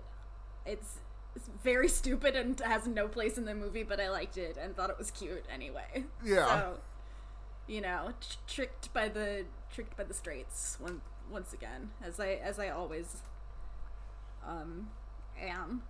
it's 0.66 0.98
it's 1.34 1.48
very 1.62 1.88
stupid 2.00 2.36
and 2.36 2.58
has 2.60 2.86
no 2.86 3.08
place 3.08 3.38
in 3.38 3.44
the 3.44 3.54
movie, 3.54 3.82
but 3.82 4.00
I 4.00 4.10
liked 4.10 4.36
it 4.36 4.56
and 4.60 4.76
thought 4.76 4.90
it 4.90 4.98
was 4.98 5.10
cute 5.10 5.44
anyway. 5.52 6.04
Yeah. 6.24 6.46
So, 6.46 6.78
you 7.66 7.80
know, 7.80 8.10
tr- 8.20 8.36
tricked 8.46 8.92
by 8.92 9.08
the 9.08 9.44
tricked 9.72 9.96
by 9.96 10.04
the 10.04 10.14
straights 10.14 10.76
once 10.80 11.00
once 11.30 11.52
again, 11.52 11.90
as 12.04 12.20
I 12.20 12.32
as 12.42 12.58
I 12.58 12.68
always 12.68 13.22
um 14.46 14.88
am. 15.40 15.82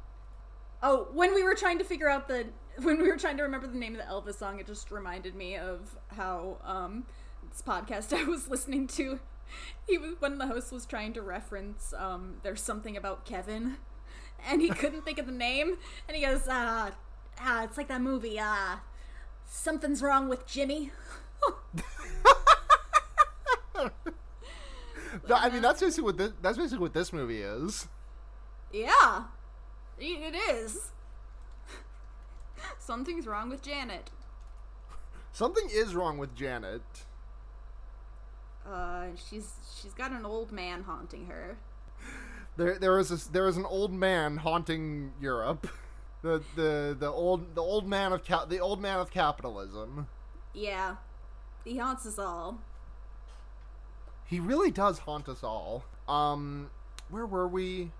Oh, 0.83 1.09
when 1.13 1.35
we 1.35 1.43
were 1.43 1.55
trying 1.55 1.79
to 1.79 1.85
figure 1.85 2.09
out 2.09 2.29
the 2.29 2.47
when 2.83 3.01
we 3.01 3.09
were 3.09 3.17
trying 3.17 3.37
to 3.37 3.43
remember 3.43 3.67
the 3.67 3.79
name 3.79 3.95
of 3.95 4.01
the 4.01 4.07
Elvis 4.33 4.39
song, 4.39 4.59
it 4.59 4.67
just 4.67 4.91
reminded 4.91 5.35
me 5.35 5.57
of 5.57 5.97
how 6.09 6.59
um 6.65 7.05
this 7.51 7.63
podcast 7.63 8.13
I 8.19 8.25
was 8.25 8.49
listening 8.49 8.87
to 8.89 9.21
he 9.87 9.99
was 9.99 10.15
when 10.19 10.39
the 10.39 10.47
host 10.47 10.73
was 10.73 10.87
trying 10.87 11.13
to 11.15 11.23
reference 11.23 11.93
um 11.97 12.37
there's 12.43 12.63
something 12.63 12.97
about 12.97 13.25
Kevin 13.27 13.77
and 14.49 14.63
he 14.63 14.71
couldn't 14.71 15.05
think 15.05 15.19
of 15.19 15.27
the 15.27 15.33
name 15.33 15.77
and 16.09 16.17
he 16.17 16.25
goes 16.25 16.49
uh 16.49 16.91
ah 17.41 17.65
it's 17.65 17.77
like 17.77 17.89
that 17.89 18.01
movie 18.01 18.39
uh 18.39 18.77
something's 19.45 20.03
wrong 20.03 20.29
with 20.29 20.47
Jimmy. 20.47 20.91
No, 25.29 25.37
I 25.37 25.51
mean, 25.51 25.63
that's 25.63 25.81
basically 25.81 26.05
what 26.05 26.17
this, 26.17 26.33
that's 26.41 26.59
basically 26.59 26.79
what 26.79 26.95
this 26.95 27.13
movie 27.13 27.43
is. 27.43 27.89
yeah. 28.73 29.25
It 30.05 30.35
is. 30.35 30.91
Something's 32.79 33.27
wrong 33.27 33.49
with 33.49 33.63
Janet. 33.63 34.11
Something 35.33 35.69
is 35.71 35.95
wrong 35.95 36.19
with 36.19 36.35
Janet. 36.35 36.83
Uh, 38.69 39.07
she's 39.17 39.55
she's 39.81 39.95
got 39.95 40.11
an 40.13 40.27
old 40.27 40.53
man 40.53 40.83
haunting 40.83 41.27
her. 41.27 41.57
There, 42.57 42.79
there 42.79 42.99
is 42.99 43.11
a, 43.11 43.33
there 43.33 43.47
is 43.47 43.57
an 43.57 43.65
old 43.65 43.93
man 43.93 44.37
haunting 44.37 45.13
Europe. 45.21 45.69
The, 46.23 46.43
the 46.55 46.97
the 46.99 47.09
old 47.09 47.55
the 47.55 47.63
old 47.63 47.89
man 47.89 48.13
of 48.13 48.25
cap, 48.25 48.49
the 48.49 48.61
old 48.61 48.81
man 48.81 48.99
of 48.99 49.11
capitalism. 49.11 50.07
Yeah, 50.53 50.97
he 51.65 51.79
haunts 51.79 52.07
us 52.07 52.19
all. 52.19 52.61
He 54.27 54.39
really 54.39 54.71
does 54.71 55.01
haunt 55.01 55.29
us 55.29 55.43
all. 55.43 55.85
Um, 56.09 56.71
where 57.09 57.27
were 57.27 57.49
we? 57.49 57.91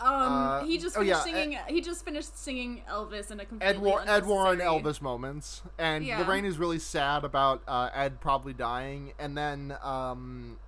Um, 0.00 0.32
Uh, 0.32 0.64
he 0.64 0.78
just 0.78 0.96
oh, 0.96 1.00
finished 1.00 1.26
yeah, 1.26 1.32
singing. 1.32 1.58
he 1.68 1.80
just 1.80 2.04
finished 2.04 2.38
singing 2.38 2.82
Elvis 2.90 3.30
in 3.30 3.38
a 3.40 3.44
completely 3.44 3.66
Ed, 3.76 3.80
War- 3.80 4.02
Ed 4.06 4.24
Warren 4.26 4.58
Elvis 4.60 5.00
moments, 5.02 5.62
and 5.78 6.04
Yeah. 6.04 6.20
Lorraine 6.20 6.44
is 6.46 6.58
really 6.58 6.78
sad 6.78 7.24
about 7.24 7.62
uh, 7.68 7.90
Ed 7.92 8.20
probably 8.20 8.52
dying, 8.54 9.12
and 9.18 9.36
then 9.36 9.76
um, 9.82 10.58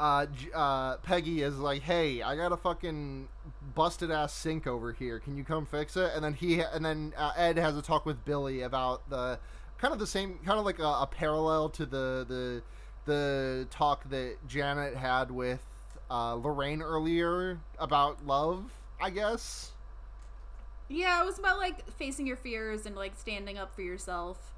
uh, 0.00 0.26
uh, 0.54 0.96
Peggy 0.98 1.42
is 1.42 1.58
like, 1.58 1.82
"Hey, 1.82 2.22
I 2.22 2.34
got 2.36 2.52
a 2.52 2.56
fucking 2.56 3.28
busted 3.74 4.10
ass 4.10 4.32
sink 4.32 4.66
over 4.66 4.92
here. 4.92 5.20
Can 5.20 5.36
you 5.36 5.44
come 5.44 5.64
fix 5.66 5.96
it?" 5.96 6.10
And 6.14 6.24
then 6.24 6.34
he 6.34 6.60
and 6.60 6.84
then 6.84 7.12
uh, 7.16 7.32
Ed 7.36 7.56
has 7.58 7.76
a 7.76 7.82
talk 7.82 8.04
with 8.06 8.24
Billy 8.24 8.62
about 8.62 9.08
the 9.10 9.38
kind 9.78 9.92
of 9.92 10.00
the 10.00 10.06
same, 10.06 10.38
kind 10.44 10.58
of 10.58 10.64
like 10.64 10.78
a, 10.78 10.82
a 10.84 11.08
parallel 11.10 11.68
to 11.70 11.86
the 11.86 12.24
the 12.28 12.62
the 13.04 13.66
talk 13.70 14.08
that 14.10 14.36
Janet 14.48 14.96
had 14.96 15.30
with 15.30 15.60
uh, 16.12 16.34
Lorraine 16.34 16.82
earlier 16.82 17.58
about 17.78 18.26
love. 18.26 18.70
I 19.00 19.10
guess. 19.10 19.72
Yeah, 20.88 21.22
it 21.22 21.26
was 21.26 21.38
about 21.38 21.58
like 21.58 21.90
facing 21.92 22.26
your 22.26 22.36
fears 22.36 22.86
and 22.86 22.94
like 22.94 23.18
standing 23.18 23.58
up 23.58 23.74
for 23.74 23.82
yourself 23.82 24.52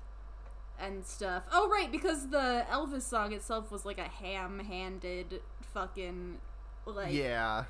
and 0.78 1.07
stuff. 1.07 1.44
Oh 1.52 1.68
right, 1.70 1.90
because 1.90 2.28
the 2.28 2.66
Elvis 2.70 3.02
song 3.02 3.32
itself 3.32 3.70
was 3.70 3.86
like 3.86 3.98
a 3.98 4.09
ham-handed 4.09 5.40
fucking 5.72 6.38
like 6.86 7.12
yeah. 7.12 7.64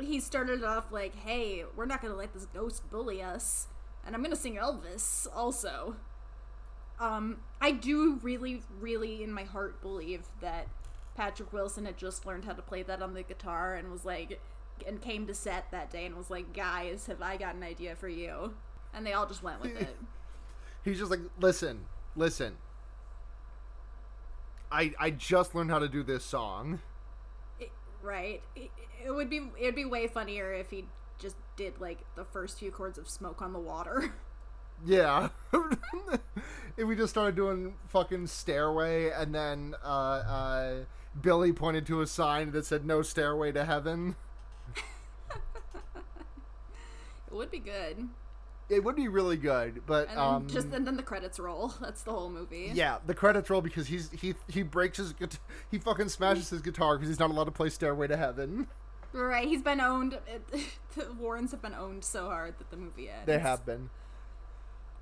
he 0.00 0.18
started 0.20 0.64
off 0.64 0.90
like, 0.90 1.14
"Hey, 1.14 1.64
we're 1.76 1.86
not 1.86 2.02
gonna 2.02 2.16
let 2.16 2.32
this 2.32 2.46
ghost 2.46 2.90
bully 2.90 3.22
us," 3.22 3.68
and 4.04 4.16
I'm 4.16 4.22
gonna 4.22 4.36
sing 4.36 4.56
Elvis 4.56 5.26
also. 5.34 5.96
Um, 6.98 7.38
I 7.60 7.70
do 7.70 8.18
really, 8.22 8.62
really, 8.80 9.22
in 9.22 9.30
my 9.30 9.44
heart, 9.44 9.80
believe 9.80 10.22
that 10.40 10.66
Patrick 11.18 11.52
Wilson 11.52 11.84
had 11.84 11.96
just 11.98 12.24
learned 12.26 12.44
how 12.44 12.52
to 12.52 12.62
play 12.62 12.84
that 12.84 13.02
on 13.02 13.12
the 13.12 13.24
guitar 13.24 13.74
and 13.74 13.90
was 13.90 14.04
like, 14.04 14.40
and 14.86 15.02
came 15.02 15.26
to 15.26 15.34
set 15.34 15.68
that 15.72 15.90
day 15.90 16.06
and 16.06 16.16
was 16.16 16.30
like, 16.30 16.54
"Guys, 16.54 17.06
have 17.08 17.20
I 17.20 17.36
got 17.36 17.56
an 17.56 17.64
idea 17.64 17.96
for 17.96 18.08
you?" 18.08 18.54
And 18.94 19.04
they 19.04 19.12
all 19.12 19.26
just 19.26 19.42
went 19.42 19.60
with 19.60 19.74
it. 19.80 19.96
He's 20.84 20.96
just 20.96 21.10
like, 21.10 21.18
listen, 21.40 21.86
listen. 22.14 22.56
I 24.70 24.94
I 24.96 25.10
just 25.10 25.56
learned 25.56 25.70
how 25.70 25.80
to 25.80 25.88
do 25.88 26.04
this 26.04 26.22
song. 26.22 26.80
It- 27.58 27.72
right? 28.00 28.40
It, 28.54 28.70
it 29.04 29.10
would 29.10 29.28
be 29.28 29.50
it'd 29.58 29.74
be 29.74 29.84
way 29.84 30.06
funnier 30.06 30.52
if 30.52 30.70
he 30.70 30.84
just 31.18 31.34
did 31.56 31.80
like 31.80 31.98
the 32.14 32.22
first 32.24 32.60
few 32.60 32.70
chords 32.70 32.96
of 32.96 33.08
"Smoke 33.08 33.42
on 33.42 33.52
the 33.52 33.58
Water." 33.58 34.14
Yeah. 34.86 35.30
if 36.76 36.86
we 36.86 36.94
just 36.94 37.10
started 37.10 37.34
doing 37.34 37.74
fucking 37.88 38.28
stairway 38.28 39.10
and 39.10 39.34
then 39.34 39.74
uh 39.84 39.88
uh 39.88 40.74
Billy 41.20 41.52
pointed 41.52 41.86
to 41.86 42.00
a 42.00 42.06
sign 42.06 42.52
that 42.52 42.66
said 42.66 42.84
no 42.84 43.02
stairway 43.02 43.52
to 43.52 43.64
heaven. 43.64 44.16
it 47.28 47.34
would 47.34 47.50
be 47.50 47.58
good. 47.58 48.08
It 48.68 48.84
would 48.84 48.96
be 48.96 49.08
really 49.08 49.38
good, 49.38 49.82
but 49.86 50.08
And 50.08 50.18
then 50.18 50.24
um 50.24 50.46
just 50.48 50.68
and 50.72 50.86
then 50.86 50.96
the 50.96 51.02
credits 51.02 51.38
roll. 51.38 51.72
That's 51.80 52.02
the 52.02 52.12
whole 52.12 52.28
movie. 52.28 52.70
yeah, 52.74 52.98
the 53.06 53.14
credits 53.14 53.48
roll 53.48 53.62
because 53.62 53.86
he's 53.86 54.10
he 54.10 54.34
he 54.46 54.62
breaks 54.62 54.98
his 54.98 55.14
he 55.70 55.78
fucking 55.78 56.10
smashes 56.10 56.50
his 56.50 56.60
guitar 56.60 56.96
because 56.96 57.08
he's 57.08 57.18
not 57.18 57.30
allowed 57.30 57.44
to 57.44 57.50
play 57.50 57.70
Stairway 57.70 58.08
to 58.08 58.16
Heaven. 58.16 58.66
Right, 59.14 59.48
he's 59.48 59.62
been 59.62 59.80
owned. 59.80 60.18
the 60.94 61.12
Warrens 61.18 61.52
have 61.52 61.62
been 61.62 61.74
owned 61.74 62.04
so 62.04 62.26
hard 62.26 62.58
that 62.58 62.70
the 62.70 62.76
movie 62.76 63.08
ends. 63.08 63.24
They 63.24 63.38
have 63.38 63.64
been. 63.64 63.88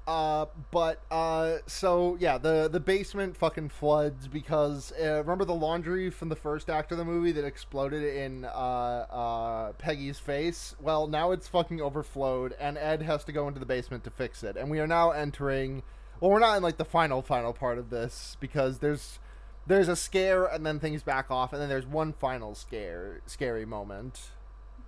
Uh, 0.07 0.47
but 0.71 1.03
uh, 1.11 1.57
so 1.67 2.17
yeah, 2.21 2.39
the 2.39 2.69
the 2.69 2.79
basement 2.79 3.37
fucking 3.37 3.69
floods 3.69 4.29
because 4.29 4.93
uh, 5.03 5.19
remember 5.19 5.45
the 5.45 5.55
laundry 5.55 6.11
from 6.11 6.29
the 6.29 6.37
first 6.37 6.71
act 6.71 6.93
of 6.93 6.99
the 6.99 7.05
movie 7.05 7.33
that 7.33 7.45
exploded 7.45 8.05
in 8.05 8.45
uh, 8.45 8.49
uh, 8.49 9.73
Peggy's 9.73 10.21
face. 10.21 10.77
Well, 10.81 11.09
now 11.09 11.33
it's 11.33 11.49
fucking 11.49 11.81
overflowed, 11.81 12.55
and 12.61 12.79
Ed 12.79 13.03
has 13.03 13.25
to 13.25 13.33
go 13.33 13.49
into 13.49 13.59
the 13.59 13.67
basement 13.67 14.05
to 14.05 14.11
fix 14.11 14.45
it. 14.45 14.57
And 14.57 14.71
we 14.71 14.79
are 14.79 14.87
now 14.87 15.11
entering. 15.11 15.83
Well, 16.21 16.31
we're 16.31 16.39
not 16.39 16.57
in 16.57 16.63
like 16.63 16.77
the 16.77 16.85
final 16.85 17.21
final 17.21 17.53
part 17.53 17.77
of 17.79 17.91
this 17.91 18.37
because 18.39 18.79
there's 18.79 19.19
there's 19.67 19.89
a 19.89 19.97
scare 19.97 20.45
and 20.45 20.65
then 20.65 20.79
things 20.79 21.03
back 21.03 21.33
off, 21.33 21.53
and 21.53 21.61
then 21.61 21.69
there's 21.69 21.87
one 21.87 22.13
final 22.13 22.55
scare 22.55 23.23
scary 23.27 23.65
moment. 23.65 24.31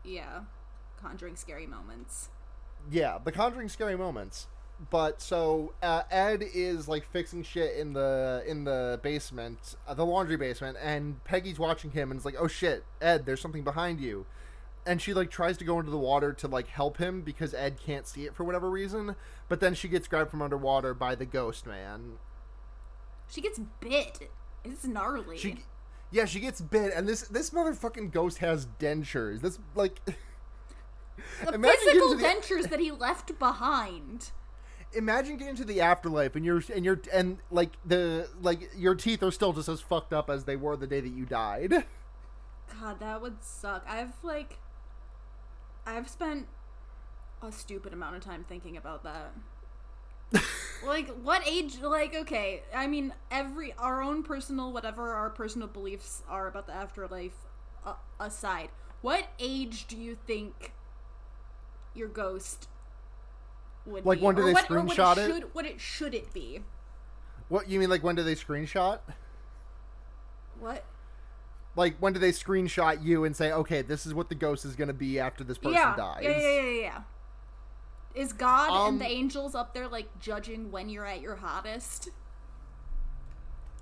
Yeah, 0.05 0.43
conjuring 1.03 1.35
scary 1.35 1.67
moments. 1.67 2.29
Yeah, 2.91 3.19
the 3.23 3.33
Conjuring 3.33 3.69
scary 3.69 3.97
moments. 3.97 4.47
But 4.91 5.21
so 5.21 5.73
uh, 5.83 6.03
Ed 6.11 6.45
is 6.55 6.87
like 6.87 7.11
fixing 7.11 7.43
shit 7.43 7.77
in 7.77 7.93
the 7.93 8.45
in 8.47 8.65
the 8.65 9.01
basement, 9.03 9.77
uh, 9.87 9.95
the 9.95 10.07
laundry 10.07 10.37
basement, 10.37 10.79
and 10.81 11.23
Peggy's 11.25 11.59
watching 11.59 11.91
him 11.91 12.11
and 12.11 12.19
is 12.19 12.25
like, 12.25 12.37
"Oh 12.39 12.47
shit, 12.47 12.85
Ed, 13.01 13.27
there's 13.27 13.41
something 13.41 13.65
behind 13.65 14.01
you." 14.01 14.27
and 14.89 15.03
she 15.03 15.13
like 15.13 15.31
tries 15.31 15.59
to 15.59 15.65
go 15.65 15.79
into 15.79 15.91
the 15.91 15.99
water 15.99 16.33
to 16.33 16.49
like 16.49 16.67
help 16.67 16.97
him 16.97 17.21
because 17.21 17.53
Ed 17.53 17.79
can't 17.79 18.07
see 18.07 18.25
it 18.25 18.35
for 18.35 18.43
whatever 18.43 18.71
reason. 18.71 19.17
But 19.49 19.61
then 19.61 19.75
she 19.75 19.87
gets 19.87 20.09
grabbed 20.09 20.31
from 20.31 20.41
underwater 20.41 20.95
by 20.95 21.15
the 21.15 21.27
ghost 21.27 21.67
man. 21.67 22.15
She 23.31 23.43
gets 23.43 23.61
bit. 23.81 24.31
It's 24.65 24.87
gnarly. 24.87 25.37
She, 25.37 25.59
yeah, 26.11 26.25
she 26.25 26.41
gets 26.41 26.63
bit, 26.63 26.93
and 26.95 27.07
this 27.07 27.23
this 27.23 27.51
motherfucking 27.51 28.13
ghost 28.13 28.39
has 28.39 28.67
dentures. 28.81 29.43
This 29.43 29.59
like. 29.75 30.01
the 30.07 31.59
physical 31.59 32.17
the- 32.17 32.25
dentures 32.25 32.71
that 32.71 32.81
he 32.81 32.91
left 32.91 33.39
behind. 33.39 34.31
Imagine 34.95 35.37
getting 35.37 35.57
to 35.57 35.65
the 35.65 35.81
afterlife 35.81 36.35
and 36.37 36.45
you're 36.45 36.63
and 36.75 36.85
you're 36.85 37.01
and 37.13 37.39
like 37.51 37.71
the 37.85 38.29
like 38.43 38.71
your 38.77 38.95
teeth 38.95 39.23
are 39.23 39.31
still 39.31 39.53
just 39.53 39.69
as 39.69 39.81
fucked 39.81 40.13
up 40.13 40.31
as 40.31 40.45
they 40.45 40.57
were 40.57 40.77
the 40.77 40.87
day 40.87 41.01
that 41.01 41.13
you 41.13 41.25
died. 41.25 41.85
God, 42.81 43.01
that 43.01 43.21
would 43.23 43.43
suck. 43.43 43.85
I've 43.89 44.13
like 44.23 44.59
I've 45.87 46.09
spent 46.09 46.47
a 47.43 47.53
stupid 47.53 47.93
amount 47.93 48.17
of 48.17 48.25
time 48.25 48.45
thinking 48.49 48.77
about 48.77 49.05
that. 49.05 49.33
like 50.87 51.09
what 51.23 51.47
age 51.47 51.81
like 51.81 52.15
okay, 52.15 52.63
I 52.75 52.87
mean 52.87 53.15
every 53.31 53.73
our 53.75 54.03
own 54.03 54.23
personal 54.23 54.73
whatever 54.73 55.13
our 55.13 55.31
personal 55.31 55.69
beliefs 55.69 56.23
are 56.29 56.49
about 56.49 56.67
the 56.67 56.75
afterlife 56.75 57.37
uh, 57.85 57.95
aside. 58.21 58.71
What 59.01 59.29
age 59.39 59.87
do 59.87 59.97
you 59.97 60.17
think 60.27 60.73
your 61.95 62.09
ghost 62.09 62.69
would 63.89 64.05
Like, 64.07 64.19
be? 64.19 64.25
when 64.25 64.35
do 64.35 64.43
Or 64.43 64.47
they 64.47 64.53
what, 64.53 64.71
or 64.71 64.81
what 64.83 64.97
screenshot 64.97 65.17
it? 65.19 65.27
Should, 65.33 65.55
what 65.55 65.67
it 65.67 65.81
should 65.81 66.15
it 66.15 66.33
be? 66.33 66.61
What 67.49 67.69
you 67.69 67.79
mean 67.81 67.91
like 67.91 68.03
when 68.05 68.15
do 68.15 68.23
they 68.23 68.35
screenshot? 68.35 69.01
What? 70.61 70.85
Like 71.77 71.97
when 71.99 72.13
do 72.13 72.19
they 72.19 72.33
screenshot 72.33 73.03
you 73.05 73.25
and 73.25 73.35
say, 73.37 73.53
"Okay, 73.53 73.83
this 73.83 74.05
is 74.07 74.13
what 74.13 74.29
the 74.29 74.35
ghost 74.35 74.65
is 74.65 74.75
going 74.77 74.89
to 74.89 74.95
be 74.95 75.19
after 75.21 75.45
this 75.45 75.59
person 75.59 75.75
yeah. 75.75 75.97
dies." 75.97 76.23
Yeah, 76.23 76.39
yeah, 76.39 76.61
yeah, 76.61 76.81
yeah. 76.81 77.01
Is 78.15 78.33
God 78.33 78.71
Um, 78.71 78.95
and 78.95 79.01
the 79.01 79.07
angels 79.07 79.55
up 79.55 79.75
there 79.75 79.87
like 79.89 80.19
judging 80.19 80.71
when 80.73 80.89
you're 80.89 81.07
at 81.07 81.21
your 81.21 81.37
hottest? 81.37 82.09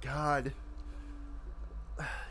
God. 0.02 0.52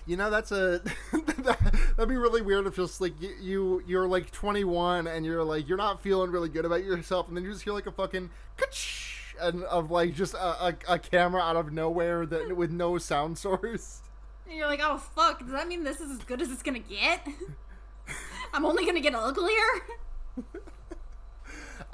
You 0.06 0.18
know 0.18 0.30
that's 0.30 0.52
a 0.52 0.82
that'd 1.12 2.10
be 2.10 2.18
really 2.18 2.42
weird 2.42 2.68
if 2.68 2.76
just 2.76 3.02
like 3.02 3.20
you, 3.20 3.34
you 3.42 3.84
you're 3.88 4.08
like 4.08 4.32
21 4.32 5.08
and 5.08 5.26
you're 5.26 5.44
like 5.44 5.68
you're 5.68 5.78
not 5.78 6.02
feeling 6.02 6.30
really 6.30 6.50
good 6.50 6.64
about 6.64 6.84
yourself 6.84 7.28
and 7.28 7.36
then 7.36 7.44
you 7.44 7.52
just 7.52 7.64
hear 7.64 7.74
like 7.74 7.88
a 7.88 7.92
fucking 7.92 8.30
ka-ch 8.58 9.34
and 9.42 9.64
of 9.64 9.90
like 9.92 10.14
just 10.14 10.34
a, 10.36 10.66
a, 10.68 10.76
a 10.88 11.00
camera 11.00 11.42
out 11.42 11.56
of 11.56 11.72
nowhere 11.72 12.26
that 12.26 12.48
hmm. 12.48 12.56
with 12.56 12.72
no 12.72 12.98
sound 12.98 13.38
source. 13.46 14.02
And 14.48 14.56
you're 14.56 14.68
like, 14.68 14.82
oh 14.84 14.98
fuck, 14.98 15.40
does 15.40 15.52
that 15.52 15.68
mean 15.68 15.84
this 15.84 16.00
is 16.00 16.12
as 16.12 16.20
good 16.20 16.42
as 16.42 16.52
it's 16.52 16.64
gonna 16.64 16.80
get? 16.80 17.28
I'm 18.54 18.66
only 18.66 18.86
gonna 18.86 19.02
get 19.02 19.16
uglier? 19.16 19.56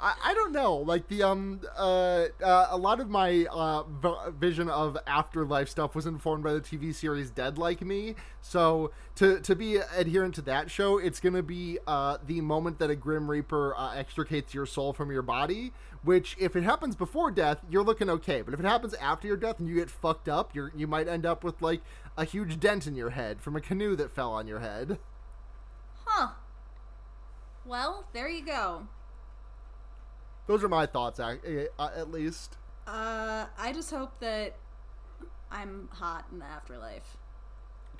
I, 0.00 0.14
I 0.24 0.34
don't 0.34 0.52
know. 0.52 0.76
Like 0.76 1.08
the 1.08 1.22
um 1.22 1.60
uh, 1.76 2.26
uh 2.42 2.68
a 2.70 2.76
lot 2.76 3.00
of 3.00 3.08
my 3.08 3.46
uh 3.50 3.84
v- 3.84 4.30
vision 4.38 4.68
of 4.68 4.98
afterlife 5.06 5.68
stuff 5.68 5.94
was 5.94 6.06
informed 6.06 6.44
by 6.44 6.52
the 6.52 6.60
TV 6.60 6.94
series 6.94 7.30
Dead 7.30 7.58
Like 7.58 7.80
Me. 7.82 8.14
So 8.40 8.90
to 9.16 9.40
to 9.40 9.54
be 9.54 9.76
adherent 9.76 10.34
to 10.36 10.42
that 10.42 10.70
show, 10.70 10.98
it's 10.98 11.20
gonna 11.20 11.42
be 11.42 11.78
uh 11.86 12.18
the 12.26 12.40
moment 12.40 12.78
that 12.78 12.90
a 12.90 12.96
Grim 12.96 13.30
Reaper 13.30 13.74
uh, 13.76 13.94
extricates 13.94 14.54
your 14.54 14.66
soul 14.66 14.92
from 14.92 15.10
your 15.10 15.22
body. 15.22 15.72
Which, 16.04 16.36
if 16.40 16.56
it 16.56 16.64
happens 16.64 16.96
before 16.96 17.30
death, 17.30 17.58
you're 17.70 17.84
looking 17.84 18.10
okay. 18.10 18.42
But 18.42 18.54
if 18.54 18.60
it 18.60 18.66
happens 18.66 18.92
after 18.94 19.28
your 19.28 19.36
death 19.36 19.60
and 19.60 19.68
you 19.68 19.76
get 19.76 19.88
fucked 19.88 20.28
up, 20.28 20.52
you're 20.52 20.72
you 20.74 20.88
might 20.88 21.06
end 21.06 21.24
up 21.24 21.44
with 21.44 21.62
like 21.62 21.80
a 22.16 22.24
huge 22.24 22.58
dent 22.58 22.88
in 22.88 22.96
your 22.96 23.10
head 23.10 23.40
from 23.40 23.54
a 23.54 23.60
canoe 23.60 23.94
that 23.96 24.10
fell 24.10 24.32
on 24.32 24.48
your 24.48 24.58
head. 24.58 24.98
Huh. 26.04 26.30
Well, 27.64 28.06
there 28.12 28.28
you 28.28 28.44
go. 28.44 28.88
Those 30.46 30.64
are 30.64 30.68
my 30.68 30.86
thoughts, 30.86 31.20
uh, 31.20 31.36
at 31.78 32.10
least. 32.10 32.56
Uh, 32.86 33.46
I 33.58 33.72
just 33.72 33.90
hope 33.90 34.18
that 34.20 34.54
I'm 35.50 35.88
hot 35.92 36.26
in 36.32 36.40
the 36.40 36.44
afterlife. 36.44 37.16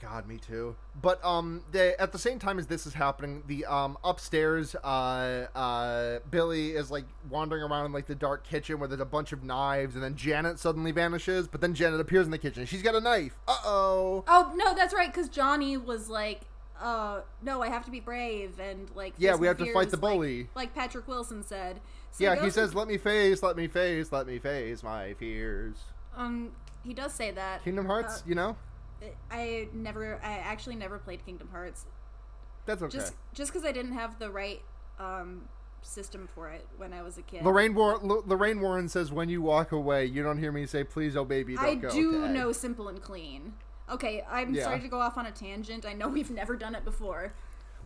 God, 0.00 0.26
me 0.26 0.36
too. 0.36 0.74
But 1.00 1.24
um, 1.24 1.62
they, 1.70 1.94
at 1.94 2.10
the 2.10 2.18
same 2.18 2.40
time 2.40 2.58
as 2.58 2.66
this 2.66 2.88
is 2.88 2.94
happening, 2.94 3.44
the 3.46 3.64
um 3.66 3.96
upstairs, 4.02 4.74
uh, 4.74 5.46
uh, 5.54 6.18
Billy 6.28 6.70
is 6.72 6.90
like 6.90 7.04
wandering 7.30 7.62
around 7.62 7.86
in 7.86 7.92
like 7.92 8.06
the 8.06 8.16
dark 8.16 8.42
kitchen 8.42 8.80
where 8.80 8.88
there's 8.88 9.00
a 9.00 9.04
bunch 9.04 9.30
of 9.32 9.44
knives, 9.44 9.94
and 9.94 10.02
then 10.02 10.16
Janet 10.16 10.58
suddenly 10.58 10.90
vanishes. 10.90 11.46
But 11.46 11.60
then 11.60 11.72
Janet 11.74 12.00
appears 12.00 12.24
in 12.26 12.32
the 12.32 12.38
kitchen. 12.38 12.66
She's 12.66 12.82
got 12.82 12.96
a 12.96 13.00
knife. 13.00 13.36
Uh 13.46 13.56
oh. 13.64 14.24
Oh 14.26 14.52
no, 14.56 14.74
that's 14.74 14.92
right, 14.92 15.06
because 15.12 15.28
Johnny 15.28 15.76
was 15.76 16.08
like, 16.08 16.40
uh, 16.80 17.20
no, 17.40 17.62
I 17.62 17.68
have 17.68 17.84
to 17.84 17.92
be 17.92 18.00
brave 18.00 18.58
and 18.58 18.90
like. 18.96 19.14
Yeah, 19.18 19.36
we 19.36 19.46
have 19.46 19.58
to 19.58 19.72
fight 19.72 19.90
the 19.90 19.98
fears, 19.98 20.02
like- 20.02 20.12
bully. 20.14 20.48
Like, 20.56 20.74
Patrick 20.74 21.06
Wilson 21.06 21.44
said. 21.44 21.80
So 22.12 22.24
Yeah, 22.24 22.34
he 22.36 22.42
and- 22.44 22.52
says, 22.52 22.74
"Let 22.74 22.88
me 22.88 22.98
face, 22.98 23.42
let 23.42 23.56
me 23.56 23.66
face, 23.68 24.12
let 24.12 24.26
me 24.26 24.38
face 24.38 24.82
my 24.82 25.14
fears." 25.14 25.76
Um, 26.16 26.52
he 26.84 26.92
does 26.94 27.12
say 27.12 27.30
that. 27.32 27.64
Kingdom 27.64 27.86
Hearts, 27.86 28.18
Uh, 28.20 28.24
you 28.26 28.34
know, 28.34 28.56
I 29.30 29.68
never, 29.72 30.20
I 30.22 30.34
actually 30.38 30.76
never 30.76 30.98
played 30.98 31.24
Kingdom 31.24 31.48
Hearts. 31.50 31.86
that's 32.66 32.82
okay. 32.82 32.96
Just, 32.98 33.14
just 33.32 33.52
because 33.52 33.66
I 33.66 33.72
didn't 33.72 33.92
have 33.92 34.18
the 34.18 34.30
right 34.30 34.62
um 35.00 35.48
system 35.80 36.28
for 36.32 36.48
it 36.50 36.64
when 36.76 36.92
I 36.92 37.02
was 37.02 37.18
a 37.18 37.22
kid. 37.22 37.44
Lorraine, 37.44 37.74
War- 37.74 37.94
L- 38.04 38.22
Lorraine 38.24 38.60
Warren 38.60 38.88
says, 38.88 39.10
"When 39.10 39.28
you 39.28 39.42
walk 39.42 39.72
away, 39.72 40.04
you 40.04 40.22
don't 40.22 40.38
hear 40.38 40.52
me 40.52 40.64
say, 40.66 40.84
please, 40.84 41.16
oh 41.16 41.24
baby, 41.24 41.56
don't 41.56 41.64
I 41.64 41.74
go." 41.74 41.90
do 41.90 42.22
okay? 42.24 42.32
know 42.32 42.52
Simple 42.52 42.88
and 42.88 43.00
Clean. 43.02 43.54
Okay, 43.90 44.22
I'm 44.30 44.54
Yeah. 44.54 44.64
sorry 44.64 44.80
to 44.80 44.86
go 44.88 45.00
off 45.00 45.16
on 45.18 45.26
a 45.26 45.32
tangent. 45.32 45.84
I 45.84 45.92
know 45.94 46.06
we've 46.08 46.30
never 46.30 46.54
done 46.56 46.74
it 46.76 46.84
before. 46.84 47.32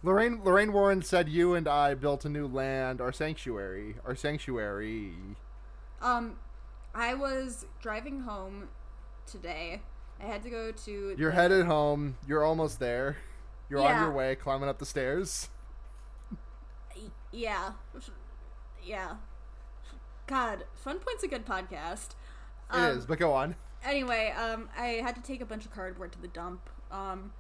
Lorraine 0.07 0.41
Lorraine 0.45 0.73
Warren 0.73 1.03
said 1.03 1.29
you 1.29 1.55
and 1.55 1.67
I 1.67 1.95
built 1.95 2.25
a 2.25 2.29
new 2.29 2.47
land, 2.47 3.01
our 3.01 3.11
sanctuary, 3.13 3.97
our 4.05 4.15
sanctuary. 4.15 5.13
Um, 6.01 6.39
I 6.95 7.15
was 7.15 7.67
driving 7.83 8.21
home 8.21 8.69
today. 9.27 9.83
I 10.23 10.27
had 10.27 10.45
to 10.45 10.51
go 10.51 10.71
to. 10.71 11.15
You're 11.19 11.31
the- 11.31 11.37
headed 11.37 11.67
home. 11.67 12.17
You're 12.27 12.45
almost 12.45 12.79
there. 12.79 13.17
You're 13.69 13.81
on 13.81 14.01
your 14.01 14.13
way, 14.13 14.37
climbing 14.37 14.69
up 14.69 14.79
the 14.79 14.87
stairs. 14.87 15.49
Yeah, 17.33 17.73
yeah. 18.83 19.17
God, 20.27 20.65
Fun 20.75 21.01
Point's 21.01 21.23
a 21.23 21.29
good 21.29 21.45
podcast. 21.45 22.11
It 22.73 22.77
Um, 22.77 22.97
is, 22.99 23.05
but 23.05 23.19
go 23.19 23.35
on. 23.35 23.57
Anyway, 23.85 24.31
um, 24.31 24.71
I 24.79 25.01
had 25.03 25.15
to 25.17 25.21
take 25.21 25.43
a 25.43 25.45
bunch 25.45 25.67
of 25.67 25.71
cardboard 25.73 26.13
to 26.13 26.19
the 26.23 26.29
dump. 26.29 26.71
Um, 26.91 27.33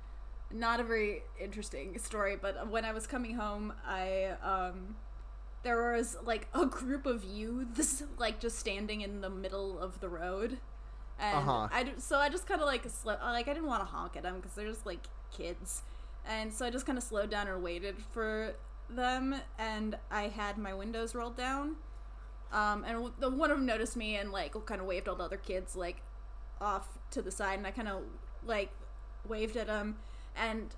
not 0.52 0.80
a 0.80 0.84
very 0.84 1.22
interesting 1.40 1.98
story, 1.98 2.36
but 2.40 2.68
when 2.68 2.84
I 2.84 2.92
was 2.92 3.06
coming 3.06 3.34
home, 3.34 3.72
I 3.86 4.36
um, 4.42 4.96
there 5.62 5.92
was 5.94 6.16
like 6.24 6.48
a 6.54 6.66
group 6.66 7.06
of 7.06 7.24
youths 7.24 8.02
like 8.18 8.40
just 8.40 8.58
standing 8.58 9.00
in 9.02 9.20
the 9.20 9.30
middle 9.30 9.78
of 9.78 10.00
the 10.00 10.08
road, 10.08 10.58
and 11.18 11.34
Uh-huh. 11.34 11.68
I 11.70 11.92
so 11.98 12.18
I 12.18 12.28
just 12.28 12.46
kind 12.46 12.60
of 12.60 12.66
like 12.66 12.88
sl- 12.88 13.10
like 13.22 13.48
I 13.48 13.54
didn't 13.54 13.66
want 13.66 13.82
to 13.82 13.86
honk 13.86 14.16
at 14.16 14.22
them 14.22 14.36
because 14.36 14.54
they're 14.54 14.68
just 14.68 14.86
like 14.86 15.06
kids, 15.32 15.82
and 16.26 16.52
so 16.52 16.66
I 16.66 16.70
just 16.70 16.86
kind 16.86 16.98
of 16.98 17.04
slowed 17.04 17.30
down 17.30 17.48
and 17.48 17.62
waited 17.62 17.96
for 18.12 18.54
them, 18.88 19.34
and 19.58 19.96
I 20.10 20.24
had 20.28 20.58
my 20.58 20.74
windows 20.74 21.14
rolled 21.14 21.36
down. 21.36 21.76
Um, 22.52 22.84
and 22.84 23.10
the 23.18 23.30
one 23.30 23.50
of 23.50 23.58
them 23.58 23.66
noticed 23.66 23.96
me 23.96 24.16
and 24.16 24.32
like 24.32 24.54
kind 24.66 24.80
of 24.80 24.86
waved 24.86 25.08
all 25.08 25.16
the 25.16 25.24
other 25.24 25.36
kids 25.36 25.74
like 25.76 26.02
off 26.60 26.88
to 27.10 27.22
the 27.22 27.30
side, 27.30 27.58
and 27.58 27.66
I 27.66 27.70
kind 27.70 27.88
of 27.88 28.02
like 28.44 28.70
waved 29.28 29.56
at 29.56 29.66
them. 29.66 29.96
And 30.36 30.74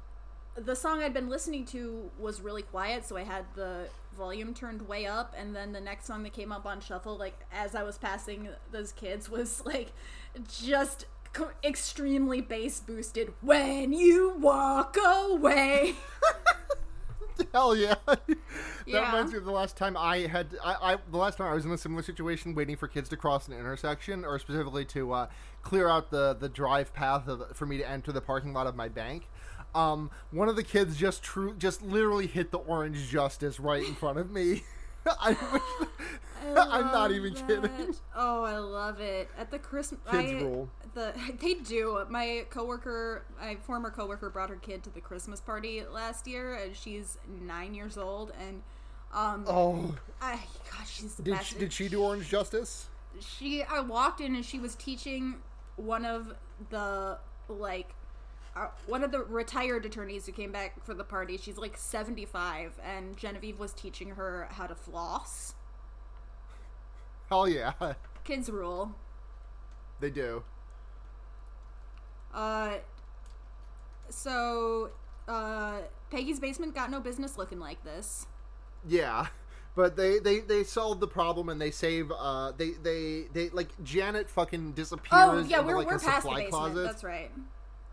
the 0.57 0.75
song 0.75 1.03
I'd 1.03 1.15
been 1.15 1.29
listening 1.29 1.65
to 1.67 2.11
was 2.19 2.41
really 2.41 2.63
quiet, 2.63 3.05
so 3.05 3.17
I 3.17 3.23
had 3.25 3.45
the 3.55 3.89
volume 4.17 4.55
turned 4.55 4.83
way 4.89 5.07
up. 5.07 5.35
And 5.39 5.55
then 5.55 5.73
the 5.73 5.81
next 5.81 6.07
song 6.07 6.23
that 6.25 6.33
came 6.33 6.51
up 6.53 6.67
on 6.67 6.81
shuffle, 6.81 7.17
like 7.17 7.39
as 7.53 7.75
I 7.75 7.83
was 7.83 7.99
passing 7.99 8.49
those 8.73 8.93
kids, 8.93 9.31
was 9.31 9.65
like 9.65 9.93
just 10.49 11.07
co- 11.33 11.51
extremely 11.63 12.41
bass 12.41 12.81
boosted. 12.81 13.33
When 13.41 13.93
you 13.93 14.31
walk 14.39 14.97
away. 15.05 15.95
Hell 17.53 17.77
yeah. 17.77 17.95
that 18.07 18.21
Yeah. 18.85 19.07
reminds 19.07 19.31
me 19.33 19.39
of 19.39 19.45
the 19.45 19.53
last 19.53 19.77
time 19.77 19.97
I 19.97 20.19
had 20.27 20.57
I, 20.65 20.95
I 20.95 20.97
the 21.11 21.17
last 21.19 21.39
time 21.39 21.47
I 21.47 21.55
was 21.55 21.65
in 21.65 21.71
a 21.71 21.79
similar 21.79 22.03
situation 22.03 22.55
waiting 22.55 22.77
for 22.77 22.89
kids 22.89 23.09
to 23.11 23.17
cross 23.17 23.47
an 23.47 23.55
intersection 23.55 24.25
or 24.25 24.39
specifically 24.41 24.85
to 24.87 25.13
uh, 25.13 25.27
clear 25.63 25.89
out 25.89 26.11
the 26.11 26.35
the 26.35 26.49
drive 26.49 26.93
path 26.93 27.29
of, 27.29 27.57
for 27.57 27.65
me 27.65 27.79
to 27.79 27.89
enter 27.89 28.11
the 28.11 28.21
parking 28.21 28.53
lot 28.53 28.67
of 28.67 28.75
my 28.75 28.89
bank. 28.89 29.29
Um, 29.79 30.11
one 30.33 30.49
of 30.49 30.57
the 30.57 30.65
kids 30.65 30.97
just 30.97 31.23
true 31.23 31.55
just 31.57 31.83
literally 31.83 32.27
hit 32.27 32.51
the 32.51 32.59
orange 32.59 33.09
justice 33.09 33.61
right 33.61 33.85
in 33.87 33.95
front 33.95 34.19
of 34.19 34.31
me. 34.31 34.63
I 35.07 35.31
wish, 35.53 35.89
I'm 36.57 36.87
not 36.87 37.13
even 37.13 37.33
that. 37.35 37.47
kidding. 37.47 37.95
Oh, 38.15 38.43
I 38.43 38.59
love 38.59 39.01
it. 39.01 39.29
At 39.39 39.51
the 39.51 39.59
Christmas, 39.59 40.01
Kids 40.11 40.33
I, 40.33 40.45
rule. 40.45 40.69
The 40.95 41.15
they 41.41 41.55
do. 41.55 42.05
My 42.11 42.45
coworker, 42.51 43.25
my 43.41 43.57
former 43.57 43.91
coworker, 43.91 44.31
brought 44.31 44.51
her 44.51 44.57
kid 44.57 44.83
to 44.85 44.91
the 44.91 45.01
Christmas 45.01 45.41
party 45.41 45.83
last 45.91 46.27
year, 46.27 46.55
and 46.55 46.77
she's 46.77 47.17
nine 47.41 47.75
years 47.75 47.97
old. 47.97 48.33
And 48.41 48.63
um, 49.15 49.45
Oh, 49.47 49.95
I 50.21 50.41
gosh, 50.71 50.91
she's 50.97 51.15
the 51.15 51.23
did 51.23 51.35
best. 51.35 51.47
she, 51.51 51.59
did 51.59 51.73
she 51.73 51.89
do 51.89 52.03
orange 52.03 52.29
justice? 52.29 52.89
she 53.21 53.63
I 53.63 53.81
walked 53.81 54.21
in 54.21 54.35
and 54.37 54.45
she 54.45 54.59
was 54.61 54.75
teaching 54.77 55.37
one 55.77 56.05
of 56.05 56.35
the 56.71 57.19
like 57.49 57.95
uh, 58.59 58.69
one 58.87 59.05
of 59.05 59.13
the 59.13 59.21
retired 59.21 59.87
attorneys 59.87 60.27
who 60.27 60.33
came 60.33 60.51
back 60.53 60.85
for 60.85 60.95
the 60.95 61.05
party. 61.05 61.37
She's 61.37 61.57
like 61.57 61.77
75, 61.77 62.79
and 62.85 63.17
Genevieve 63.17 63.59
was 63.59 63.73
teaching 63.73 64.11
her 64.11 64.49
how 64.51 64.67
to 64.67 64.75
floss. 64.75 65.55
Hell 67.29 67.49
yeah, 67.49 67.73
Kids 68.25 68.51
rule. 68.51 68.95
they 70.01 70.11
do. 70.11 70.43
Uh, 72.35 72.75
so, 74.09 74.91
uh, 75.29 75.79
Peggy's 76.11 76.41
basement 76.41 76.75
got 76.75 76.91
no 76.91 77.01
business 77.01 77.39
looking 77.39 77.61
like 77.61 77.85
this. 77.85 78.27
Yeah, 78.87 79.27
but 79.75 79.97
they 79.97 80.19
they 80.19 80.41
they 80.41 80.65
solve 80.65 81.01
the 81.01 81.09
problem 81.09 81.49
and 81.49 81.61
they 81.61 81.71
save. 81.71 82.11
Uh, 82.11 82.53
they 82.57 82.71
they 82.83 83.25
they 83.33 83.51
like 83.51 83.69
Janet 83.85 84.31
fucking 84.31 84.73
disappears. 84.73 85.13
Oh 85.13 85.39
yeah, 85.39 85.59
into, 85.59 85.69
we're, 85.69 85.79
like, 85.79 85.87
we're 85.87 85.97
a 85.97 86.01
past 86.01 86.05
the 86.05 86.21
supply 86.23 86.45
basement. 86.45 86.51
closet. 86.51 86.83
That's 86.83 87.05
right. 87.05 87.31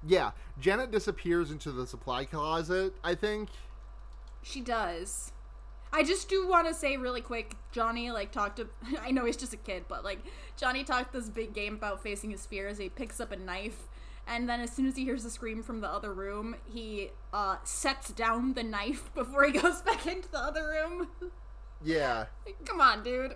Yeah, 0.08 0.32
Janet 0.60 0.92
disappears 0.92 1.52
into 1.52 1.72
the 1.72 1.88
supply 1.88 2.26
closet. 2.26 2.94
I 3.04 3.16
think. 3.16 3.50
She 4.42 4.62
does. 4.62 5.32
I 5.92 6.04
just 6.04 6.28
do 6.28 6.48
want 6.48 6.68
to 6.68 6.74
say 6.74 6.98
really 6.98 7.22
quick, 7.22 7.56
Johnny 7.72 8.12
like 8.12 8.32
talked 8.32 8.58
to. 8.58 8.68
I 9.02 9.12
know 9.12 9.26
he's 9.26 9.38
just 9.38 9.54
a 9.54 9.58
kid, 9.58 9.86
but 9.88 10.04
like 10.04 10.20
Johnny 10.58 10.84
talked 10.84 11.14
this 11.14 11.30
big 11.30 11.54
game 11.54 11.76
about 11.76 12.04
facing 12.04 12.32
his 12.32 12.46
fears. 12.46 12.78
He 12.78 12.90
picks 12.90 13.20
up 13.20 13.32
a 13.32 13.38
knife, 13.38 13.88
and 14.28 14.48
then 14.48 14.60
as 14.60 14.72
soon 14.72 14.88
as 14.88 14.96
he 14.96 15.06
hears 15.06 15.24
a 15.26 15.30
scream 15.30 15.64
from 15.64 15.82
the 15.82 15.88
other 15.88 16.14
room, 16.14 16.56
he 16.66 17.12
uh, 17.34 17.58
sets 17.64 18.12
down 18.12 18.54
the 18.54 18.64
knife 18.64 19.10
before 19.16 19.46
he 19.46 19.54
goes 19.54 19.82
back 19.82 20.06
into 20.06 20.30
the 20.30 20.40
other 20.40 20.68
room. 20.68 21.08
Yeah. 21.84 22.26
Come 22.66 22.82
on, 22.82 23.04
dude. 23.04 23.36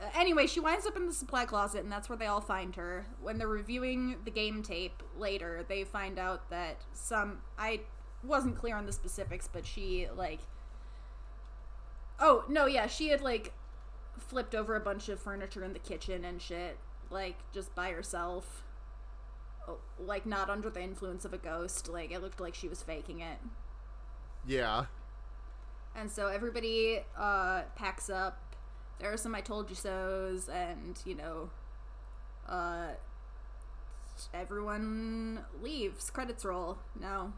Uh, 0.00 0.08
anyway, 0.14 0.46
she 0.46 0.60
winds 0.60 0.86
up 0.86 0.96
in 0.96 1.06
the 1.06 1.12
supply 1.12 1.44
closet, 1.44 1.82
and 1.82 1.90
that's 1.90 2.08
where 2.08 2.18
they 2.18 2.26
all 2.26 2.40
find 2.40 2.76
her. 2.76 3.06
When 3.22 3.38
they're 3.38 3.48
reviewing 3.48 4.16
the 4.24 4.30
game 4.30 4.62
tape 4.62 5.02
later, 5.16 5.64
they 5.68 5.84
find 5.84 6.18
out 6.18 6.50
that 6.50 6.82
some. 6.92 7.40
I 7.58 7.80
wasn't 8.22 8.56
clear 8.56 8.76
on 8.76 8.86
the 8.86 8.92
specifics, 8.92 9.48
but 9.50 9.64
she, 9.66 10.06
like. 10.14 10.40
Oh, 12.18 12.44
no, 12.48 12.64
yeah, 12.66 12.86
she 12.86 13.08
had, 13.08 13.20
like, 13.20 13.52
flipped 14.18 14.54
over 14.54 14.74
a 14.74 14.80
bunch 14.80 15.10
of 15.10 15.20
furniture 15.20 15.62
in 15.62 15.74
the 15.74 15.78
kitchen 15.78 16.24
and 16.24 16.40
shit, 16.40 16.78
like, 17.10 17.36
just 17.52 17.74
by 17.74 17.90
herself. 17.90 18.62
Oh, 19.68 19.78
Like, 19.98 20.24
not 20.24 20.48
under 20.48 20.70
the 20.70 20.80
influence 20.82 21.24
of 21.26 21.34
a 21.34 21.38
ghost. 21.38 21.88
Like, 21.88 22.10
it 22.12 22.22
looked 22.22 22.40
like 22.40 22.54
she 22.54 22.68
was 22.68 22.82
faking 22.82 23.20
it. 23.20 23.38
Yeah. 24.46 24.86
And 25.94 26.10
so 26.10 26.28
everybody 26.28 27.00
uh, 27.18 27.62
packs 27.74 28.08
up. 28.08 28.45
There 28.98 29.12
are 29.12 29.16
some 29.16 29.34
I 29.34 29.40
told 29.40 29.68
you 29.68 29.76
so's, 29.76 30.48
and 30.48 30.98
you 31.04 31.14
know, 31.14 31.50
uh, 32.48 32.88
everyone 34.32 35.40
leaves. 35.62 36.10
Credits 36.10 36.44
roll. 36.44 36.78
No. 36.98 37.32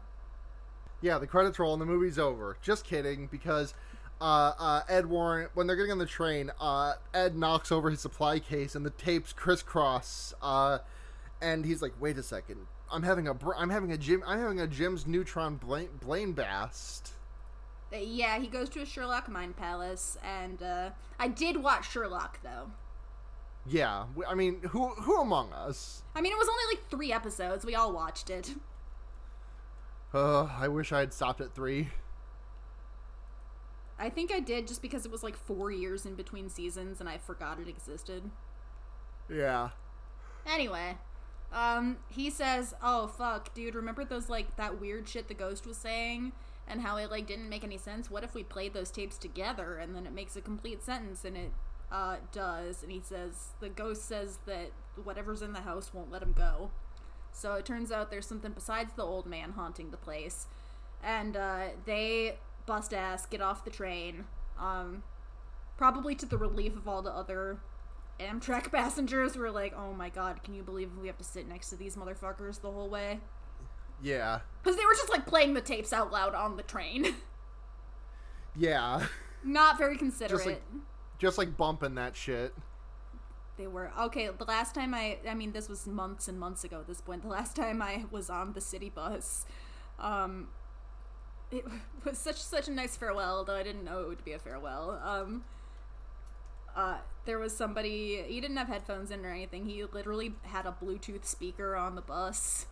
Yeah, 1.01 1.17
the 1.17 1.27
credits 1.27 1.59
roll 1.59 1.73
and 1.73 1.81
the 1.81 1.85
movie's 1.85 2.19
over. 2.19 2.57
Just 2.61 2.83
kidding, 2.85 3.27
because 3.31 3.73
uh, 4.21 4.51
uh, 4.59 4.81
Ed 4.89 5.05
Warren, 5.05 5.47
when 5.53 5.65
they're 5.65 5.75
getting 5.77 5.93
on 5.93 5.97
the 5.97 6.05
train, 6.05 6.51
uh, 6.59 6.93
Ed 7.13 7.37
knocks 7.37 7.71
over 7.71 7.89
his 7.89 8.01
supply 8.01 8.39
case 8.39 8.75
and 8.75 8.85
the 8.85 8.89
tapes 8.91 9.31
crisscross. 9.33 10.33
Uh, 10.41 10.79
and 11.41 11.65
he's 11.65 11.81
like, 11.81 11.93
"Wait 12.01 12.17
a 12.17 12.23
second, 12.23 12.67
I'm 12.91 13.03
having 13.03 13.27
a 13.27 13.33
br- 13.33 13.55
I'm 13.55 13.69
having 13.69 13.91
a 13.91 13.97
Jim 13.97 14.23
I'm 14.27 14.39
having 14.39 14.59
a 14.59 14.67
Jim's 14.67 15.07
neutron 15.07 15.55
blame 15.55 15.89
blame 16.01 16.33
bast." 16.33 17.13
Yeah, 17.91 18.39
he 18.39 18.47
goes 18.47 18.69
to 18.69 18.81
a 18.81 18.85
Sherlock 18.85 19.29
mind 19.29 19.57
palace, 19.57 20.17
and 20.23 20.61
uh, 20.61 20.89
I 21.19 21.27
did 21.27 21.57
watch 21.57 21.91
Sherlock 21.91 22.39
though. 22.43 22.71
Yeah, 23.65 24.05
I 24.27 24.35
mean, 24.35 24.61
who 24.69 24.89
who 24.89 25.21
among 25.21 25.51
us? 25.53 26.03
I 26.15 26.21
mean, 26.21 26.31
it 26.31 26.37
was 26.37 26.47
only 26.47 26.75
like 26.75 26.89
three 26.89 27.11
episodes. 27.11 27.65
We 27.65 27.75
all 27.75 27.91
watched 27.91 28.29
it. 28.29 28.55
Uh, 30.13 30.45
I 30.45 30.67
wish 30.67 30.91
I 30.91 30.99
had 30.99 31.13
stopped 31.13 31.41
at 31.41 31.53
three. 31.53 31.89
I 33.99 34.09
think 34.09 34.31
I 34.31 34.39
did 34.39 34.67
just 34.67 34.81
because 34.81 35.05
it 35.05 35.11
was 35.11 35.23
like 35.23 35.35
four 35.35 35.71
years 35.71 36.05
in 36.05 36.15
between 36.15 36.49
seasons, 36.49 36.99
and 36.99 37.09
I 37.09 37.17
forgot 37.17 37.59
it 37.59 37.67
existed. 37.67 38.23
Yeah. 39.29 39.69
Anyway, 40.47 40.97
um, 41.51 41.97
he 42.07 42.29
says, 42.29 42.73
"Oh 42.81 43.07
fuck, 43.07 43.53
dude, 43.53 43.75
remember 43.75 44.05
those 44.05 44.29
like 44.29 44.55
that 44.55 44.79
weird 44.79 45.07
shit 45.07 45.27
the 45.27 45.33
ghost 45.33 45.67
was 45.67 45.77
saying 45.77 46.31
and 46.69 46.81
how 46.81 46.97
it 46.97 47.11
like 47.11 47.27
didn't 47.27 47.49
make 47.49 47.63
any 47.63 47.77
sense? 47.77 48.09
What 48.09 48.23
if 48.23 48.33
we 48.33 48.43
played 48.43 48.73
those 48.73 48.91
tapes 48.91 49.17
together 49.17 49.77
and 49.77 49.95
then 49.95 50.05
it 50.05 50.13
makes 50.13 50.35
a 50.35 50.41
complete 50.41 50.83
sentence 50.83 51.25
and 51.25 51.35
it 51.35 51.51
uh 51.91 52.17
does?" 52.31 52.83
And 52.83 52.91
he 52.91 53.01
says, 53.01 53.49
"The 53.59 53.69
ghost 53.69 54.05
says 54.05 54.39
that 54.45 54.71
whatever's 55.03 55.41
in 55.41 55.53
the 55.53 55.61
house 55.61 55.93
won't 55.93 56.11
let 56.11 56.21
him 56.21 56.33
go." 56.33 56.71
So 57.31 57.53
it 57.55 57.65
turns 57.65 57.91
out 57.91 58.11
there's 58.11 58.27
something 58.27 58.51
besides 58.51 58.93
the 58.95 59.03
old 59.03 59.25
man 59.25 59.51
haunting 59.51 59.91
the 59.91 59.97
place, 59.97 60.47
and 61.03 61.35
uh, 61.35 61.69
they 61.85 62.37
bust 62.65 62.93
ass, 62.93 63.25
get 63.25 63.41
off 63.41 63.63
the 63.63 63.71
train, 63.71 64.25
um, 64.59 65.03
probably 65.77 66.15
to 66.15 66.25
the 66.25 66.37
relief 66.37 66.75
of 66.75 66.87
all 66.87 67.01
the 67.01 67.11
other 67.11 67.59
Amtrak 68.19 68.71
passengers 68.71 69.35
were 69.35 69.51
like, 69.51 69.73
"Oh 69.75 69.93
my 69.93 70.09
god, 70.09 70.43
can 70.43 70.53
you 70.53 70.63
believe 70.63 70.97
we 70.97 71.07
have 71.07 71.17
to 71.17 71.23
sit 71.23 71.47
next 71.47 71.69
to 71.69 71.75
these 71.75 71.95
motherfuckers 71.95 72.61
the 72.61 72.71
whole 72.71 72.89
way?" 72.89 73.19
Yeah. 74.01 74.39
Because 74.63 74.77
they 74.77 74.85
were 74.85 74.93
just 74.93 75.09
like 75.09 75.25
playing 75.25 75.53
the 75.53 75.61
tapes 75.61 75.91
out 75.93 76.11
loud 76.11 76.35
on 76.35 76.57
the 76.57 76.63
train. 76.63 77.15
Yeah. 78.55 79.05
Not 79.43 79.77
very 79.77 79.95
considerate. 79.97 80.45
like- 80.45 80.63
Just 81.17 81.37
like 81.37 81.55
bumping 81.55 81.95
that 81.95 82.15
shit. 82.15 82.53
they 83.57 83.67
were 83.67 83.91
okay. 83.97 84.29
The 84.35 84.43
last 84.45 84.73
time 84.75 84.93
I, 84.93 85.17
I 85.29 85.33
mean, 85.33 85.51
this 85.51 85.69
was 85.69 85.85
months 85.87 86.27
and 86.27 86.39
months 86.39 86.63
ago. 86.63 86.79
At 86.79 86.87
this 86.87 86.99
point, 86.99 87.21
the 87.21 87.27
last 87.29 87.55
time 87.55 87.81
I 87.81 88.05
was 88.11 88.29
on 88.29 88.53
the 88.53 88.59
city 88.61 88.89
bus, 88.89 89.45
um, 89.99 90.49
it 91.51 91.63
was 92.03 92.17
such 92.17 92.37
such 92.37 92.67
a 92.67 92.71
nice 92.71 92.97
farewell. 92.97 93.45
Though 93.45 93.55
I 93.55 93.63
didn't 93.63 93.85
know 93.85 94.01
it 94.01 94.07
would 94.09 94.25
be 94.25 94.33
a 94.33 94.39
farewell. 94.39 94.99
Um, 95.03 95.43
uh, 96.75 96.97
there 97.25 97.39
was 97.39 97.55
somebody. 97.55 98.23
He 98.27 98.41
didn't 98.41 98.57
have 98.57 98.67
headphones 98.67 99.11
in 99.11 99.25
or 99.25 99.31
anything. 99.31 99.65
He 99.65 99.83
literally 99.83 100.33
had 100.43 100.65
a 100.65 100.75
Bluetooth 100.83 101.23
speaker 101.25 101.75
on 101.75 101.95
the 101.95 102.01
bus. 102.01 102.65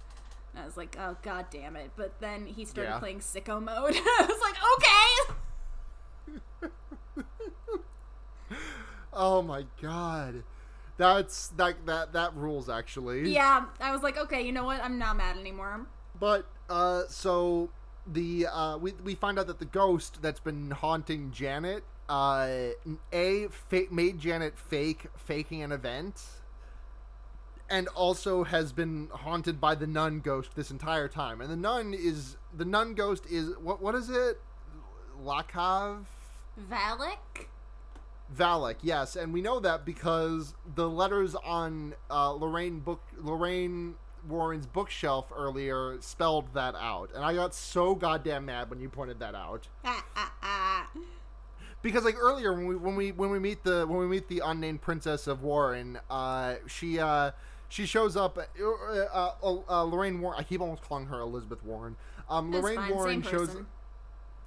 And 0.58 0.64
I 0.64 0.66
was 0.66 0.76
like, 0.76 0.98
oh 1.00 1.16
god 1.22 1.46
damn 1.52 1.76
it! 1.76 1.92
But 1.96 2.20
then 2.20 2.48
he 2.48 2.66
started 2.66 2.90
Yeah. 2.92 3.00
playing 3.00 3.20
sicko 3.20 3.62
mode. 3.64 3.94
I 3.96 4.26
was 4.28 4.42
like, 4.42 4.56
okay. 4.78 6.68
Oh 9.14 9.42
my 9.42 9.66
god. 9.82 10.44
That's 10.98 11.48
that 11.50 11.86
that 11.86 12.14
that 12.14 12.36
rules 12.36 12.70
actually. 12.70 13.32
Yeah, 13.32 13.66
I 13.80 13.92
was 13.92 14.02
like, 14.04 14.18
okay, 14.18 14.42
you 14.42 14.52
know 14.52 14.64
what? 14.64 14.84
I'm 14.84 14.98
not 15.00 15.16
mad 15.18 15.38
anymore. 15.38 15.88
But 16.20 16.46
uh 16.70 17.04
so 17.08 17.70
the 18.06 18.48
uh 18.48 18.78
we 18.78 18.94
we 19.04 19.16
find 19.16 19.38
out 19.40 19.48
that 19.48 19.60
the 19.60 19.66
ghost 19.66 20.22
that's 20.22 20.40
been 20.40 20.72
haunting 20.72 21.32
Janet 21.32 21.84
uh 22.10 22.70
a 23.12 23.48
fa- 23.50 23.86
made 23.92 24.20
Janet 24.20 24.58
fake 24.58 25.08
faking 25.18 25.62
an 25.64 25.72
event 25.72 26.22
and 27.70 27.88
also 27.90 28.44
has 28.44 28.72
been 28.72 29.10
haunted 29.12 29.60
by 29.60 29.76
the 29.76 29.88
nun 29.88 30.20
ghost 30.20 30.56
this 30.56 30.72
entire 30.72 31.08
time. 31.08 31.42
And 31.42 31.50
the 31.50 31.56
nun 31.56 31.94
is 31.94 32.38
the 32.56 32.66
nun 32.66 32.94
ghost 32.94 33.26
is 33.30 33.58
what 33.62 33.82
what 33.82 33.96
is 33.96 34.10
it? 34.10 34.40
Lakav 35.24 36.06
Valak? 36.70 37.48
Valak, 38.36 38.76
yes, 38.82 39.16
and 39.16 39.34
we 39.34 39.42
know 39.42 39.60
that 39.60 39.86
because 39.86 40.54
the 40.76 40.90
letters 40.90 41.34
on 41.36 41.94
uh, 42.10 42.32
Lorraine 42.32 42.80
book 42.80 43.02
Lorraine 43.18 43.96
Warren's 44.28 44.66
bookshelf 44.66 45.32
earlier 45.36 45.98
spelled 46.02 46.54
that 46.54 46.76
out, 46.76 47.12
and 47.16 47.24
I 47.24 47.34
got 47.34 47.54
so 47.54 47.96
goddamn 47.96 48.46
mad 48.46 48.70
when 48.70 48.80
you 48.82 48.90
pointed 48.90 49.20
that 49.20 49.36
out. 49.36 49.68
Because 51.84 52.04
like 52.04 52.18
earlier 52.18 52.54
when 52.54 52.66
we 52.66 52.76
when 52.76 52.96
we 52.96 53.12
when 53.12 53.30
we 53.30 53.40
meet 53.40 53.64
the 53.64 53.86
when 53.88 54.00
we 54.00 54.08
meet 54.08 54.28
the 54.28 54.42
unnamed 54.44 54.82
princess 54.82 55.28
of 55.28 55.44
Warren, 55.44 56.00
uh, 56.10 56.56
she 56.66 57.00
uh, 57.00 57.32
she 57.70 57.86
shows 57.86 58.16
up. 58.16 58.38
Uh, 58.38 58.66
uh, 59.14 59.32
uh, 59.70 59.84
Lorraine 59.84 60.20
Warren. 60.22 60.40
I 60.40 60.44
keep 60.44 60.62
almost 60.62 60.82
calling 60.82 61.08
her 61.08 61.20
Elizabeth 61.20 61.64
Warren. 61.64 61.96
Um, 62.30 62.52
Lorraine 62.52 62.76
fine, 62.78 62.92
Warren 62.94 63.22
shows. 63.22 63.48
person. 63.50 63.68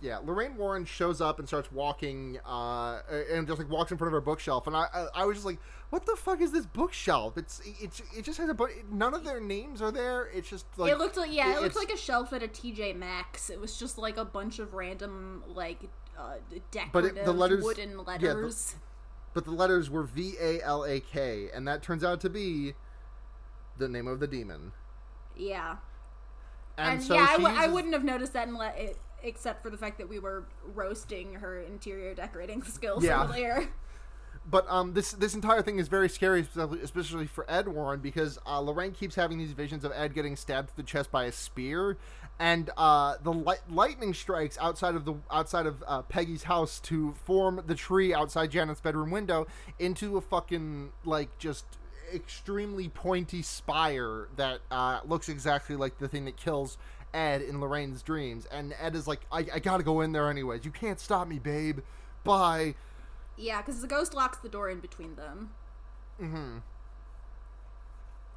Yeah, 0.02 0.16
Lorraine 0.24 0.56
Warren 0.56 0.86
shows 0.86 1.20
up 1.20 1.38
and 1.38 1.46
starts 1.46 1.70
walking, 1.70 2.38
uh, 2.46 3.00
and 3.30 3.46
just 3.46 3.58
like 3.58 3.68
walks 3.68 3.92
in 3.92 3.98
front 3.98 4.08
of 4.08 4.12
her 4.14 4.22
bookshelf, 4.22 4.66
and 4.66 4.74
I, 4.74 4.86
I, 4.94 5.06
I 5.16 5.24
was 5.26 5.36
just 5.36 5.44
like, 5.44 5.58
"What 5.90 6.06
the 6.06 6.16
fuck 6.16 6.40
is 6.40 6.52
this 6.52 6.64
bookshelf? 6.64 7.36
It's, 7.36 7.60
it's, 7.82 8.00
it 8.16 8.22
just 8.24 8.38
has 8.38 8.48
a 8.48 8.54
bunch. 8.54 8.72
None 8.90 9.12
of 9.12 9.24
their 9.24 9.40
names 9.40 9.82
are 9.82 9.92
there. 9.92 10.30
It's 10.32 10.48
just 10.48 10.64
like 10.78 10.90
it 10.90 10.96
looked 10.96 11.18
like 11.18 11.30
yeah, 11.30 11.48
it, 11.50 11.54
looked 11.56 11.66
it's- 11.66 11.76
like 11.76 11.90
a 11.92 11.98
shelf 11.98 12.32
at 12.32 12.42
a 12.42 12.48
TJ 12.48 12.96
Maxx. 12.96 13.50
It 13.50 13.60
was 13.60 13.78
just 13.78 13.98
like 13.98 14.16
a 14.16 14.24
bunch 14.24 14.58
of 14.58 14.72
random 14.72 15.44
like 15.48 15.80
uh, 16.18 16.36
But 16.50 16.70
decorative 16.70 17.16
it- 17.18 17.24
the 17.26 17.32
letters- 17.34 17.62
wooden 17.62 17.98
the- 17.98 18.02
letters. 18.02 18.76
but 19.34 19.44
the 19.44 19.50
letters 19.50 19.90
were 19.90 20.04
V 20.04 20.34
A 20.40 20.62
L 20.62 20.82
A 20.86 21.00
K, 21.00 21.50
and 21.52 21.68
that 21.68 21.82
turns 21.82 22.02
out 22.04 22.22
to 22.22 22.30
be 22.30 22.72
the 23.80 23.88
name 23.88 24.06
of 24.06 24.20
the 24.20 24.26
demon. 24.28 24.72
Yeah, 25.36 25.76
And, 26.78 26.92
and, 26.98 27.02
so 27.02 27.14
yeah, 27.14 27.26
I, 27.30 27.36
w- 27.38 27.56
I 27.58 27.66
wouldn't 27.68 27.94
have 27.94 28.04
noticed 28.04 28.34
that 28.34 28.46
unless 28.48 28.74
it, 28.78 28.98
except 29.22 29.62
for 29.62 29.70
the 29.70 29.76
fact 29.78 29.98
that 29.98 30.08
we 30.08 30.18
were 30.18 30.44
roasting 30.74 31.34
her 31.34 31.60
interior 31.60 32.14
decorating 32.14 32.62
skills 32.76 33.02
Yeah. 33.04 33.24
earlier. 33.24 33.68
But 34.46 34.66
um, 34.70 34.94
this 34.94 35.12
this 35.12 35.34
entire 35.34 35.60
thing 35.62 35.78
is 35.78 35.88
very 35.88 36.08
scary, 36.08 36.40
especially- 36.40 36.80
especially 36.80 37.26
for 37.26 37.44
Ed 37.48 37.68
Warren, 37.68 38.00
because 38.00 38.38
uh, 38.46 38.58
Lorraine 38.58 38.92
keeps 38.92 39.14
having 39.14 39.36
these 39.38 39.52
visions 39.52 39.84
of 39.84 39.92
Ed 39.94 40.14
getting 40.14 40.34
stabbed 40.34 40.70
through 40.70 40.82
the 40.82 40.86
chest 40.88 41.10
by 41.12 41.24
a 41.24 41.32
spear, 41.32 41.98
and 42.38 42.70
uh, 42.78 43.16
the 43.22 43.32
light, 43.32 43.60
lightning 43.68 44.14
strikes 44.14 44.56
outside 44.58 44.94
of 44.94 45.04
the 45.04 45.14
outside 45.30 45.66
of 45.66 45.84
uh, 45.86 46.02
Peggy's 46.02 46.44
house 46.44 46.80
to 46.80 47.12
form 47.24 47.62
the 47.66 47.74
tree 47.74 48.14
outside 48.14 48.50
Janet's 48.50 48.80
bedroom 48.80 49.10
window 49.10 49.46
into 49.78 50.16
a 50.16 50.22
fucking 50.22 50.90
like 51.04 51.36
just 51.38 51.66
extremely 52.14 52.88
pointy 52.88 53.42
spire 53.42 54.28
that 54.36 54.60
uh, 54.70 55.00
looks 55.04 55.28
exactly 55.28 55.76
like 55.76 55.98
the 55.98 56.08
thing 56.08 56.24
that 56.26 56.36
kills 56.36 56.78
Ed 57.12 57.42
in 57.42 57.60
Lorraine's 57.60 58.02
dreams. 58.02 58.46
And 58.50 58.74
Ed 58.80 58.94
is 58.94 59.06
like, 59.06 59.20
I, 59.32 59.46
I 59.54 59.58
gotta 59.58 59.82
go 59.82 60.00
in 60.00 60.12
there 60.12 60.30
anyways. 60.30 60.64
You 60.64 60.70
can't 60.70 61.00
stop 61.00 61.28
me, 61.28 61.38
babe. 61.38 61.80
Bye. 62.24 62.74
Yeah, 63.36 63.62
because 63.62 63.80
the 63.80 63.86
ghost 63.86 64.14
locks 64.14 64.38
the 64.38 64.48
door 64.48 64.68
in 64.68 64.80
between 64.80 65.16
them. 65.16 65.50
Mm-hmm. 66.20 66.58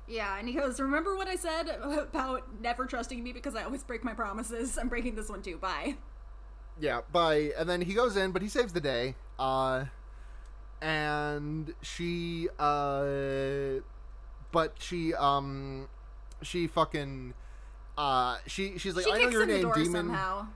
Yeah, 0.08 0.38
and 0.38 0.48
he 0.48 0.54
goes, 0.54 0.80
Remember 0.80 1.16
what 1.16 1.28
I 1.28 1.36
said 1.36 1.70
about 1.82 2.62
never 2.62 2.86
trusting 2.86 3.24
me 3.24 3.34
because 3.34 3.56
I 3.56 3.64
always 3.64 3.84
break 3.84 4.04
my 4.04 4.14
promises? 4.14 4.78
I'm 4.78 4.90
breaking 4.90 5.16
this 5.16 5.30
one 5.30 5.42
too. 5.42 5.58
Bye. 5.58 5.96
Yeah, 6.80 7.02
bye. 7.12 7.52
And 7.58 7.70
then 7.70 7.82
he 7.82 7.94
goes 7.94 8.18
in, 8.18 8.32
but 8.32 8.42
he 8.42 8.48
saves 8.48 8.74
the 8.74 8.82
day. 8.82 9.16
Uh, 9.38 9.86
and 10.84 11.74
she, 11.82 12.50
uh, 12.60 13.06
but 14.52 14.76
she, 14.80 15.14
um, 15.16 15.88
she 16.42 16.68
fucking, 16.68 17.34
uh, 17.98 18.38
she, 18.48 18.78
she's 18.78 18.96
like, 18.96 19.06
she 19.06 19.12
I 19.12 19.18
know 19.20 19.30
your 19.30 19.46
name, 19.46 19.72
demon. 19.74 19.92
somehow. 20.08 20.48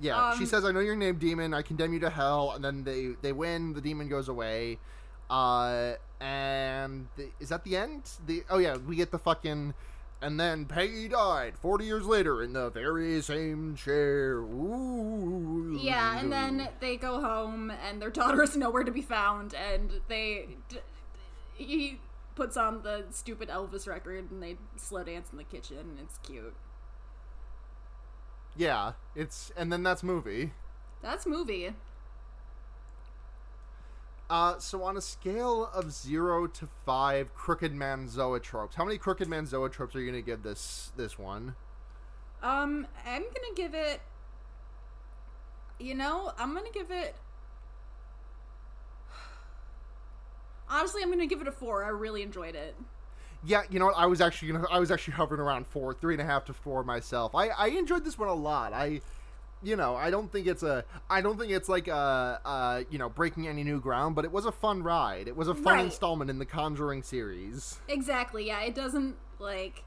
Yeah, 0.00 0.32
she 0.34 0.44
Um, 0.44 0.46
says, 0.46 0.64
"I 0.64 0.72
know 0.72 0.80
your 0.80 0.96
name, 0.96 1.16
demon. 1.18 1.52
I 1.52 1.60
condemn 1.62 1.92
you 1.92 2.00
to 2.00 2.08
hell." 2.10 2.52
And 2.52 2.64
then 2.64 2.84
they 2.84 3.16
they 3.20 3.32
win. 3.32 3.74
The 3.74 3.82
demon 3.82 4.08
goes 4.08 4.28
away. 4.28 4.78
Uh, 5.28 5.94
and 6.20 7.06
the, 7.16 7.28
is 7.38 7.50
that 7.50 7.64
the 7.64 7.76
end? 7.76 8.04
The 8.26 8.42
oh 8.48 8.58
yeah, 8.58 8.78
we 8.78 8.96
get 8.96 9.10
the 9.10 9.18
fucking. 9.18 9.74
And 10.22 10.38
then 10.38 10.66
Peggy 10.66 11.08
died 11.08 11.56
40 11.56 11.84
years 11.86 12.04
later 12.04 12.42
in 12.42 12.52
the 12.52 12.68
very 12.68 13.22
same 13.22 13.74
chair. 13.74 14.36
Ooh. 14.36 15.78
Yeah, 15.80 16.18
and 16.18 16.30
then 16.30 16.68
they 16.80 16.96
go 16.96 17.20
home, 17.20 17.70
and 17.70 18.02
their 18.02 18.10
daughter 18.20 18.42
is 18.42 18.56
nowhere 18.56 18.84
to 18.84 18.92
be 18.92 19.02
found, 19.02 19.54
and 19.54 20.00
they. 20.08 20.56
D- 20.68 20.78
he 21.54 22.00
puts 22.34 22.56
on 22.56 22.82
the 22.82 23.04
stupid 23.10 23.48
Elvis 23.48 23.86
record, 23.86 24.30
and 24.30 24.42
they 24.42 24.56
slow 24.76 25.04
dance 25.04 25.28
in 25.30 25.38
the 25.38 25.44
kitchen, 25.44 25.78
and 25.78 25.98
it's 26.00 26.18
cute. 26.18 26.54
Yeah, 28.56 28.92
it's 29.14 29.52
and 29.56 29.72
then 29.72 29.82
that's 29.82 30.02
movie. 30.02 30.52
That's 31.02 31.26
movie. 31.26 31.74
Uh, 34.30 34.56
so 34.60 34.84
on 34.84 34.96
a 34.96 35.00
scale 35.00 35.68
of 35.74 35.90
zero 35.90 36.46
to 36.46 36.68
five 36.86 37.34
crooked 37.34 37.74
man 37.74 38.06
zoetropes, 38.06 38.74
how 38.74 38.84
many 38.84 38.96
crooked 38.96 39.26
man 39.26 39.44
zoetropes 39.44 39.96
are 39.96 40.00
you 40.00 40.06
gonna 40.06 40.22
give 40.22 40.44
this 40.44 40.92
this 40.96 41.18
one? 41.18 41.56
Um, 42.40 42.86
I'm 43.04 43.22
gonna 43.22 43.54
give 43.56 43.74
it. 43.74 44.00
You 45.80 45.96
know, 45.96 46.32
I'm 46.38 46.54
gonna 46.54 46.70
give 46.72 46.92
it. 46.92 47.16
Honestly, 50.68 51.02
I'm 51.02 51.10
gonna 51.10 51.26
give 51.26 51.40
it 51.40 51.48
a 51.48 51.52
four. 51.52 51.84
I 51.84 51.88
really 51.88 52.22
enjoyed 52.22 52.54
it. 52.54 52.76
Yeah, 53.44 53.62
you 53.68 53.80
know 53.80 53.86
what? 53.86 53.96
I 53.96 54.06
was 54.06 54.20
actually 54.20 54.52
gonna, 54.52 54.68
I 54.70 54.78
was 54.78 54.92
actually 54.92 55.14
hovering 55.14 55.40
around 55.40 55.66
four, 55.66 55.92
three 55.92 56.14
and 56.14 56.20
a 56.22 56.24
half 56.24 56.44
to 56.44 56.52
four 56.52 56.84
myself. 56.84 57.34
I, 57.34 57.48
I 57.48 57.68
enjoyed 57.70 58.04
this 58.04 58.16
one 58.16 58.28
a 58.28 58.34
lot. 58.34 58.72
I, 58.72 59.00
you 59.62 59.76
know, 59.76 59.94
I 59.96 60.10
don't 60.10 60.30
think 60.32 60.46
it's 60.46 60.62
a, 60.62 60.84
I 61.08 61.20
don't 61.20 61.38
think 61.38 61.52
it's 61.52 61.68
like 61.68 61.88
a, 61.88 62.40
uh, 62.44 62.82
you 62.90 62.98
know, 62.98 63.08
breaking 63.08 63.46
any 63.48 63.62
new 63.64 63.80
ground, 63.80 64.14
but 64.14 64.24
it 64.24 64.32
was 64.32 64.46
a 64.46 64.52
fun 64.52 64.82
ride. 64.82 65.28
It 65.28 65.36
was 65.36 65.48
a 65.48 65.54
fun 65.54 65.74
Right. 65.76 65.84
installment 65.84 66.30
in 66.30 66.38
the 66.38 66.46
Conjuring 66.46 67.02
series. 67.02 67.78
Exactly. 67.88 68.46
Yeah, 68.46 68.62
it 68.62 68.74
doesn't 68.74 69.16
like. 69.38 69.84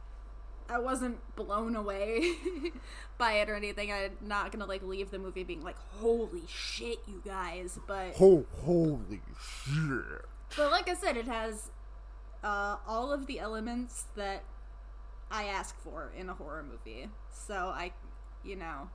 I 0.70 0.80
wasn't 0.80 1.18
blown 1.36 1.76
away 1.76 2.32
by 3.18 3.34
it 3.34 3.50
or 3.50 3.56
anything. 3.56 3.92
I'm 3.92 4.12
not 4.22 4.52
gonna 4.52 4.66
like 4.66 4.82
leave 4.82 5.12
the 5.12 5.20
movie 5.20 5.44
being 5.44 5.62
like, 5.62 5.76
"Holy 6.00 6.44
shit, 6.48 7.00
you 7.06 7.22
guys!" 7.26 7.78
But 7.86 8.14
Oh, 8.22 8.46
holy 8.64 9.22
shit! 9.66 10.22
but 10.56 10.72
like 10.72 10.88
I 10.90 10.94
said, 10.94 11.18
it 11.18 11.28
has 11.28 11.70
uh, 12.44 12.78
all 12.88 13.12
of 13.12 13.28
the 13.28 13.40
elements 13.40 14.06
that 14.16 14.44
I 15.30 15.44
ask 15.46 15.78
for 15.82 16.12
in 16.18 16.30
a 16.30 16.34
horror 16.34 16.64
movie. 16.64 17.10
So 17.30 17.56
I, 17.76 17.92
you 18.44 18.56
know, 18.56 18.90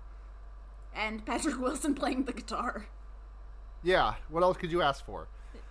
and 0.94 1.24
Patrick 1.24 1.58
Wilson 1.60 1.94
playing 1.94 2.24
the 2.24 2.32
guitar. 2.32 2.86
Yeah. 3.82 4.14
What 4.28 4.42
else 4.42 4.56
could 4.56 4.70
you 4.72 4.82
ask 4.82 5.04
for? 5.04 5.28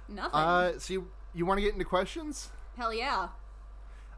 Nothing. 0.08 0.32
Uh, 0.34 0.80
so 0.80 0.94
you, 0.94 1.08
you 1.34 1.46
want 1.46 1.58
to 1.58 1.62
get 1.62 1.74
into 1.74 1.86
questions? 1.86 2.50
Hell 2.78 2.94
yeah. 2.94 3.30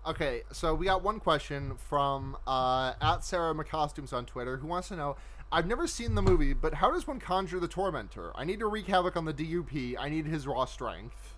Okay, 0.07 0.43
so 0.53 0.73
we 0.73 0.85
got 0.85 1.03
one 1.03 1.19
question 1.19 1.73
from 1.89 2.37
uh, 2.47 2.93
at 3.01 3.23
Sarah 3.23 3.53
McCostumes 3.53 4.13
on 4.13 4.25
Twitter 4.25 4.57
who 4.57 4.67
wants 4.67 4.87
to 4.89 4.95
know 4.95 5.17
I've 5.51 5.65
never 5.67 5.87
seen 5.87 6.15
the 6.15 6.21
movie, 6.21 6.53
but 6.53 6.75
how 6.75 6.91
does 6.91 7.05
one 7.07 7.19
conjure 7.19 7.59
the 7.59 7.67
tormentor? 7.67 8.31
I 8.35 8.45
need 8.45 8.59
to 8.59 8.67
wreak 8.67 8.85
havoc 8.87 9.17
on 9.17 9.25
the 9.25 9.33
DUP. 9.33 9.95
I 9.99 10.07
need 10.07 10.25
his 10.25 10.45
raw 10.47 10.65
strength. 10.65 11.35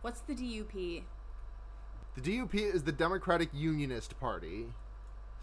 What's 0.00 0.20
the 0.20 0.34
DUP? 0.34 1.02
The 2.14 2.20
DUP 2.20 2.54
is 2.54 2.84
the 2.84 2.92
Democratic 2.92 3.50
Unionist 3.52 4.18
Party. 4.20 4.66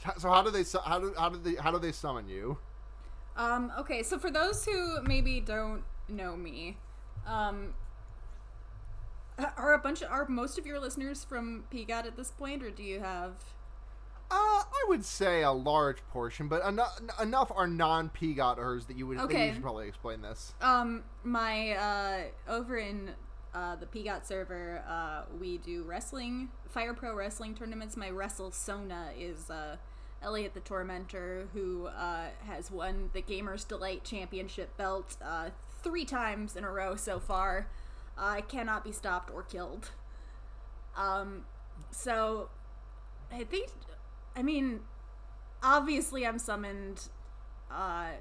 So- 0.03 0.13
So 0.17 0.29
how 0.29 0.41
do 0.41 0.49
they 0.49 0.63
how 0.85 0.99
do 0.99 1.13
how 1.17 1.29
do 1.29 1.37
they 1.37 1.55
how 1.61 1.71
do 1.71 1.77
they 1.79 1.91
summon 1.91 2.27
you? 2.27 2.57
Um, 3.37 3.71
okay, 3.79 4.01
so 4.03 4.17
for 4.17 4.31
those 4.31 4.65
who 4.65 5.01
maybe 5.03 5.39
don't 5.41 5.83
know 6.07 6.35
me, 6.37 6.77
um, 7.27 7.73
are 9.57 9.73
a 9.73 9.77
bunch 9.77 10.01
of, 10.01 10.09
are 10.11 10.27
most 10.27 10.57
of 10.57 10.65
your 10.65 10.79
listeners 10.79 11.23
from 11.25 11.65
PGOT 11.73 12.05
at 12.05 12.15
this 12.15 12.31
point, 12.31 12.63
or 12.63 12.71
do 12.71 12.83
you 12.83 12.99
have? 13.01 13.33
Uh, 14.31 14.33
I 14.63 14.85
would 14.87 15.05
say 15.05 15.43
a 15.43 15.51
large 15.51 15.97
portion, 16.11 16.47
but 16.47 16.65
enough 16.65 16.99
enough 17.21 17.51
are 17.53 17.67
non-PGOTers 17.67 18.87
that 18.87 18.97
you 18.97 19.05
would 19.07 19.17
that 19.19 19.23
Okay. 19.25 19.47
you 19.47 19.53
should 19.53 19.61
probably 19.61 19.87
explain 19.87 20.21
this. 20.21 20.53
Um, 20.61 21.03
my 21.23 21.71
uh, 21.73 22.21
over 22.49 22.77
in 22.77 23.11
uh, 23.53 23.75
the 23.75 23.85
PGOT 23.85 24.25
server, 24.25 24.81
uh, 24.87 25.23
we 25.39 25.57
do 25.59 25.83
wrestling, 25.83 26.49
Fire 26.69 26.93
Pro 26.93 27.13
wrestling 27.13 27.53
tournaments. 27.53 27.95
My 27.97 28.09
Wrestle 28.09 28.51
Sona 28.51 29.09
is 29.17 29.49
uh, 29.51 29.75
Elliot 30.25 30.55
the 30.55 30.59
Tormentor, 30.59 31.47
who 31.53 31.85
uh, 31.85 32.25
has 32.47 32.71
won 32.71 33.11
the 33.13 33.21
Gamers 33.21 33.65
Delight 33.65 34.03
Championship 34.03 34.75
belt 34.75 35.15
uh, 35.23 35.51
three 35.83 36.03
times 36.03 36.55
in 36.55 36.63
a 36.63 36.71
row 36.71 36.95
so 36.95 37.19
far. 37.19 37.67
I 38.17 38.41
cannot 38.41 38.83
be 38.83 38.91
stopped 38.91 39.31
or 39.31 39.43
killed. 39.43 39.91
Um, 40.97 41.45
so 41.91 42.49
I 43.31 43.43
think, 43.43 43.69
I 44.35 44.41
mean, 44.41 44.81
obviously 45.61 46.25
I'm 46.25 46.39
summoned 46.39 47.09
uh, 47.69 48.11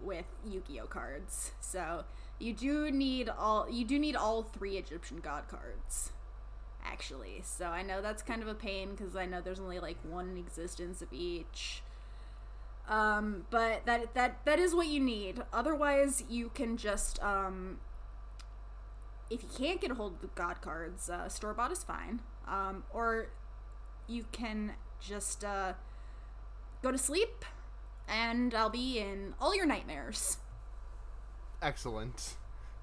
with 0.00 0.26
Yu-Gi-Oh 0.46 0.86
cards. 0.86 1.52
So 1.60 2.04
you 2.38 2.54
do 2.54 2.90
need 2.90 3.28
all 3.28 3.68
you 3.70 3.84
do 3.84 3.98
need 3.98 4.16
all 4.16 4.42
three 4.42 4.76
Egyptian 4.76 5.18
god 5.20 5.48
cards. 5.48 6.12
Actually, 6.84 7.42
so 7.44 7.66
I 7.66 7.82
know 7.82 8.02
that's 8.02 8.22
kind 8.22 8.42
of 8.42 8.48
a 8.48 8.54
pain 8.54 8.90
because 8.94 9.16
I 9.16 9.26
know 9.26 9.40
there's 9.40 9.60
only 9.60 9.78
like 9.78 9.96
one 10.02 10.36
existence 10.36 11.00
of 11.00 11.12
each. 11.12 11.82
Um, 12.88 13.46
but 13.50 13.86
that 13.86 14.14
that 14.14 14.44
that 14.44 14.58
is 14.58 14.74
what 14.74 14.88
you 14.88 15.00
need. 15.00 15.42
Otherwise, 15.52 16.24
you 16.28 16.50
can 16.54 16.76
just 16.76 17.22
um, 17.22 17.78
if 19.30 19.42
you 19.42 19.48
can't 19.56 19.80
get 19.80 19.90
a 19.90 19.94
hold 19.94 20.14
of 20.14 20.20
the 20.20 20.26
god 20.34 20.60
cards, 20.60 21.08
uh, 21.08 21.28
store 21.28 21.54
bought 21.54 21.72
is 21.72 21.84
fine. 21.84 22.20
Um, 22.46 22.84
or 22.92 23.28
you 24.06 24.26
can 24.32 24.72
just 25.00 25.44
uh, 25.44 25.74
go 26.82 26.90
to 26.90 26.98
sleep, 26.98 27.44
and 28.08 28.54
I'll 28.54 28.68
be 28.70 28.98
in 28.98 29.34
all 29.40 29.54
your 29.54 29.66
nightmares. 29.66 30.38
Excellent. 31.62 32.34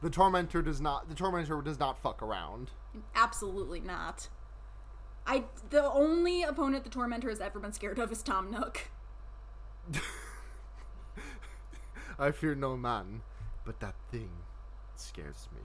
The 0.02 0.10
tormentor 0.10 0.62
does 0.62 0.80
not. 0.80 1.10
The 1.10 1.16
tormentor 1.16 1.62
does 1.62 1.80
not 1.80 2.02
fuck 2.02 2.24
around. 2.24 2.72
Absolutely 3.16 3.80
not. 3.80 4.30
I 5.28 5.44
the 5.70 5.84
only 5.92 6.44
opponent 6.44 6.84
the 6.84 6.90
tormentor 6.90 7.30
has 7.30 7.40
ever 7.42 7.60
been 7.60 7.74
scared 7.74 8.00
of 8.00 8.12
is 8.12 8.24
Tom 8.24 8.50
Nook. 8.52 8.90
I 12.20 12.32
fear 12.32 12.56
no 12.56 12.76
man, 12.76 13.22
but 13.66 13.80
that 13.80 13.96
thing 14.12 14.30
scares 14.96 15.48
me. 15.56 15.62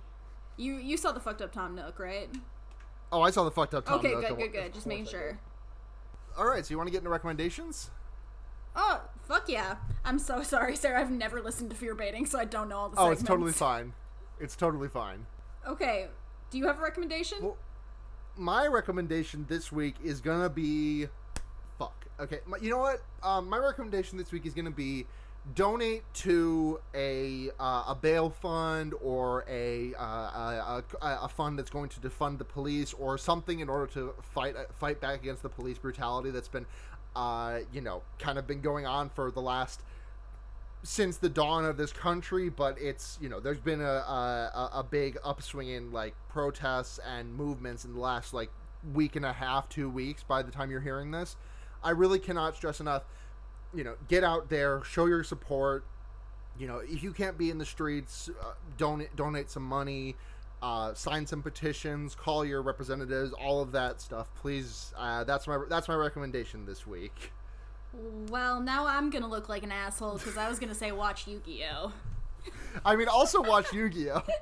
You 0.57 0.75
you 0.77 0.97
saw 0.97 1.13
the 1.13 1.21
fucked 1.21 1.43
up 1.43 1.53
Tom 1.53 1.75
Nook, 1.75 1.99
right? 1.99 2.29
Oh, 3.11 3.23
I 3.23 3.31
saw 3.31 3.45
the 3.45 3.51
fucked 3.51 3.75
up 3.75 3.85
Tom. 3.87 4.03
Nook. 4.03 4.05
Okay, 4.07 4.15
Nook. 4.29 4.39
good, 4.39 4.53
good, 4.53 4.53
good. 4.53 4.75
Just 4.75 4.87
making 4.87 5.07
sure. 5.07 5.39
All 6.37 6.47
right, 6.47 6.65
so 6.65 6.71
you 6.73 6.77
want 6.79 6.89
to 6.89 6.93
get 6.93 6.99
into 6.99 7.11
recommendations? 7.11 7.91
Oh, 8.77 9.03
fuck 9.29 9.49
yeah. 9.49 9.77
I'm 10.05 10.19
so 10.19 10.43
sorry, 10.43 10.75
Sarah. 10.75 11.01
I've 11.01 11.11
never 11.11 11.41
listened 11.41 11.71
to 11.71 11.77
Fear 11.77 11.95
Baiting, 11.95 12.27
so 12.27 12.41
I 12.41 12.45
don't 12.45 12.69
know 12.69 12.77
all 12.79 12.89
the 12.89 12.97
Oh, 12.97 13.03
segments. 13.05 13.21
it's 13.21 13.29
totally 13.29 13.53
fine. 13.53 13.93
It's 14.41 14.57
totally 14.57 14.89
fine. 14.89 15.27
Okay. 15.67 16.09
Do 16.55 16.61
you 16.61 16.69
have 16.69 16.79
a 16.79 16.83
recommendation? 16.83 17.39
Well, 17.41 17.57
my 18.37 18.69
recommendation 18.69 19.45
this 19.49 19.73
week 19.73 19.97
is 20.05 20.21
gonna 20.21 20.49
be, 20.49 21.09
fuck. 21.81 22.07
Okay, 22.21 22.39
my, 22.47 22.59
you 22.59 22.71
know 22.71 22.79
what? 22.79 23.03
Um, 23.25 23.49
my 23.49 23.59
recommendation 23.59 24.19
this 24.19 24.31
week 24.31 24.47
is 24.47 24.55
gonna 24.55 24.71
be 24.71 25.05
donate 25.57 26.05
to 26.15 26.79
a 26.95 27.51
uh, 27.59 27.87
a 27.89 27.99
bail 28.01 28.31
fund 28.31 28.95
or 29.03 29.45
a, 29.49 29.95
uh, 29.99 30.81
a, 31.03 31.19
a 31.23 31.29
fund 31.29 31.59
that's 31.59 31.71
going 31.71 31.89
to 31.89 31.99
defund 31.99 32.39
the 32.39 32.45
police 32.45 32.93
or 32.93 33.19
something 33.19 33.59
in 33.59 33.69
order 33.69 33.89
to 33.89 34.15
fight 34.23 34.55
fight 34.79 35.01
back 35.01 35.23
against 35.23 35.43
the 35.43 35.49
police 35.49 35.79
brutality 35.79 36.31
that's 36.31 36.47
been 36.47 36.67
uh, 37.17 37.59
you 37.73 37.81
know 37.81 38.01
kind 38.21 38.39
of 38.39 38.47
been 38.47 38.61
going 38.61 38.87
on 38.87 39.11
for 39.11 39.33
the 39.33 39.43
last 39.43 39.83
since 40.85 41.17
the 41.17 41.29
dawn 41.29 41.65
of 41.65 41.77
this 41.77 41.93
country 41.93 42.49
but 42.49 42.81
it's 42.81 43.19
you 43.21 43.29
know 43.29 43.41
there's 43.41 43.59
been 43.59 43.81
a 43.81 43.85
a, 43.85 44.71
a 44.75 44.87
big 44.89 45.19
upswing 45.25 45.69
in 45.71 45.91
like 45.91 46.15
protests 46.29 47.01
and 47.09 47.35
movements 47.35 47.85
in 47.85 47.95
the 47.95 48.01
last 48.01 48.33
like 48.33 48.51
week 48.93 49.17
and 49.17 49.25
a 49.25 49.33
half 49.33 49.69
two 49.69 49.89
weeks 49.91 50.23
by 50.23 50.43
the 50.43 50.53
time 50.53 50.71
you're 50.71 50.81
hearing 50.81 51.11
this 51.11 51.37
i 51.83 51.91
really 51.91 52.19
cannot 52.19 52.55
stress 52.55 52.81
enough 52.81 53.03
you 53.75 53.85
know, 53.85 53.97
get 54.09 54.25
out 54.25 54.49
there, 54.49 54.83
show 54.85 55.07
your 55.07 55.25
support. 55.25 55.85
You 56.59 56.69
know, 56.69 56.79
if 56.79 57.03
you 57.03 57.13
can't 57.13 57.37
be 57.37 57.51
in 57.51 57.59
the 57.59 57.65
streets, 57.67 58.31
uh, 58.41 58.53
donate 58.77 59.15
donate 59.17 59.51
some 59.51 59.65
money, 59.65 60.15
uh, 60.63 60.95
sign 60.95 61.27
some 61.27 61.43
petitions, 61.43 62.15
call 62.15 62.45
your 62.45 62.63
representatives, 62.63 63.33
all 63.33 63.61
of 63.61 63.73
that 63.73 64.01
stuff. 64.01 64.29
Please, 64.37 64.93
uh, 64.97 65.25
that's 65.25 65.47
my 65.49 65.59
that's 65.69 65.89
my 65.89 65.97
recommendation 65.97 66.65
this 66.65 66.87
week. 66.87 67.33
Well, 68.29 68.61
now 68.61 68.87
I'm 68.87 69.11
gonna 69.11 69.29
look 69.29 69.49
like 69.49 69.63
an 69.63 69.73
asshole 69.73 70.19
because 70.19 70.37
I 70.37 70.49
was 70.49 70.59
gonna 70.59 70.75
say 70.75 70.93
watch 70.93 71.27
Yu-Gi-Oh. 71.27 71.93
I 72.85 72.97
mean, 72.97 73.09
also 73.09 73.41
watch 73.43 73.73
Yu-Gi-Oh. 73.73 74.23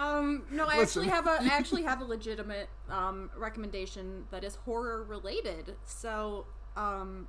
Um, 0.00 0.44
no, 0.50 0.64
I 0.64 0.78
Listen. 0.78 1.02
actually 1.02 1.08
have 1.08 1.26
a 1.26 1.42
I 1.42 1.54
actually 1.54 1.82
have 1.90 2.00
a 2.00 2.04
legitimate 2.04 2.70
um, 2.88 3.28
recommendation 3.36 4.24
that 4.30 4.44
is 4.44 4.54
horror 4.54 5.04
related. 5.04 5.76
So 5.84 6.46
um, 6.74 7.28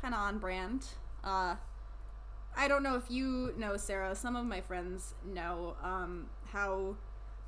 kind 0.00 0.14
of 0.14 0.20
on 0.20 0.38
brand. 0.38 0.86
Uh, 1.22 1.56
I 2.56 2.68
don't 2.68 2.82
know 2.82 2.96
if 2.96 3.10
you 3.10 3.52
know, 3.58 3.76
Sarah. 3.76 4.14
Some 4.14 4.36
of 4.36 4.46
my 4.46 4.62
friends 4.62 5.14
know 5.22 5.76
um, 5.82 6.28
how 6.46 6.96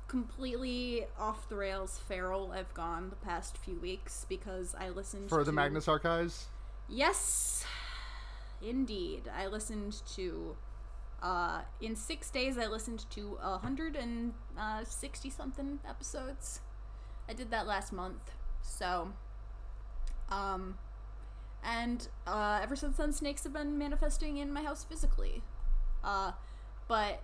completely 0.09 1.05
off 1.17 1.47
the 1.47 1.55
rails 1.55 1.99
feral 2.07 2.51
I've 2.51 2.73
gone 2.73 3.09
the 3.09 3.15
past 3.15 3.57
few 3.57 3.79
weeks 3.79 4.25
because 4.27 4.75
I 4.77 4.89
listened 4.89 5.29
for 5.29 5.39
to... 5.39 5.45
the 5.45 5.53
Magnus 5.53 5.87
Archives. 5.87 6.47
Yes, 6.89 7.63
indeed. 8.61 9.29
I 9.33 9.47
listened 9.47 10.01
to. 10.15 10.57
Uh, 11.21 11.61
in 11.81 11.95
six 11.95 12.31
days, 12.31 12.57
I 12.57 12.67
listened 12.67 13.05
to 13.11 13.37
a 13.41 13.57
hundred 13.57 13.95
and 13.95 14.33
uh, 14.57 14.83
sixty 14.83 15.29
something 15.29 15.79
episodes. 15.87 16.61
I 17.29 17.33
did 17.33 17.51
that 17.51 17.67
last 17.67 17.93
month, 17.93 18.31
so 18.61 19.09
um, 20.29 20.77
and 21.63 22.07
uh, 22.25 22.59
ever 22.63 22.75
since 22.75 22.97
then, 22.97 23.13
snakes 23.13 23.43
have 23.43 23.53
been 23.53 23.77
manifesting 23.77 24.37
in 24.37 24.51
my 24.51 24.63
house 24.63 24.83
physically. 24.83 25.43
Uh, 26.03 26.31
but 26.87 27.21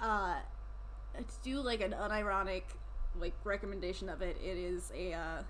uh, 0.00 0.40
to 1.26 1.34
do 1.42 1.60
like 1.60 1.80
an 1.80 1.94
unironic 1.98 2.62
like 3.18 3.34
recommendation 3.44 4.08
of 4.08 4.22
it, 4.22 4.36
it 4.42 4.56
is 4.56 4.92
a 4.94 5.12
uh, 5.12 5.42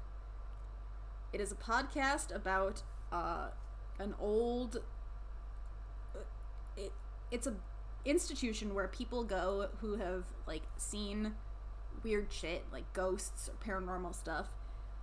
it 1.33 1.41
is 1.41 1.53
a 1.53 1.57
podcast 1.57 2.35
about 2.35 2.83
uh, 3.13 3.49
an 3.99 4.15
old. 4.19 4.83
Uh, 6.15 6.21
it, 6.77 6.93
it's 7.31 7.47
a 7.47 7.55
institution 8.05 8.75
where 8.75 8.89
people 8.89 9.25
go 9.25 9.69
who 9.81 9.97
have 9.97 10.25
like 10.47 10.63
seen 10.77 11.35
weird 12.03 12.33
shit 12.33 12.65
like 12.73 12.91
ghosts 12.93 13.49
or 13.49 13.55
paranormal 13.65 14.15
stuff 14.15 14.47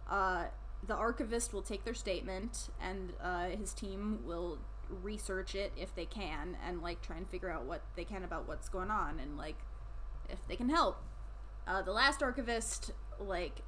uh, 0.09 0.45
the 0.88 0.95
archivist 0.95 1.53
will 1.53 1.61
take 1.61 1.84
their 1.84 1.93
statement 1.93 2.70
and 2.82 3.13
uh, 3.22 3.47
his 3.47 3.74
team 3.74 4.20
will 4.26 4.57
research 5.03 5.55
it 5.55 5.72
if 5.76 5.93
they 5.95 6.05
can 6.05 6.57
and 6.66 6.82
like 6.82 7.01
try 7.01 7.18
and 7.18 7.28
figure 7.30 7.49
out 7.49 7.66
what 7.66 7.82
they 7.95 8.03
can 8.03 8.24
about 8.24 8.47
what's 8.47 8.70
going 8.70 8.91
on 8.91 9.20
and 9.20 9.38
like 9.38 9.57
if 10.30 10.45
they 10.47 10.55
can 10.55 10.69
help 10.69 11.01
uh, 11.67 11.82
the 11.82 11.91
last 11.91 12.21
archivist 12.21 12.91
like 13.19 13.61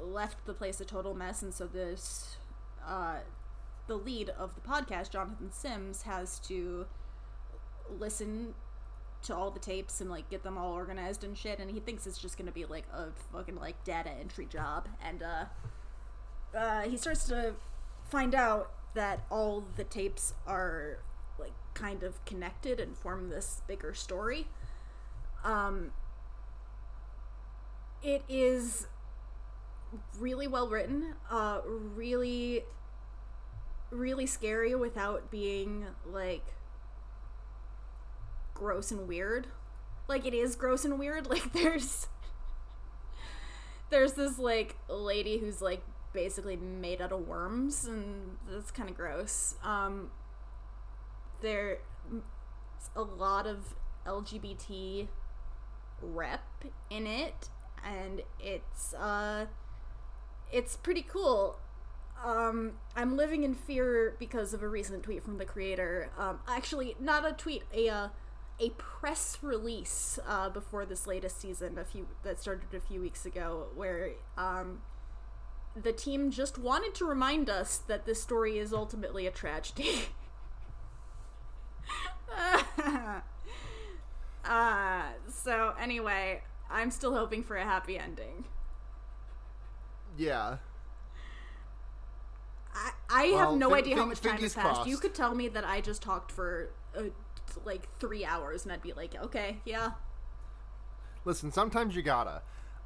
left 0.00 0.44
the 0.46 0.54
place 0.54 0.80
a 0.80 0.84
total 0.84 1.14
mess 1.14 1.42
and 1.42 1.52
so 1.52 1.66
this 1.66 2.36
uh, 2.86 3.16
the 3.86 3.96
lead 3.96 4.30
of 4.30 4.54
the 4.54 4.60
podcast 4.60 5.10
jonathan 5.10 5.50
sims 5.50 6.02
has 6.02 6.38
to 6.38 6.86
listen 7.98 8.54
to 9.22 9.34
all 9.34 9.50
the 9.50 9.60
tapes 9.60 10.00
and 10.00 10.10
like 10.10 10.28
get 10.28 10.42
them 10.42 10.58
all 10.58 10.72
organized 10.72 11.24
and 11.24 11.36
shit 11.36 11.58
and 11.58 11.70
he 11.70 11.80
thinks 11.80 12.06
it's 12.06 12.18
just 12.18 12.36
gonna 12.36 12.52
be 12.52 12.64
like 12.64 12.84
a 12.92 13.06
fucking 13.32 13.56
like 13.56 13.82
data 13.84 14.10
entry 14.10 14.46
job 14.46 14.88
and 15.04 15.22
uh 15.22 15.44
uh, 16.56 16.82
he 16.82 16.96
starts 16.96 17.24
to 17.26 17.54
find 18.08 18.34
out 18.34 18.72
that 18.94 19.24
all 19.30 19.64
the 19.76 19.84
tapes 19.84 20.34
are 20.46 20.98
like 21.38 21.52
kind 21.74 22.02
of 22.02 22.24
connected 22.24 22.80
and 22.80 22.96
form 22.96 23.28
this 23.28 23.62
bigger 23.66 23.92
story. 23.92 24.46
Um, 25.46 25.92
it 28.02 28.22
is 28.28 28.88
really 30.18 30.48
well 30.48 30.68
written, 30.68 31.14
uh, 31.30 31.60
really, 31.64 32.64
really 33.90 34.26
scary 34.26 34.74
without 34.74 35.30
being 35.30 35.86
like 36.04 36.44
gross 38.54 38.90
and 38.90 39.06
weird. 39.06 39.46
Like 40.08 40.26
it 40.26 40.34
is 40.34 40.56
gross 40.56 40.84
and 40.84 40.98
weird. 40.98 41.26
Like 41.30 41.52
there's 41.52 42.08
there's 43.90 44.14
this 44.14 44.38
like 44.38 44.74
lady 44.88 45.38
who's 45.38 45.62
like 45.62 45.82
basically 46.12 46.56
made 46.56 47.00
out 47.00 47.12
of 47.12 47.28
worms, 47.28 47.84
and 47.84 48.36
that's 48.50 48.72
kind 48.72 48.90
of 48.90 48.96
gross. 48.96 49.54
Um, 49.62 50.10
there's 51.40 51.78
a 52.96 53.02
lot 53.02 53.46
of 53.46 53.74
LGBT 54.04 55.06
rep 56.02 56.64
in 56.90 57.06
it, 57.06 57.48
and 57.84 58.22
it's 58.40 58.94
uh, 58.94 59.46
it's 60.52 60.76
pretty 60.76 61.02
cool. 61.02 61.56
Um, 62.24 62.72
I'm 62.94 63.16
living 63.16 63.42
in 63.42 63.54
fear 63.54 64.16
because 64.18 64.54
of 64.54 64.62
a 64.62 64.68
recent 64.68 65.02
tweet 65.02 65.22
from 65.22 65.38
the 65.38 65.44
creator. 65.44 66.10
Um, 66.18 66.40
actually, 66.48 66.96
not 66.98 67.28
a 67.28 67.32
tweet, 67.32 67.64
a 67.74 67.88
uh, 67.88 68.08
a 68.58 68.70
press 68.70 69.38
release 69.42 70.18
uh, 70.26 70.48
before 70.48 70.86
this 70.86 71.06
latest 71.06 71.40
season, 71.40 71.78
a 71.78 71.84
few 71.84 72.06
that 72.22 72.40
started 72.40 72.74
a 72.74 72.80
few 72.80 73.00
weeks 73.00 73.26
ago, 73.26 73.68
where 73.74 74.12
um, 74.38 74.80
the 75.74 75.92
team 75.92 76.30
just 76.30 76.58
wanted 76.58 76.94
to 76.94 77.04
remind 77.04 77.50
us 77.50 77.78
that 77.78 78.06
this 78.06 78.22
story 78.22 78.58
is 78.58 78.72
ultimately 78.72 79.26
a 79.26 79.30
tragedy. 79.30 80.06
uh, 84.48 85.02
so 85.28 85.74
anyway, 85.80 86.42
I'm 86.70 86.90
still 86.90 87.14
hoping 87.14 87.42
for 87.42 87.56
a 87.56 87.64
happy 87.64 87.98
ending. 87.98 88.44
Yeah. 90.16 90.58
I, 92.74 92.90
I 93.08 93.30
well, 93.30 93.50
have 93.50 93.58
no 93.58 93.74
idea 93.74 93.96
how 93.96 94.04
much 94.04 94.20
time 94.20 94.38
has 94.38 94.54
passed. 94.54 94.66
Crossed. 94.66 94.88
You 94.88 94.98
could 94.98 95.14
tell 95.14 95.34
me 95.34 95.48
that 95.48 95.64
I 95.64 95.80
just 95.80 96.02
talked 96.02 96.30
for 96.30 96.70
uh, 96.96 97.04
like 97.64 97.88
three 97.98 98.24
hours, 98.24 98.64
and 98.64 98.72
I'd 98.72 98.82
be 98.82 98.92
like, 98.92 99.14
okay, 99.14 99.58
yeah. 99.64 99.92
Listen, 101.24 101.50
sometimes 101.50 101.96
you 101.96 102.02
gotta. 102.02 102.42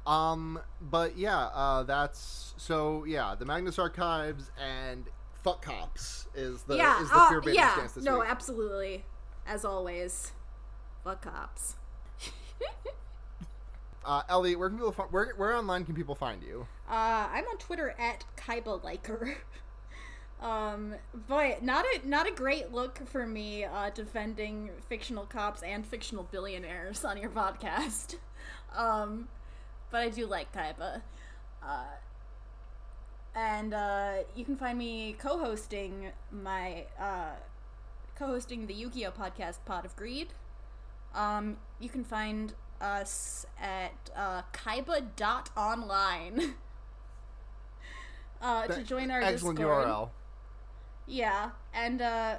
Um, 0.07 0.59
but 0.81 1.17
yeah, 1.17 1.47
uh, 1.53 1.83
that's 1.83 2.53
so 2.57 3.05
yeah. 3.05 3.35
The 3.37 3.45
Magnus 3.45 3.77
Archives 3.77 4.49
and 4.59 5.05
fuck 5.43 5.61
cops 5.63 6.27
is 6.35 6.63
the 6.63 6.77
yeah, 6.77 7.01
is 7.01 7.09
the 7.09 7.25
fear 7.29 7.39
uh, 7.39 7.53
yeah. 7.53 7.73
stance 7.73 7.93
this 7.93 8.03
no, 8.03 8.19
week. 8.19 8.27
absolutely, 8.29 9.05
as 9.45 9.63
always, 9.63 10.31
fuck 11.03 11.21
cops. 11.21 11.75
uh, 14.05 14.23
Elliot, 14.29 14.59
where 14.59 14.69
can 14.69 14.77
people 14.77 14.91
find, 14.91 15.11
where 15.11 15.33
where 15.37 15.55
online 15.55 15.85
can 15.85 15.95
people 15.95 16.15
find 16.15 16.43
you? 16.43 16.67
Uh, 16.89 17.27
I'm 17.31 17.45
on 17.45 17.57
Twitter 17.57 17.95
at 17.99 18.25
Kaiba 18.37 18.83
Liker. 18.83 19.37
Um, 20.41 20.95
but 21.27 21.61
not 21.61 21.85
a 21.85 22.07
not 22.07 22.27
a 22.27 22.31
great 22.31 22.71
look 22.71 23.07
for 23.07 23.27
me 23.27 23.63
uh, 23.63 23.91
defending 23.91 24.71
fictional 24.89 25.25
cops 25.25 25.61
and 25.61 25.85
fictional 25.85 26.23
billionaires 26.31 27.05
on 27.05 27.17
your 27.17 27.29
podcast. 27.29 28.15
Um, 28.73 29.27
but 29.89 29.99
I 29.99 30.09
do 30.09 30.25
like 30.25 30.53
Kaiba. 30.53 31.01
Uh, 31.61 31.83
and 33.35 33.73
uh, 33.73 34.13
you 34.33 34.45
can 34.45 34.55
find 34.55 34.77
me 34.77 35.15
co-hosting 35.19 36.07
my 36.31 36.85
uh, 36.97 37.35
co-hosting 38.15 38.67
the 38.67 38.73
Yu-Gi-Oh 38.73 39.11
podcast 39.11 39.57
Pot 39.65 39.83
of 39.85 39.95
Greed. 39.97 40.29
Um, 41.13 41.57
you 41.79 41.89
can 41.89 42.03
find 42.03 42.53
us 42.79 43.45
at 43.61 44.09
uh, 44.15 44.41
kaiba.online 44.53 46.41
uh, 48.41 48.67
to 48.67 48.83
join 48.83 49.11
our 49.11 49.21
excellent 49.21 49.57
Discord. 49.57 49.87
URL. 49.87 50.09
Yeah, 51.07 51.51
and 51.73 52.01
uh, 52.01 52.35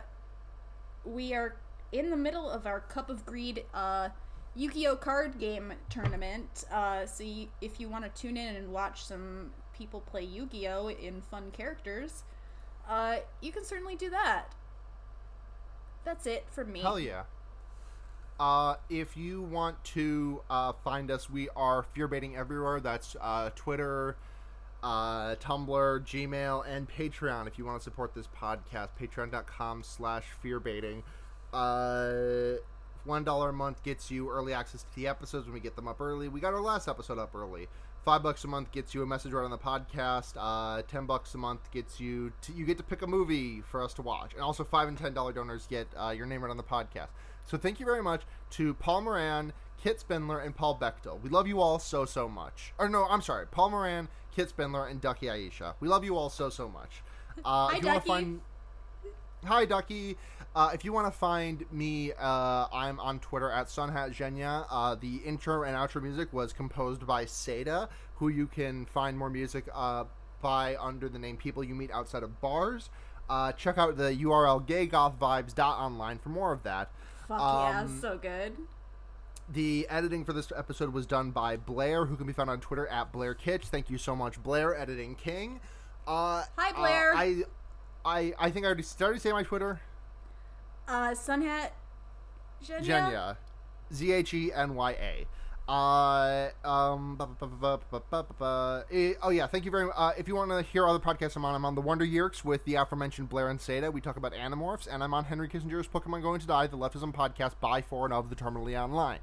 we 1.05 1.35
are 1.35 1.57
in 1.93 2.11
the 2.11 2.17
middle 2.17 2.49
of 2.49 2.67
our 2.67 2.81
Cup 2.81 3.11
of 3.11 3.27
Greed 3.27 3.65
uh, 3.75 4.09
Yu-Gi-Oh 4.55 4.97
card 4.97 5.39
game 5.39 5.73
tournament. 5.91 6.65
Uh, 6.71 7.07
so 7.07 7.25
you, 7.25 7.49
if 7.61 7.81
you 7.81 7.89
want 7.89 8.05
to 8.05 8.21
tune 8.21 8.37
in 8.37 8.57
and 8.57 8.73
watch 8.73 9.05
some 9.05 9.51
people 9.77 10.01
play 10.01 10.23
Yu-Gi-Oh 10.23 10.89
in 10.89 11.21
fun 11.21 11.51
characters, 11.53 12.23
uh, 12.89 13.17
you 13.41 13.53
can 13.53 13.65
certainly 13.65 13.97
do 13.97 14.11
that. 14.11 14.55
that's 16.05 16.27
it 16.27 16.47
for 16.51 16.65
me. 16.65 16.81
Hell 16.81 16.99
yeah. 16.99 17.23
Uh, 18.41 18.75
if 18.91 19.17
you 19.17 19.43
want 19.43 19.83
to 19.85 20.43
uh, 20.51 20.73
find 20.85 21.11
us, 21.11 21.31
we 21.31 21.49
are 21.55 21.83
fear 21.95 22.09
baiting 22.09 22.37
everywhere. 22.37 22.81
That's 22.81 23.17
uh, 23.21 23.51
Twitter, 23.55 24.17
uh, 24.83 25.37
Tumblr, 25.37 26.05
Gmail, 26.05 26.65
and 26.69 26.89
Patreon. 26.89 27.47
If 27.47 27.59
you 27.59 27.65
want 27.65 27.79
to 27.81 27.85
support 27.85 28.15
this 28.15 28.29
podcast, 28.29 28.89
patreon.com 29.01 29.83
slash 29.85 30.25
fearbaiting. 30.45 31.03
Uh, 31.53 32.59
one 33.05 33.25
dollar 33.25 33.51
a 33.51 33.53
month 33.53 33.83
gets 33.83 34.11
you 34.11 34.31
early 34.31 34.53
access 34.53 34.83
to 34.83 34.95
the 34.95 35.07
episodes 35.07 35.47
when 35.47 35.55
we 35.55 35.61
get 35.61 35.77
them 35.77 35.87
up 35.89 36.01
early. 36.01 36.29
We 36.29 36.41
got 36.41 36.55
our 36.55 36.61
last 36.61 36.89
episode 36.89 37.19
up 37.19 37.35
early. 37.35 37.69
Five 38.05 38.25
bucks 38.25 38.43
a 38.43 38.49
month 38.49 38.73
gets 38.73 38.95
you 38.95 39.03
a 39.03 39.07
message 39.07 39.33
right 39.33 39.45
on 39.45 39.51
the 39.51 39.59
podcast. 39.59 40.35
Uh, 40.37 40.83
Ten 40.83 41.07
bucks 41.07 41.35
a 41.35 41.39
month 41.39 41.71
gets 41.71 42.01
you 42.01 42.33
to, 42.43 42.53
you 42.53 42.67
get 42.67 42.77
to 42.79 42.83
pick 42.83 43.03
a 43.03 43.07
movie 43.07 43.61
for 43.61 43.83
us 43.83 43.95
to 43.95 44.03
watch, 44.03 44.35
and 44.35 44.43
also 44.43 44.65
five 44.65 44.89
and 44.89 44.99
ten 44.99 45.15
dollar 45.15 45.33
donors 45.33 45.67
get 45.69 45.87
uh, 45.97 46.11
your 46.11 46.27
name 46.27 46.43
right 46.43 46.51
on 46.51 46.57
the 46.57 46.63
podcast. 46.65 47.09
So 47.47 47.59
thank 47.59 47.81
you 47.81 47.87
very 47.87 48.03
much 48.03 48.23
to 48.51 48.75
Paul 48.75 49.03
Moran, 49.03 49.53
Kit 49.83 50.01
Spindler, 50.01 50.41
and 50.41 50.55
Paul 50.55 50.79
Bechtel. 50.79 51.21
We 51.23 51.29
love 51.31 51.47
you 51.47 51.61
all 51.61 51.79
so 51.79 52.05
so 52.05 52.29
much. 52.29 52.73
Or 52.79 52.89
no, 52.89 53.05
I'm 53.07 53.23
sorry, 53.23 53.47
Paul 53.47 53.71
Moran, 53.71 54.09
Kit 54.35 54.49
Spindler, 54.51 54.87
and 54.87 55.01
Ducky 55.01 55.27
Aisha. 55.27 55.75
We 55.81 55.89
love 55.89 56.05
you 56.05 56.17
all 56.17 56.31
so 56.31 56.49
so 56.51 56.69
much. 56.69 57.03
Uh, 57.45 57.69
Hi, 57.69 57.77
if 57.77 57.83
you 57.85 57.91
Ducky. 57.91 58.09
find 58.09 58.41
Hi, 59.45 59.65
Ducky. 59.65 60.17
Uh, 60.55 60.71
if 60.75 60.85
you 60.85 60.93
want 60.93 61.13
to 61.13 61.19
find 61.19 61.65
me, 61.73 62.13
uh, 62.13 62.67
I'm 62.73 63.01
on 63.01 63.19
Twitter 63.21 63.51
at 63.51 63.67
SunhatZhenya. 63.67 64.67
Uh, 64.71 64.95
the 64.95 65.17
intro 65.25 65.63
and 65.65 65.75
outro 65.75 66.03
music 66.03 66.33
was 66.33 66.53
composed 66.53 67.07
by 67.07 67.25
Seda, 67.25 67.89
who 68.17 68.29
you 68.29 68.47
can 68.47 68.85
find 68.87 69.19
more 69.19 69.31
music 69.31 69.65
uh, 69.75 70.05
by 70.43 70.77
under 70.77 71.09
the 71.09 71.19
name 71.19 71.39
People 71.39 71.65
You 71.65 71.75
Meet 71.75 71.91
Outside 71.91 72.23
of 72.23 72.41
Bars. 72.41 72.91
Uh, 73.31 73.51
check 73.53 73.79
out 73.79 73.97
the 73.97 74.11
URL 74.15 74.65
gaygothvibes.online 74.67 76.19
for 76.19 76.29
more 76.29 76.53
of 76.53 76.63
that. 76.65 76.91
Fuck 77.39 77.73
yeah, 77.73 77.81
Um, 77.81 77.99
so 78.01 78.19
good. 78.19 78.57
The 79.49 79.87
editing 79.89 80.25
for 80.25 80.33
this 80.33 80.53
episode 80.55 80.93
was 80.93 81.07
done 81.07 81.31
by 81.31 81.57
Blair, 81.57 82.05
who 82.07 82.17
can 82.17 82.27
be 82.27 82.33
found 82.33 82.51
on 82.51 82.61
Twitter 82.61 82.87
at 82.87 83.13
Blair 83.13 83.35
Kitch. 83.35 83.67
Thank 83.67 83.91
you 83.91 83.99
so 83.99 84.15
much, 84.15 84.43
Blair, 84.43 84.77
editing 84.79 85.15
king. 85.15 85.61
Uh, 86.07 86.45
Hi, 86.57 86.73
Blair. 86.73 87.15
uh, 87.15 87.19
I, 87.19 87.43
I, 88.05 88.35
I 88.39 88.51
think 88.51 88.65
I 88.65 88.69
already, 88.69 88.83
started 88.83 89.05
already 89.05 89.21
say 89.21 89.33
my 89.33 89.43
Twitter? 89.43 89.81
Uh, 90.87 91.11
Sunhat. 91.11 91.71
Zhenya. 92.65 92.85
Zhenya. 92.85 93.37
Z 93.93 94.13
H 94.13 94.35
E 94.35 94.53
N 94.53 94.75
Y 94.75 94.91
A. 94.93 95.27
Oh 99.23 99.31
yeah, 99.31 99.47
thank 99.47 99.65
you 99.65 99.71
very 99.71 99.87
much. 99.87 99.95
Uh, 99.97 100.13
if 100.19 100.29
you 100.29 100.37
want 100.37 100.51
to 100.51 100.61
hear 100.61 100.87
other 100.87 100.99
podcasts 100.99 101.35
I'm 101.35 101.47
on, 101.47 101.55
I'm 101.55 101.65
on 101.65 101.75
the 101.75 101.81
Wonder 101.81 102.05
Yeerks 102.05 102.45
with 102.45 102.63
the 102.67 102.75
aforementioned 102.75 103.31
Blair 103.31 103.49
and 103.49 103.59
Seda. 103.59 103.91
We 103.91 104.03
talk 104.03 104.19
about 104.19 104.35
Animorphs, 104.35 104.87
and 104.87 105.03
I'm 105.03 105.15
on 105.15 105.25
Henry 105.25 105.49
Kissinger's 105.49 105.89
Pokemon 105.89 106.21
Going 106.21 106.41
to 106.41 106.47
Die, 106.47 106.67
the 106.67 106.77
Leftism 106.77 107.15
podcast 107.15 107.55
by, 107.59 107.81
for, 107.81 108.05
and 108.05 108.13
of 108.13 108.29
the 108.29 108.37
Terminally 108.37 108.79
Online. 108.79 109.21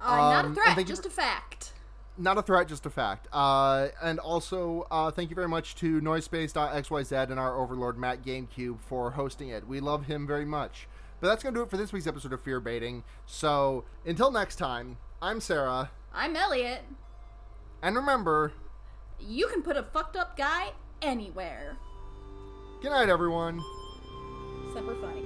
Uh, 0.00 0.16
not 0.16 0.44
a 0.44 0.48
um, 0.48 0.54
threat, 0.54 0.86
just 0.86 1.02
for, 1.02 1.08
a 1.08 1.10
fact. 1.10 1.72
Not 2.16 2.38
a 2.38 2.42
threat, 2.42 2.68
just 2.68 2.86
a 2.86 2.90
fact. 2.90 3.26
Uh, 3.32 3.88
and 4.00 4.20
also, 4.20 4.86
uh, 4.92 5.10
thank 5.10 5.28
you 5.28 5.34
very 5.34 5.48
much 5.48 5.74
to 5.76 6.00
Noisepace.xyz 6.00 7.30
and 7.30 7.40
our 7.40 7.56
overlord 7.56 7.98
Matt 7.98 8.24
GameCube 8.24 8.78
for 8.78 9.10
hosting 9.10 9.48
it. 9.48 9.66
We 9.66 9.80
love 9.80 10.06
him 10.06 10.24
very 10.24 10.44
much. 10.44 10.86
But 11.20 11.28
that's 11.28 11.42
going 11.42 11.54
to 11.54 11.58
do 11.58 11.64
it 11.64 11.70
for 11.70 11.76
this 11.76 11.92
week's 11.92 12.06
episode 12.06 12.32
of 12.32 12.42
Fear 12.42 12.60
Baiting. 12.60 13.02
So 13.26 13.84
until 14.04 14.30
next 14.30 14.56
time, 14.56 14.98
I'm 15.24 15.40
Sarah. 15.40 15.90
I'm 16.12 16.36
Elliot. 16.36 16.82
And 17.82 17.96
remember, 17.96 18.52
you 19.18 19.46
can 19.46 19.62
put 19.62 19.78
a 19.78 19.82
fucked 19.82 20.16
up 20.16 20.36
guy 20.36 20.72
anywhere. 21.00 21.78
Good 22.82 22.90
night, 22.90 23.08
everyone. 23.08 23.58
Super 24.74 24.94
funny. 24.96 25.24